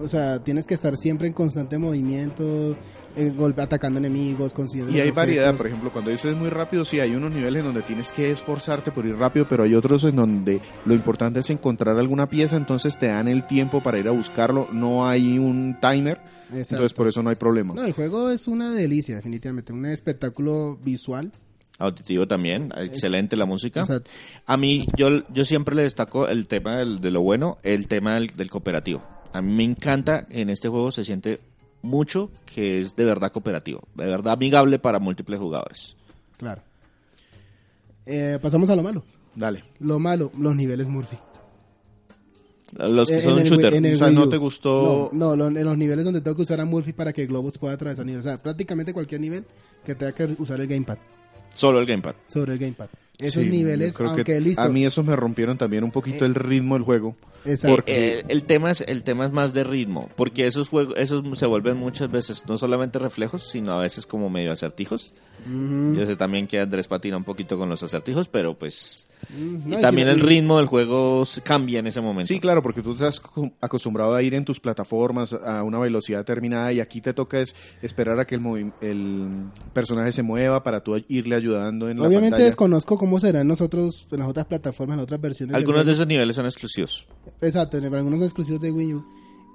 O 0.02 0.08
sea, 0.08 0.44
tienes 0.44 0.66
que 0.66 0.74
estar 0.74 0.96
siempre 0.98 1.28
en 1.28 1.34
constante 1.34 1.78
movimiento, 1.78 2.76
eh, 3.16 3.30
golpe, 3.36 3.62
atacando 3.62 4.00
enemigos, 4.00 4.54
consiguiendo. 4.54 4.92
Y 4.92 4.96
hay 4.96 5.10
objetos. 5.10 5.16
variedad, 5.16 5.56
por 5.58 5.68
ejemplo, 5.68 5.92
cuando 5.92 6.12
dices 6.12 6.36
muy 6.36 6.50
rápido, 6.50 6.86
sí, 6.86 7.00
hay 7.00 7.16
unos 7.16 7.32
niveles 7.32 7.60
en 7.60 7.66
donde 7.66 7.82
tienes 7.82 8.12
que 8.12 8.32
esforzarte 8.32 8.92
por 8.92 9.06
ir 9.06 9.16
rápido, 9.16 9.48
pero 9.48 9.64
hay 9.64 9.74
otros 9.76 10.04
en 10.06 10.16
donde 10.16 10.62
lo 10.86 10.94
importante 10.94 11.40
es 11.42 11.50
encontrar 11.50 11.98
alguna 11.98 12.28
pieza, 12.30 12.58
entonces 12.58 12.98
te 12.98 13.08
dan 13.08 13.28
el 13.28 13.46
tiempo 13.48 13.82
para 13.82 14.00
ir 14.00 14.08
a 14.08 14.12
buscarlo, 14.12 14.68
no 14.72 15.08
hay 15.08 15.38
un 15.40 15.78
timer, 15.82 16.20
Exacto. 16.52 16.76
entonces 16.76 16.94
por 16.94 17.08
eso 17.08 17.22
no 17.24 17.30
hay 17.30 17.36
problema. 17.36 17.74
No, 17.74 17.84
el 17.84 17.94
juego 17.94 18.30
es 18.30 18.48
una 18.48 18.72
delicia, 18.74 19.16
definitivamente. 19.16 19.72
Un 19.74 19.86
espectáculo 19.86 20.78
visual. 20.84 21.32
Auditivo 21.80 22.28
también, 22.28 22.70
excelente 22.78 23.36
la 23.36 23.46
música. 23.46 23.80
Exacto. 23.82 24.12
A 24.46 24.56
mí, 24.56 24.86
yo, 24.96 25.08
yo 25.34 25.46
siempre 25.46 25.76
le 25.76 25.82
destaco 25.84 26.28
el 26.28 26.46
tema 26.48 26.78
del- 26.78 27.02
de 27.02 27.10
lo 27.10 27.22
bueno, 27.22 27.58
el 27.64 27.88
tema 27.88 28.14
del, 28.16 28.28
del 28.36 28.52
cooperativo. 28.52 29.02
A 29.34 29.42
mí 29.42 29.52
me 29.54 29.64
encanta, 29.64 30.28
en 30.30 30.50
este 30.52 30.68
juego 30.70 30.92
se 30.92 31.04
siente 31.06 31.40
mucho 31.82 32.30
que 32.46 32.80
es 32.80 32.96
de 32.96 33.06
verdad 33.06 33.32
cooperativo, 33.32 33.82
de 33.96 34.06
verdad 34.06 34.34
amigable 34.34 34.80
para 34.80 35.00
múltiples 35.00 35.40
jugadores. 35.40 35.96
Claro. 36.38 36.62
Eh, 38.06 38.40
pasamos 38.42 38.70
a 38.70 38.76
lo 38.76 38.84
malo. 38.84 39.04
Dale. 39.36 39.64
Lo 39.80 40.00
malo, 40.00 40.32
los 40.38 40.56
niveles 40.56 40.88
Murphy. 40.88 41.18
Los 42.78 43.10
que 43.10 43.18
Eh, 43.18 43.22
son 43.22 43.34
en 43.34 43.40
el 43.40 43.50
shooter. 43.50 43.74
Wii- 43.74 43.78
en 43.78 43.86
el 43.86 43.94
O 43.94 43.98
sea, 43.98 44.10
¿no 44.12 44.30
te 44.30 44.38
gustó? 44.38 45.10
No, 45.14 45.36
no, 45.36 45.50
lo- 45.50 45.60
en 45.60 45.66
los 45.66 45.78
niveles 45.78 46.06
donde 46.06 46.22
tengo 46.22 46.36
que 46.38 46.44
usar 46.44 46.60
a 46.62 46.66
Murphy 46.66 46.94
para 46.94 47.12
que 47.12 47.26
Globus 47.26 47.58
pueda 47.58 47.74
atravesar 47.74 48.06
niveles. 48.06 48.26
O 48.26 48.30
sea, 48.30 48.42
prácticamente 48.42 48.94
cualquier 48.94 49.20
nivel 49.22 49.46
que 49.86 49.94
tenga 49.96 50.14
que 50.14 50.24
usar 50.40 50.60
el 50.62 50.68
gamepad. 50.68 50.98
Solo 51.54 51.80
el 51.80 51.86
gamepad. 51.86 52.16
Sobre 52.28 52.54
el 52.54 52.60
gamepad. 52.60 52.88
Esos 53.18 53.44
Sí, 53.44 53.50
niveles, 53.50 53.96
creo 53.96 54.10
que 54.14 54.16
aunque 54.22 54.42
listo. 54.42 54.62
A 54.62 54.70
mí 54.70 54.84
esos 54.86 55.06
me 55.06 55.16
rompieron 55.16 55.58
también 55.58 55.84
un 55.84 55.92
poquito 55.92 56.26
Eh, 56.26 56.28
el 56.28 56.36
ritmo 56.36 56.76
del 56.76 56.84
juego. 56.84 57.16
Exacto. 57.46 57.76
porque- 57.78 58.20
Eh, 58.20 58.24
el 58.30 58.44
tema 58.44 58.70
es 58.72 58.82
el 58.88 59.02
tema 59.04 59.26
es 59.26 59.32
más 59.32 59.52
de 59.54 59.64
ritmo, 59.64 60.10
porque 60.16 60.46
esos 60.46 60.70
juegos 60.70 60.94
esos 60.98 61.24
se 61.38 61.46
vuelven 61.48 61.76
muchas 61.78 62.10
veces 62.12 62.44
no 62.48 62.58
solamente 62.58 63.00
reflejos, 63.00 63.50
sino 63.50 63.74
a 63.74 63.80
veces 63.82 64.06
como 64.06 64.30
medio 64.30 64.52
acertijos. 64.52 65.14
Ujú. 65.46 65.96
Yo 65.98 66.06
sé 66.06 66.16
también 66.16 66.46
que 66.48 66.60
Andrés 66.60 66.88
patina 66.88 67.18
un 67.18 67.24
poquito 67.24 67.58
con 67.58 67.68
los 67.70 67.82
acertijos, 67.82 68.28
pero 68.28 68.58
pues 68.58 69.08
Mm, 69.38 69.56
y 69.68 69.70
no, 69.70 69.78
y 69.78 69.82
también 69.82 70.08
si- 70.08 70.14
el 70.16 70.20
ritmo 70.20 70.58
del 70.58 70.66
juego 70.66 71.24
cambia 71.44 71.78
en 71.80 71.86
ese 71.88 72.02
momento. 72.02 72.28
Sí, 72.28 72.40
claro, 72.40 72.64
porque 72.64 72.82
tú 72.82 72.94
estás 72.94 73.22
acostum- 73.22 73.54
acostumbrado 73.62 74.16
a 74.16 74.24
ir 74.24 74.34
en 74.34 74.46
tus 74.46 74.60
plataformas 74.60 75.34
a 75.34 75.62
una 75.64 75.78
velocidad 75.78 76.20
determinada 76.20 76.74
y 76.74 76.80
aquí 76.80 77.02
te 77.02 77.14
toca 77.14 77.40
es 77.40 77.54
esperar 77.84 78.20
a 78.20 78.26
que 78.26 78.34
el, 78.36 78.72
el 78.82 79.30
personaje 79.74 80.12
se 80.12 80.24
mueva 80.24 80.64
para 80.64 80.84
tú 80.84 81.00
irle 81.08 81.36
ayudando 81.36 81.88
en 81.90 82.00
la 82.00 82.08
Obviamente 82.08 82.42
desconozco 82.42 82.98
cómo 83.02 83.20
será 83.20 83.42
en 83.42 83.48
nosotros, 83.48 84.08
en 84.12 84.20
las 84.20 84.30
otras 84.30 84.46
plataformas, 84.46 84.94
en 84.94 84.98
las 84.98 85.04
otras 85.06 85.20
versiones. 85.20 85.56
Algunos 85.56 85.80
de 85.80 85.86
juego. 85.86 85.92
esos 85.96 86.06
niveles 86.06 86.36
son 86.36 86.46
exclusivos. 86.46 87.08
Exacto, 87.42 87.78
algunos 87.78 88.20
son 88.20 88.24
exclusivos 88.26 88.62
de 88.62 88.72
Wii 88.72 88.94
U. 88.94 89.06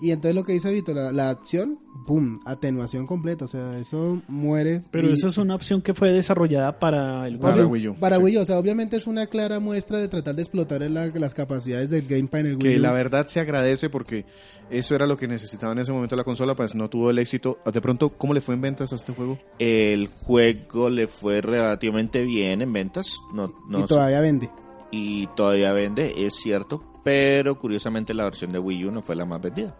Y 0.00 0.10
entonces 0.10 0.34
lo 0.34 0.44
que 0.44 0.52
dice 0.52 0.70
Vito, 0.70 0.92
la, 0.92 1.10
la 1.10 1.30
acción, 1.30 1.78
boom, 2.06 2.40
atenuación 2.44 3.06
completa, 3.06 3.46
o 3.46 3.48
sea, 3.48 3.78
eso 3.78 4.20
muere. 4.28 4.82
Pero 4.90 5.08
Y- 5.08 5.12
eso 5.14 5.28
es 5.28 5.38
una 5.38 5.54
opción 5.54 5.80
que 5.80 5.94
fue 5.94 6.12
desarrollada 6.12 6.78
para 6.78 7.26
el 7.26 7.38
Para 7.38 7.66
Wii 7.66 7.88
U, 7.88 7.94
Para 7.94 8.16
sí. 8.16 8.22
Wii 8.22 8.36
U, 8.36 8.40
o 8.42 8.44
sea, 8.44 8.58
obviamente 8.58 8.96
es 8.96 9.06
una 9.06 9.26
clara 9.26 9.58
muestra 9.58 9.98
de 9.98 10.08
tratar 10.08 10.34
de 10.34 10.42
explotar 10.42 10.82
la- 10.82 11.06
las 11.06 11.32
capacidades 11.32 11.88
del 11.88 12.06
gamepad 12.06 12.40
en 12.40 12.46
el 12.46 12.52
Wii 12.56 12.60
que 12.74 12.76
U. 12.78 12.82
la 12.82 12.92
verdad 12.92 13.26
se 13.26 13.40
agradece 13.40 13.88
porque 13.88 14.26
eso 14.68 14.94
era 14.94 15.06
lo 15.06 15.16
que 15.16 15.28
necesitaba 15.28 15.72
en 15.72 15.78
ese 15.78 15.92
momento 15.92 16.14
la 16.14 16.24
consola, 16.24 16.54
pues 16.54 16.74
no 16.74 16.90
tuvo 16.90 17.08
el 17.10 17.18
éxito. 17.18 17.58
De 17.72 17.80
pronto, 17.80 18.10
¿cómo 18.10 18.34
le 18.34 18.40
fue 18.42 18.54
en 18.54 18.60
ventas 18.60 18.92
a 18.92 18.96
este 18.96 19.14
juego? 19.14 19.38
El 19.58 20.08
juego 20.08 20.90
le 20.90 21.06
fue 21.08 21.40
relativamente 21.40 22.22
bien 22.22 22.60
en 22.60 22.72
ventas, 22.72 23.18
no, 23.32 23.54
no 23.68 23.78
y 23.80 23.84
todavía 23.84 24.20
vende. 24.20 24.50
y 24.90 25.26
todavía 25.28 25.72
vende, 25.72 26.12
es 26.26 26.34
cierto, 26.34 26.82
pero 27.02 27.58
curiosamente 27.58 28.12
la 28.12 28.24
versión 28.24 28.52
de 28.52 28.58
Wii 28.58 28.86
U 28.86 28.90
no 28.90 29.00
fue 29.02 29.16
la 29.16 29.24
más 29.24 29.40
vendida. 29.40 29.74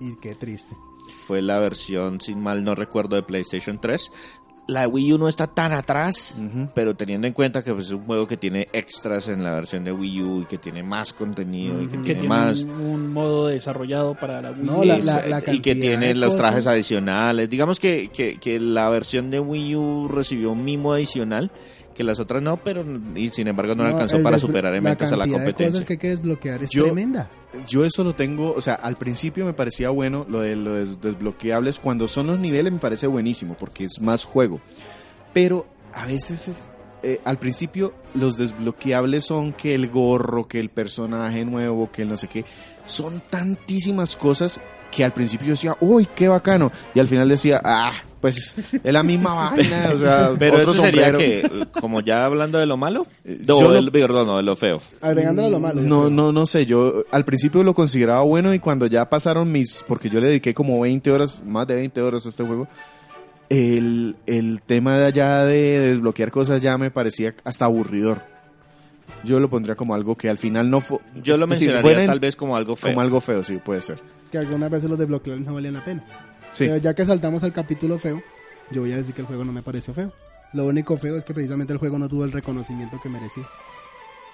Y 0.00 0.16
qué 0.16 0.34
triste. 0.34 0.76
Fue 1.26 1.40
la 1.42 1.58
versión, 1.58 2.20
sin 2.20 2.40
mal 2.40 2.64
no 2.64 2.74
recuerdo, 2.74 3.16
de 3.16 3.22
PlayStation 3.22 3.80
3. 3.80 4.10
La 4.66 4.82
de 4.82 4.86
Wii 4.88 5.14
U 5.14 5.18
no 5.18 5.28
está 5.28 5.46
tan 5.46 5.72
atrás, 5.72 6.36
Ujú. 6.38 6.68
pero 6.74 6.94
teniendo 6.94 7.26
en 7.26 7.32
cuenta 7.32 7.62
que 7.62 7.72
pues, 7.72 7.86
es 7.86 7.92
un 7.94 8.04
juego 8.04 8.26
que 8.26 8.36
tiene 8.36 8.68
extras 8.74 9.28
en 9.28 9.42
la 9.42 9.54
versión 9.54 9.82
de 9.82 9.92
Wii 9.92 10.22
U 10.22 10.42
y 10.42 10.44
que 10.44 10.58
tiene 10.58 10.82
más 10.82 11.14
contenido 11.14 11.80
y 11.80 11.86
que 11.86 11.96
que 11.96 12.02
tiene 12.02 12.14
tiene 12.20 12.28
más... 12.28 12.64
un, 12.64 12.70
un 12.72 13.12
modo 13.14 13.46
desarrollado 13.46 14.14
para 14.14 14.42
la 14.42 14.50
Wii 14.50 14.62
No, 14.64 14.80
U. 14.80 14.84
la- 14.84 14.98
y 14.98 15.02
la- 15.02 15.22
se- 15.22 15.28
la 15.30 15.42
y 15.54 15.60
que 15.60 15.74
tiene 15.74 16.14
los 16.14 16.36
trajes 16.36 16.66
adicionales. 16.66 17.48
Digamos 17.48 17.80
que, 17.80 18.10
que, 18.10 18.36
que 18.38 18.60
la 18.60 18.90
versión 18.90 19.30
de 19.30 19.40
Wii 19.40 19.74
U 19.76 20.08
recibió 20.08 20.50
un 20.52 20.62
mimo 20.62 20.92
adicional 20.92 21.50
que 21.98 22.04
las 22.04 22.20
otras 22.20 22.40
no, 22.42 22.56
pero 22.56 22.82
y 23.16 23.28
sin 23.28 23.48
embargo 23.48 23.74
no, 23.74 23.82
le 23.82 23.90
alcanzó 23.90 24.22
para 24.22 24.38
superar 24.38 24.74
en 24.74 24.84
ventas 24.84 25.12
a 25.12 25.16
la 25.16 25.26
de 25.26 25.32
competencia. 25.32 25.66
cosas 25.66 25.84
que 25.84 25.92
hay 25.94 25.98
que 25.98 26.08
desbloquear 26.08 26.62
es 26.62 26.70
Yo- 26.70 26.84
tremenda. 26.84 27.28
Yo 27.66 27.84
eso 27.84 28.04
lo 28.04 28.14
tengo, 28.14 28.52
o 28.54 28.60
sea, 28.60 28.74
al 28.74 28.96
principio 28.96 29.44
me 29.44 29.52
parecía 29.54 29.90
bueno 29.90 30.24
lo 30.28 30.40
de 30.40 30.54
los 30.54 31.00
desbloqueables. 31.00 31.80
Cuando 31.80 32.06
son 32.06 32.28
los 32.28 32.38
niveles 32.38 32.72
me 32.72 32.78
parece 32.78 33.06
buenísimo 33.06 33.56
porque 33.58 33.84
es 33.84 34.00
más 34.00 34.24
juego. 34.24 34.60
Pero 35.32 35.66
a 35.92 36.06
veces 36.06 36.46
es, 36.48 36.68
eh, 37.02 37.20
al 37.24 37.38
principio 37.38 37.94
los 38.14 38.36
desbloqueables 38.36 39.24
son 39.24 39.52
que 39.52 39.74
el 39.74 39.88
gorro, 39.88 40.46
que 40.46 40.58
el 40.60 40.68
personaje 40.70 41.44
nuevo, 41.44 41.90
que 41.90 42.02
el 42.02 42.08
no 42.10 42.16
sé 42.16 42.28
qué. 42.28 42.44
Son 42.86 43.20
tantísimas 43.28 44.14
cosas 44.16 44.60
que 44.90 45.04
al 45.04 45.12
principio 45.12 45.46
yo 45.48 45.52
decía, 45.52 45.76
uy, 45.80 46.06
qué 46.14 46.28
bacano. 46.28 46.70
Y 46.94 47.00
al 47.00 47.06
final 47.08 47.28
decía, 47.28 47.60
ah, 47.64 47.92
pues 48.20 48.56
es 48.82 48.92
la 48.92 49.02
misma 49.02 49.34
vaina. 49.50 49.90
O 49.94 49.98
sea, 49.98 50.30
Pero 50.38 50.56
otro 50.58 50.72
eso 50.72 50.82
sería 50.82 51.12
sombrero. 51.12 51.18
que, 51.72 51.80
como 51.80 52.00
ya 52.00 52.24
hablando 52.24 52.58
de 52.58 52.66
lo 52.66 52.76
malo, 52.76 53.06
Eh, 53.24 53.38
no, 53.46 53.60
yo 53.60 53.68
lo- 53.68 53.74
del- 53.74 53.92
perdón, 53.92 54.26
no, 54.26 54.36
de 54.38 54.42
lo 54.42 54.56
feo. 54.56 54.80
Agregándole 55.00 55.48
a 55.48 55.50
lo 55.50 55.60
malo. 55.60 55.80
No, 55.82 56.00
creo. 56.04 56.10
no, 56.10 56.32
no 56.32 56.46
sé, 56.46 56.66
yo 56.66 57.04
al 57.12 57.24
principio 57.24 57.62
lo 57.62 57.74
consideraba 57.74 58.22
bueno 58.22 58.52
y 58.54 58.58
cuando 58.58 58.86
ya 58.86 59.08
pasaron 59.08 59.52
mis, 59.52 59.84
porque 59.86 60.08
yo 60.10 60.20
le 60.20 60.28
dediqué 60.28 60.54
como 60.54 60.80
20 60.80 61.10
horas, 61.12 61.42
más 61.44 61.66
de 61.66 61.76
20 61.76 62.00
horas 62.02 62.26
a 62.26 62.28
este 62.30 62.44
juego, 62.44 62.66
el, 63.48 64.16
el 64.26 64.60
tema 64.62 64.98
de 64.98 65.06
allá 65.06 65.44
de 65.44 65.80
desbloquear 65.80 66.30
cosas 66.30 66.60
ya 66.62 66.76
me 66.78 66.90
parecía 66.90 67.34
hasta 67.44 67.64
aburridor. 67.66 68.22
Yo 69.24 69.40
lo 69.40 69.48
pondría 69.50 69.74
como 69.74 69.94
algo 69.94 70.16
que 70.16 70.28
al 70.28 70.38
final 70.38 70.70
no 70.70 70.80
fue... 70.80 70.98
Yo 71.22 71.36
lo 71.36 71.46
decir, 71.46 71.68
mencionaría 71.70 72.06
tal 72.06 72.20
vez 72.20 72.36
como 72.36 72.56
algo 72.56 72.76
feo. 72.76 72.90
Como 72.90 73.00
algo 73.00 73.20
feo, 73.20 73.42
sí, 73.42 73.56
puede 73.58 73.80
ser. 73.80 73.98
Que 74.30 74.38
algunas 74.38 74.70
veces 74.70 74.88
los 74.88 74.98
desbloqueables 74.98 75.46
no 75.46 75.54
valían 75.54 75.74
la 75.74 75.84
pena. 75.84 76.04
Sí, 76.50 76.64
Pero 76.64 76.76
ya 76.78 76.94
que 76.94 77.04
saltamos 77.04 77.42
al 77.44 77.52
capítulo 77.52 77.98
feo, 77.98 78.22
yo 78.70 78.82
voy 78.82 78.92
a 78.92 78.96
decir 78.96 79.14
que 79.14 79.20
el 79.22 79.26
juego 79.26 79.44
no 79.44 79.52
me 79.52 79.62
pareció 79.62 79.92
feo. 79.92 80.12
Lo 80.54 80.64
único 80.66 80.96
feo 80.96 81.16
es 81.16 81.24
que 81.24 81.34
precisamente 81.34 81.72
el 81.72 81.78
juego 81.78 81.98
no 81.98 82.08
tuvo 82.08 82.24
el 82.24 82.32
reconocimiento 82.32 82.98
que 83.02 83.08
merecía. 83.08 83.44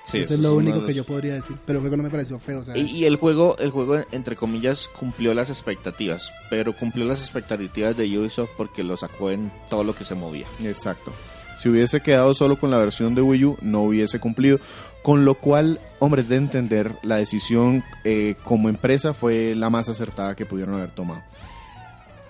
Sí, 0.05 0.19
Eso 0.19 0.25
eso 0.25 0.35
es 0.35 0.41
lo 0.41 0.55
único 0.55 0.85
que 0.85 0.93
yo 0.93 1.03
podría 1.05 1.35
decir. 1.35 1.57
Pero 1.65 1.79
el 1.79 1.81
juego 1.81 1.97
no 1.97 2.03
me 2.03 2.11
pareció 2.11 2.39
feo. 2.39 2.61
O 2.61 2.65
sea, 2.65 2.77
Y, 2.77 2.83
y 2.83 3.05
el 3.07 3.17
juego, 3.17 3.57
el 3.59 3.71
juego, 3.71 4.03
entre 4.13 4.37
comillas, 4.37 4.89
cumplió 4.89 5.33
las 5.33 5.49
expectativas, 5.49 6.31
pero 6.51 6.75
cumplió 6.75 7.07
las 7.07 7.21
expectativas 7.21 7.97
de 7.97 8.19
Ubisoft 8.19 8.51
porque 8.57 8.83
lo 8.83 8.97
sacó 8.99 9.31
en 9.31 9.51
todo 9.71 9.83
lo 9.83 9.95
que 9.95 10.05
se 10.05 10.15
movía. 10.15 10.47
exacto. 10.63 11.11
Si 11.57 11.69
hubiese 11.69 12.01
quedado 12.01 12.35
solo 12.35 12.59
con 12.59 12.71
la 12.71 12.79
versión 12.79 13.15
de 13.15 13.23
Wii 13.23 13.45
U, 13.45 13.59
no 13.63 13.83
hubiese 13.83 14.19
cumplido. 14.21 14.59
Con 15.03 15.25
lo 15.25 15.35
cual, 15.35 15.81
hombre, 15.99 16.23
de 16.23 16.37
entender, 16.37 16.93
la 17.03 17.17
decisión 17.17 17.85
eh, 18.05 18.35
como 18.45 18.69
empresa 18.69 19.13
fue 19.15 19.55
la 19.55 19.71
más 19.71 19.89
acertada 19.89 20.35
que 20.35 20.47
pudieron 20.47 20.75
haber 20.75 20.91
tomado. 20.91 21.23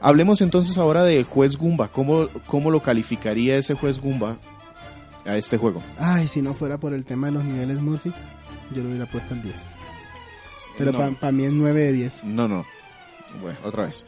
Hablemos 0.00 0.40
entonces 0.40 0.76
ahora 0.76 1.04
del 1.04 1.24
juez 1.24 1.56
Goomba. 1.56 1.88
¿Cómo, 1.88 2.28
¿Cómo 2.46 2.70
lo 2.70 2.82
calificaría 2.82 3.56
ese 3.56 3.74
juez 3.74 4.00
Goomba 4.00 4.36
a 5.24 5.36
este 5.36 5.56
juego? 5.56 5.82
Ay, 5.98 6.26
si 6.28 6.42
no 6.42 6.52
fuera 6.54 6.78
por 6.78 6.92
el 6.92 7.04
tema 7.06 7.28
de 7.28 7.32
los 7.34 7.44
niveles 7.44 7.80
Murphy, 7.80 8.12
yo 8.74 8.82
lo 8.82 8.90
hubiera 8.90 9.06
puesto 9.10 9.32
en 9.34 9.42
10. 9.42 9.64
Pero 10.76 10.92
No. 10.92 11.14
para 11.14 11.32
mí 11.32 11.44
es 11.44 11.52
9 11.52 11.80
de 11.80 11.92
10. 11.92 12.24
No, 12.24 12.48
no. 12.48 12.66
Bueno, 13.40 13.58
otra 13.64 13.86
vez. 13.86 14.04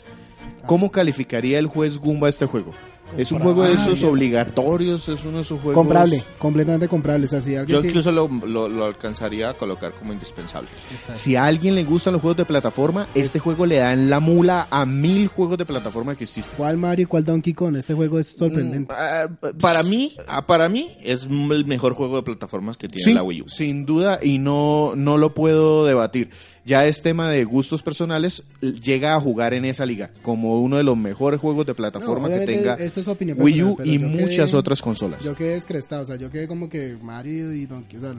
¿Cómo 0.67 0.91
calificaría 0.91 1.59
el 1.59 1.67
juez 1.67 1.99
Goomba 1.99 2.29
este 2.29 2.47
juego? 2.47 2.73
¿Es 3.17 3.33
un 3.33 3.39
juego 3.41 3.65
de 3.65 3.73
esos 3.75 4.03
obligatorios? 4.05 5.09
¿Es 5.09 5.25
uno 5.25 5.37
de 5.39 5.43
esos 5.43 5.61
juegos...? 5.61 5.75
Comprable, 5.75 6.23
completamente 6.39 6.89
comprable. 6.89 7.27
O 7.27 7.29
sea, 7.29 7.41
si 7.41 7.55
alguien 7.55 7.69
Yo 7.77 7.83
que- 7.83 7.89
incluso 7.89 8.13
lo, 8.13 8.29
lo- 8.29 8.69
lo 8.69 8.85
alcanzaría 8.85 9.51
a 9.51 9.55
colocar 9.55 9.93
como 9.95 10.13
indispensable. 10.13 10.69
Exacto. 10.91 11.19
Si 11.19 11.37
a 11.37 11.45
alguien 11.47 11.75
le 11.75 11.85
gustan 11.85 12.13
los 12.13 12.21
juegos 12.23 12.37
de 12.37 12.45
plataforma, 12.45 13.07
este 13.15 13.39
juego 13.39 13.65
le 13.67 13.77
da 13.77 13.93
en 13.93 14.11
la 14.11 14.21
mula 14.21 14.67
a 14.71 14.85
mil 14.85 15.29
juegos 15.29 15.57
de 15.59 15.65
plataforma 15.67 16.15
que 16.17 16.25
existen. 16.25 16.57
¿Cuál 16.57 16.77
Mario 16.77 17.05
y 17.05 17.07
cuál 17.07 17.25
Donkey 17.25 17.55
Kong? 17.55 17.77
Este 17.77 17.95
juego 17.95 18.19
es 18.19 18.37
sorprendente. 18.37 18.93
Mm, 18.93 18.97
ah, 18.99 19.29
para 19.61 19.83
mí, 19.83 20.15
ah, 20.29 20.47
para 20.47 20.69
mí 20.69 20.91
es 21.03 21.25
el 21.27 21.65
mejor 21.65 21.95
juego 21.95 22.17
de 22.17 22.23
plataformas 22.23 22.77
que 22.77 22.89
tiene 22.89 23.05
Sí, 23.05 23.15
la 23.15 23.23
Wii 23.23 23.43
U. 23.43 23.49
sin 23.49 23.87
duda, 23.87 24.19
y 24.23 24.39
no, 24.39 24.93
no 24.97 25.17
lo 25.17 25.33
puedo 25.35 25.85
debatir. 25.87 26.31
Ya 26.67 26.85
es 26.87 27.01
tema 27.01 27.31
de 27.31 27.45
gustos 27.45 27.81
personales, 27.81 28.43
llega 28.61 29.15
a 29.15 29.21
jugar 29.21 29.55
en 29.55 29.65
esa 29.65 29.87
liga 29.87 30.11
como 30.23 30.61
uno 30.61 30.77
de 30.77 30.83
los 30.83 30.97
mejores 30.97 31.41
juegos 31.41 31.65
de 31.65 31.75
plataforma 31.75 32.29
No, 32.29 32.39
que 32.39 32.45
tenga 32.45 32.75
esto 32.75 33.01
es 33.01 33.09
opinión 33.09 33.41
Wii 33.41 33.63
U 33.63 33.77
y 33.85 33.99
muchas 33.99 34.51
quedé- 34.51 34.57
otras 34.59 34.83
consolas. 34.83 35.23
Yo 35.25 35.35
quedé 35.37 35.51
descrestado, 35.55 36.03
o 36.03 36.07
sea, 36.07 36.17
yo 36.17 36.29
quedé 36.31 36.49
como 36.49 36.69
que 36.69 36.97
Mario 37.01 37.53
y 37.53 37.67
Donkey, 37.67 37.99
o 37.99 38.01
sea, 38.01 38.15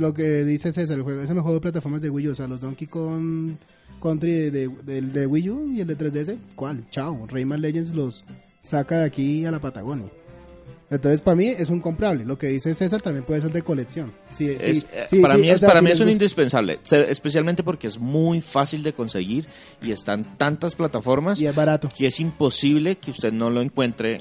lo 0.00 0.14
que 0.14 0.44
dice 0.44 0.72
César, 0.72 0.96
el 0.96 1.02
juego, 1.02 1.20
ese 1.20 1.34
mejor 1.34 1.52
de 1.52 1.60
plataformas 1.60 2.00
de 2.00 2.08
Wii 2.08 2.28
U, 2.28 2.32
o 2.32 2.34
sea, 2.34 2.48
los 2.48 2.60
Donkey 2.60 2.86
Kong 2.88 3.56
Country 4.02 4.50
de, 4.50 4.68
de, 4.84 5.02
de 5.02 5.26
Wii 5.26 5.50
U 5.50 5.72
y 5.72 5.80
el 5.82 5.86
de 5.86 5.98
3DS, 5.98 6.38
¿cuál? 6.54 6.84
Chao, 6.90 7.26
Rayman 7.28 7.60
Legends 7.60 7.94
los 7.94 8.24
saca 8.60 9.00
de 9.00 9.04
aquí 9.04 9.44
a 9.44 9.50
la 9.50 9.60
Patagonia. 9.60 10.06
Entonces, 10.88 11.20
para 11.20 11.34
mí 11.34 11.48
es 11.48 11.68
un 11.68 11.80
comprable. 11.80 12.24
Lo 12.24 12.38
que 12.38 12.46
dice 12.46 12.74
César 12.74 13.02
también 13.02 13.24
puede 13.24 13.40
ser 13.40 13.50
de 13.50 13.62
colección. 13.62 14.12
Sí, 14.32 14.56
sí, 14.60 14.84
eh, 14.92 15.06
sí, 15.10 15.20
para 15.20 15.36
mí, 15.36 15.50
es, 15.50 15.60
sea, 15.60 15.68
para 15.68 15.82
mí 15.82 15.90
es 15.90 16.00
un 16.00 16.08
indispensable, 16.08 16.78
especialmente 16.90 17.64
porque 17.64 17.88
es 17.88 17.98
muy 17.98 18.40
fácil 18.40 18.82
de 18.84 18.92
conseguir 18.92 19.46
y 19.82 19.90
están 19.90 20.36
tantas 20.36 20.76
plataformas 20.76 21.40
Y 21.40 21.46
es 21.46 21.54
barato. 21.54 21.88
que 21.96 22.06
es 22.06 22.20
imposible 22.20 22.96
que 22.96 23.10
usted 23.10 23.32
no 23.32 23.50
lo 23.50 23.62
encuentre 23.62 24.20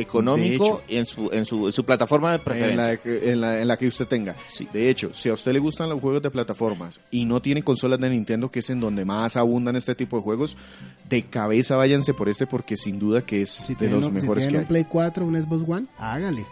económico 0.00 0.82
en 0.88 1.06
su, 1.06 1.30
en 1.32 1.44
su, 1.44 1.66
en 1.66 1.72
su 1.72 1.84
plataforma 1.84 2.30
de 2.32 2.36
en 2.38 2.42
preferencia. 2.44 3.00
la, 3.04 3.30
en, 3.32 3.40
la, 3.40 3.60
en 3.60 3.68
la 3.68 3.76
que 3.76 3.86
usted 3.88 4.06
tenga. 4.06 4.34
Sí. 4.48 4.68
De 4.72 4.88
hecho, 4.90 5.12
si 5.14 5.28
a 5.28 5.34
usted 5.34 5.52
le 5.52 5.58
gustan 5.58 5.88
los 5.88 6.00
juegos 6.00 6.22
de 6.22 6.30
plataformas 6.30 7.00
y 7.10 7.24
no 7.24 7.40
tiene 7.40 7.62
consolas 7.62 7.98
de 8.00 8.10
Nintendo, 8.10 8.50
que 8.50 8.60
es 8.60 8.70
en 8.70 8.80
donde 8.80 9.04
más 9.04 9.36
abundan 9.36 9.76
este 9.76 9.94
tipo 9.94 10.16
de 10.16 10.22
juegos, 10.22 10.56
de 11.08 11.22
cabeza 11.24 11.76
váyanse 11.76 12.14
por 12.14 12.28
este 12.28 12.46
porque 12.46 12.76
sin 12.76 12.98
duda 12.98 13.22
que 13.22 13.42
es 13.42 13.50
Si 13.50 13.74
de 13.74 13.88
los 13.90 14.04
un- 14.06 14.10
si 14.10 14.20
mejores 14.20 14.44
tienen 14.44 14.52
que 14.66 14.72
un 14.72 14.76
hay. 14.76 14.82
Play 14.82 14.84
4, 14.90 15.24
un 15.26 15.40
Xbox 15.42 15.64
One, 15.68 15.86
hágale. 15.98 16.44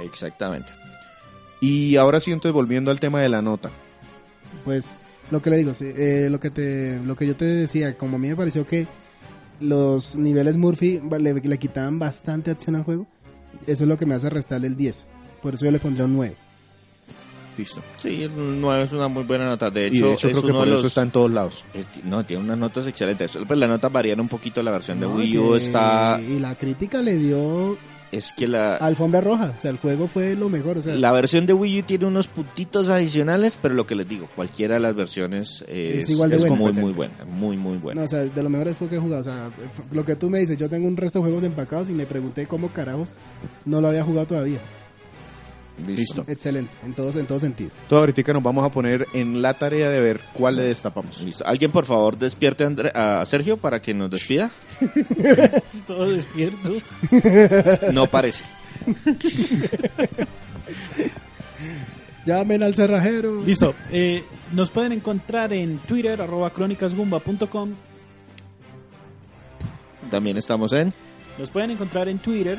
Exactamente. 0.00 0.70
Y 1.60 1.96
ahora 1.96 2.20
sí, 2.20 2.30
entonces 2.32 2.52
volviendo 2.52 2.90
al 2.90 3.00
tema 3.00 3.20
de 3.20 3.28
la 3.28 3.40
nota. 3.42 3.70
Pues 4.64 4.92
lo 5.30 5.40
que 5.40 5.50
le 5.50 5.56
digo, 5.58 5.72
eh, 5.80 6.28
lo 6.30 6.38
que 6.40 6.50
te, 6.50 6.98
lo 7.04 7.16
que 7.16 7.26
yo 7.26 7.36
te 7.36 7.44
decía, 7.44 7.96
como 7.96 8.16
a 8.16 8.18
mí 8.18 8.28
me 8.28 8.36
pareció 8.36 8.66
que 8.66 8.86
los 9.60 10.16
niveles 10.16 10.56
Murphy 10.56 11.00
le, 11.18 11.34
le 11.34 11.58
quitaban 11.58 11.98
bastante 11.98 12.50
acción 12.50 12.76
al 12.76 12.82
juego, 12.84 13.06
eso 13.66 13.84
es 13.84 13.88
lo 13.88 13.96
que 13.98 14.06
me 14.06 14.14
hace 14.14 14.28
restarle 14.30 14.66
el 14.66 14.76
10. 14.76 15.06
Por 15.42 15.54
eso 15.54 15.64
yo 15.64 15.70
le 15.70 15.78
pondré 15.78 16.04
un 16.04 16.14
9. 16.16 16.34
Listo. 17.56 17.80
Sí, 17.98 18.24
el 18.24 18.60
9 18.60 18.82
es 18.84 18.92
una 18.92 19.06
muy 19.06 19.22
buena 19.22 19.46
nota. 19.46 19.70
De 19.70 19.84
Y 19.88 19.96
hecho, 19.96 20.08
de 20.08 20.12
hecho 20.14 20.28
es 20.28 20.32
creo 20.40 20.46
que 20.46 20.52
por 20.52 20.68
eso 20.68 20.86
está 20.88 21.02
en 21.02 21.10
todos 21.12 21.30
lados. 21.30 21.64
No, 22.02 22.24
tiene 22.24 22.42
unas 22.42 22.58
notas 22.58 22.86
excelentes. 22.88 23.38
Pues 23.46 23.58
las 23.58 23.68
notas 23.70 23.92
varían 23.92 24.18
un 24.18 24.26
poquito. 24.28 24.60
La 24.62 24.72
versión 24.72 24.98
de 24.98 25.06
No, 25.06 25.14
Wii 25.14 25.38
U 25.38 25.50
que- 25.52 25.58
está... 25.58 26.20
Y 26.20 26.40
la 26.40 26.56
crítica 26.56 27.00
le 27.00 27.14
dio 27.16 27.76
Es 28.14 28.32
que 28.32 28.46
la... 28.46 28.76
alfombra 28.76 29.20
roja. 29.20 29.52
O 29.56 29.60
sea, 29.60 29.70
el 29.70 29.78
juego 29.78 30.06
fue 30.08 30.36
lo 30.36 30.48
mejor. 30.48 30.78
O 30.78 30.82
sea, 30.82 30.94
La 30.94 31.12
versión 31.12 31.46
de 31.46 31.52
Wii 31.52 31.80
U 31.80 31.82
tiene 31.82 32.06
unos 32.06 32.28
puntitos 32.28 32.88
adicionales, 32.88 33.58
pero 33.60 33.74
lo 33.74 33.86
que 33.86 33.94
les 33.94 34.08
digo, 34.08 34.28
cualquiera 34.36 34.74
de 34.74 34.80
las 34.80 34.94
versiones 34.94 35.64
es, 35.68 36.04
Es 36.04 36.10
igual 36.10 36.30
de 36.30 36.36
es 36.36 36.42
buena. 36.46 36.56
muy, 36.56 36.72
muy 36.72 36.92
buena. 36.92 37.14
Muy, 37.26 37.56
muy 37.56 37.76
buena. 37.78 38.00
No, 38.00 38.04
o 38.04 38.08
sea, 38.08 38.20
de 38.24 38.42
los 38.42 38.50
mejores 38.50 38.76
juegos 38.78 38.90
que 38.90 38.96
he 38.96 39.00
jugado. 39.00 39.20
O 39.20 39.24
sea, 39.24 39.50
lo 39.90 40.04
que 40.04 40.16
tú 40.16 40.30
me 40.30 40.38
dices, 40.38 40.56
yo 40.58 40.68
tengo 40.68 40.86
un 40.86 40.96
resto 40.96 41.18
de 41.18 41.24
juegos 41.24 41.42
empacados 41.44 41.90
y 41.90 41.92
me 41.92 42.06
pregunté 42.06 42.46
cómo 42.46 42.68
carajos 42.68 43.14
no 43.64 43.80
lo 43.80 43.88
había 43.88 44.04
jugado 44.04 44.26
todavía. 44.26 44.60
Listo. 45.86 46.24
Excelente, 46.28 46.72
en 46.84 46.94
todo, 46.94 47.18
en 47.18 47.26
todo 47.26 47.40
sentido. 47.40 47.70
Todo 47.88 47.98
ahorita 48.00 48.32
nos 48.32 48.42
vamos 48.42 48.64
a 48.64 48.70
poner 48.70 49.06
en 49.12 49.42
la 49.42 49.54
tarea 49.54 49.90
de 49.90 50.00
ver 50.00 50.20
cuál 50.32 50.56
le 50.56 50.62
destapamos. 50.62 51.20
Listo. 51.22 51.44
¿Alguien, 51.46 51.72
por 51.72 51.84
favor, 51.84 52.16
despierte 52.16 52.64
a 52.94 53.24
Sergio 53.26 53.56
para 53.56 53.80
que 53.82 53.92
nos 53.92 54.08
despida? 54.10 54.50
Todo 55.86 56.10
despierto. 56.10 56.72
No 57.92 58.06
parece. 58.06 58.44
Llamen 62.26 62.62
al 62.62 62.74
cerrajero. 62.74 63.42
Listo. 63.44 63.74
eh, 63.90 64.24
nos 64.52 64.70
pueden 64.70 64.92
encontrar 64.92 65.52
en 65.52 65.78
Twitter, 65.78 66.22
arroba 66.22 66.50
crónicasgumba.com. 66.50 67.70
También 70.10 70.36
estamos 70.36 70.72
en... 70.72 70.92
Nos 71.38 71.50
pueden 71.50 71.72
encontrar 71.72 72.08
en 72.08 72.18
Twitter 72.18 72.58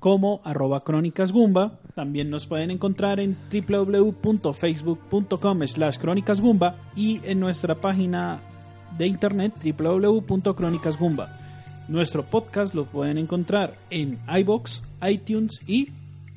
como 0.00 0.40
arroba 0.44 0.82
crónicasgumba. 0.84 1.78
También 1.94 2.28
nos 2.30 2.46
pueden 2.46 2.70
encontrar 2.72 3.20
en 3.20 3.36
www.facebook.com 3.52 5.66
slash 5.66 5.98
crónicasgumba 5.98 6.76
y 6.96 7.20
en 7.24 7.38
nuestra 7.40 7.74
página 7.76 8.40
de 8.98 9.06
internet 9.06 9.52
www.crónicasgumba. 9.78 11.28
Nuestro 11.88 12.24
podcast 12.24 12.74
lo 12.74 12.84
pueden 12.86 13.18
encontrar 13.18 13.74
en 13.90 14.18
iBox, 14.40 14.82
iTunes 15.08 15.60
y 15.66 15.88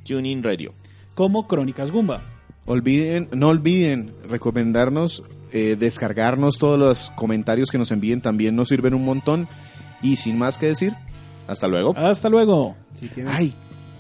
TuneIn 0.06 0.44
Radio. 0.44 0.74
como 1.16 1.48
Crónicas 1.48 1.90
Gumba. 1.90 2.22
Olviden, 2.68 3.28
no 3.34 3.48
olviden 3.48 4.12
recomendarnos, 4.30 5.24
eh, 5.52 5.76
descargarnos 5.80 6.60
todos 6.60 6.78
los 6.78 7.10
comentarios 7.16 7.72
que 7.72 7.80
nos 7.80 7.92
envíen, 7.92 8.22
también 8.22 8.56
nos 8.56 8.68
sirven 8.68 8.94
un 8.94 9.04
montón. 9.06 9.48
Y 10.04 10.18
sin 10.18 10.38
más 10.38 10.60
que 10.60 10.68
decir, 10.68 10.94
Hasta 11.48 11.68
luego. 11.68 11.96
Hasta 11.98 12.30
luego. 12.30 12.76
Si 12.94 13.08
tienen- 13.08 13.34
ay, 13.36 13.56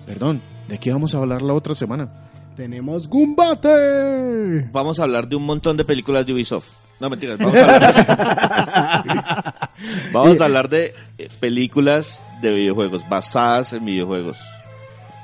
perdón, 0.05 0.41
¿de 0.67 0.77
qué 0.79 0.91
vamos 0.91 1.15
a 1.15 1.19
hablar 1.19 1.41
la 1.41 1.53
otra 1.53 1.75
semana? 1.75 2.09
tenemos 2.57 3.07
Gumbate. 3.07 4.67
Vamos 4.71 4.99
a 4.99 5.03
hablar 5.03 5.29
de 5.29 5.35
un 5.35 5.43
montón 5.43 5.77
de 5.77 5.85
películas 5.85 6.25
de 6.25 6.33
Ubisoft. 6.33 6.69
No, 6.99 7.07
mentiras. 7.07 7.37
Vamos 7.37 7.55
a 7.55 7.63
hablar, 8.97 9.69
vamos 10.11 10.41
a 10.41 10.43
hablar 10.45 10.67
de 10.67 10.95
eh, 11.19 11.29
películas 11.39 12.25
de 12.41 12.55
videojuegos, 12.55 13.07
basadas 13.07 13.73
en 13.73 13.85
videojuegos. 13.85 14.39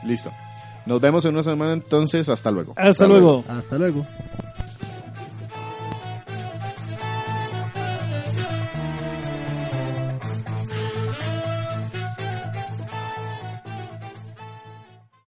Listo. 0.05 0.31
Nos 0.85 1.01
vemos 1.01 1.25
en 1.25 1.33
una 1.33 1.41
semana 1.41 1.73
entonces, 1.73 2.29
hasta 2.29 2.51
luego. 2.51 2.73
Hasta, 2.73 2.89
Hasta 2.89 3.07
luego. 3.07 3.43
Hasta 3.47 3.77
luego. 3.79 4.05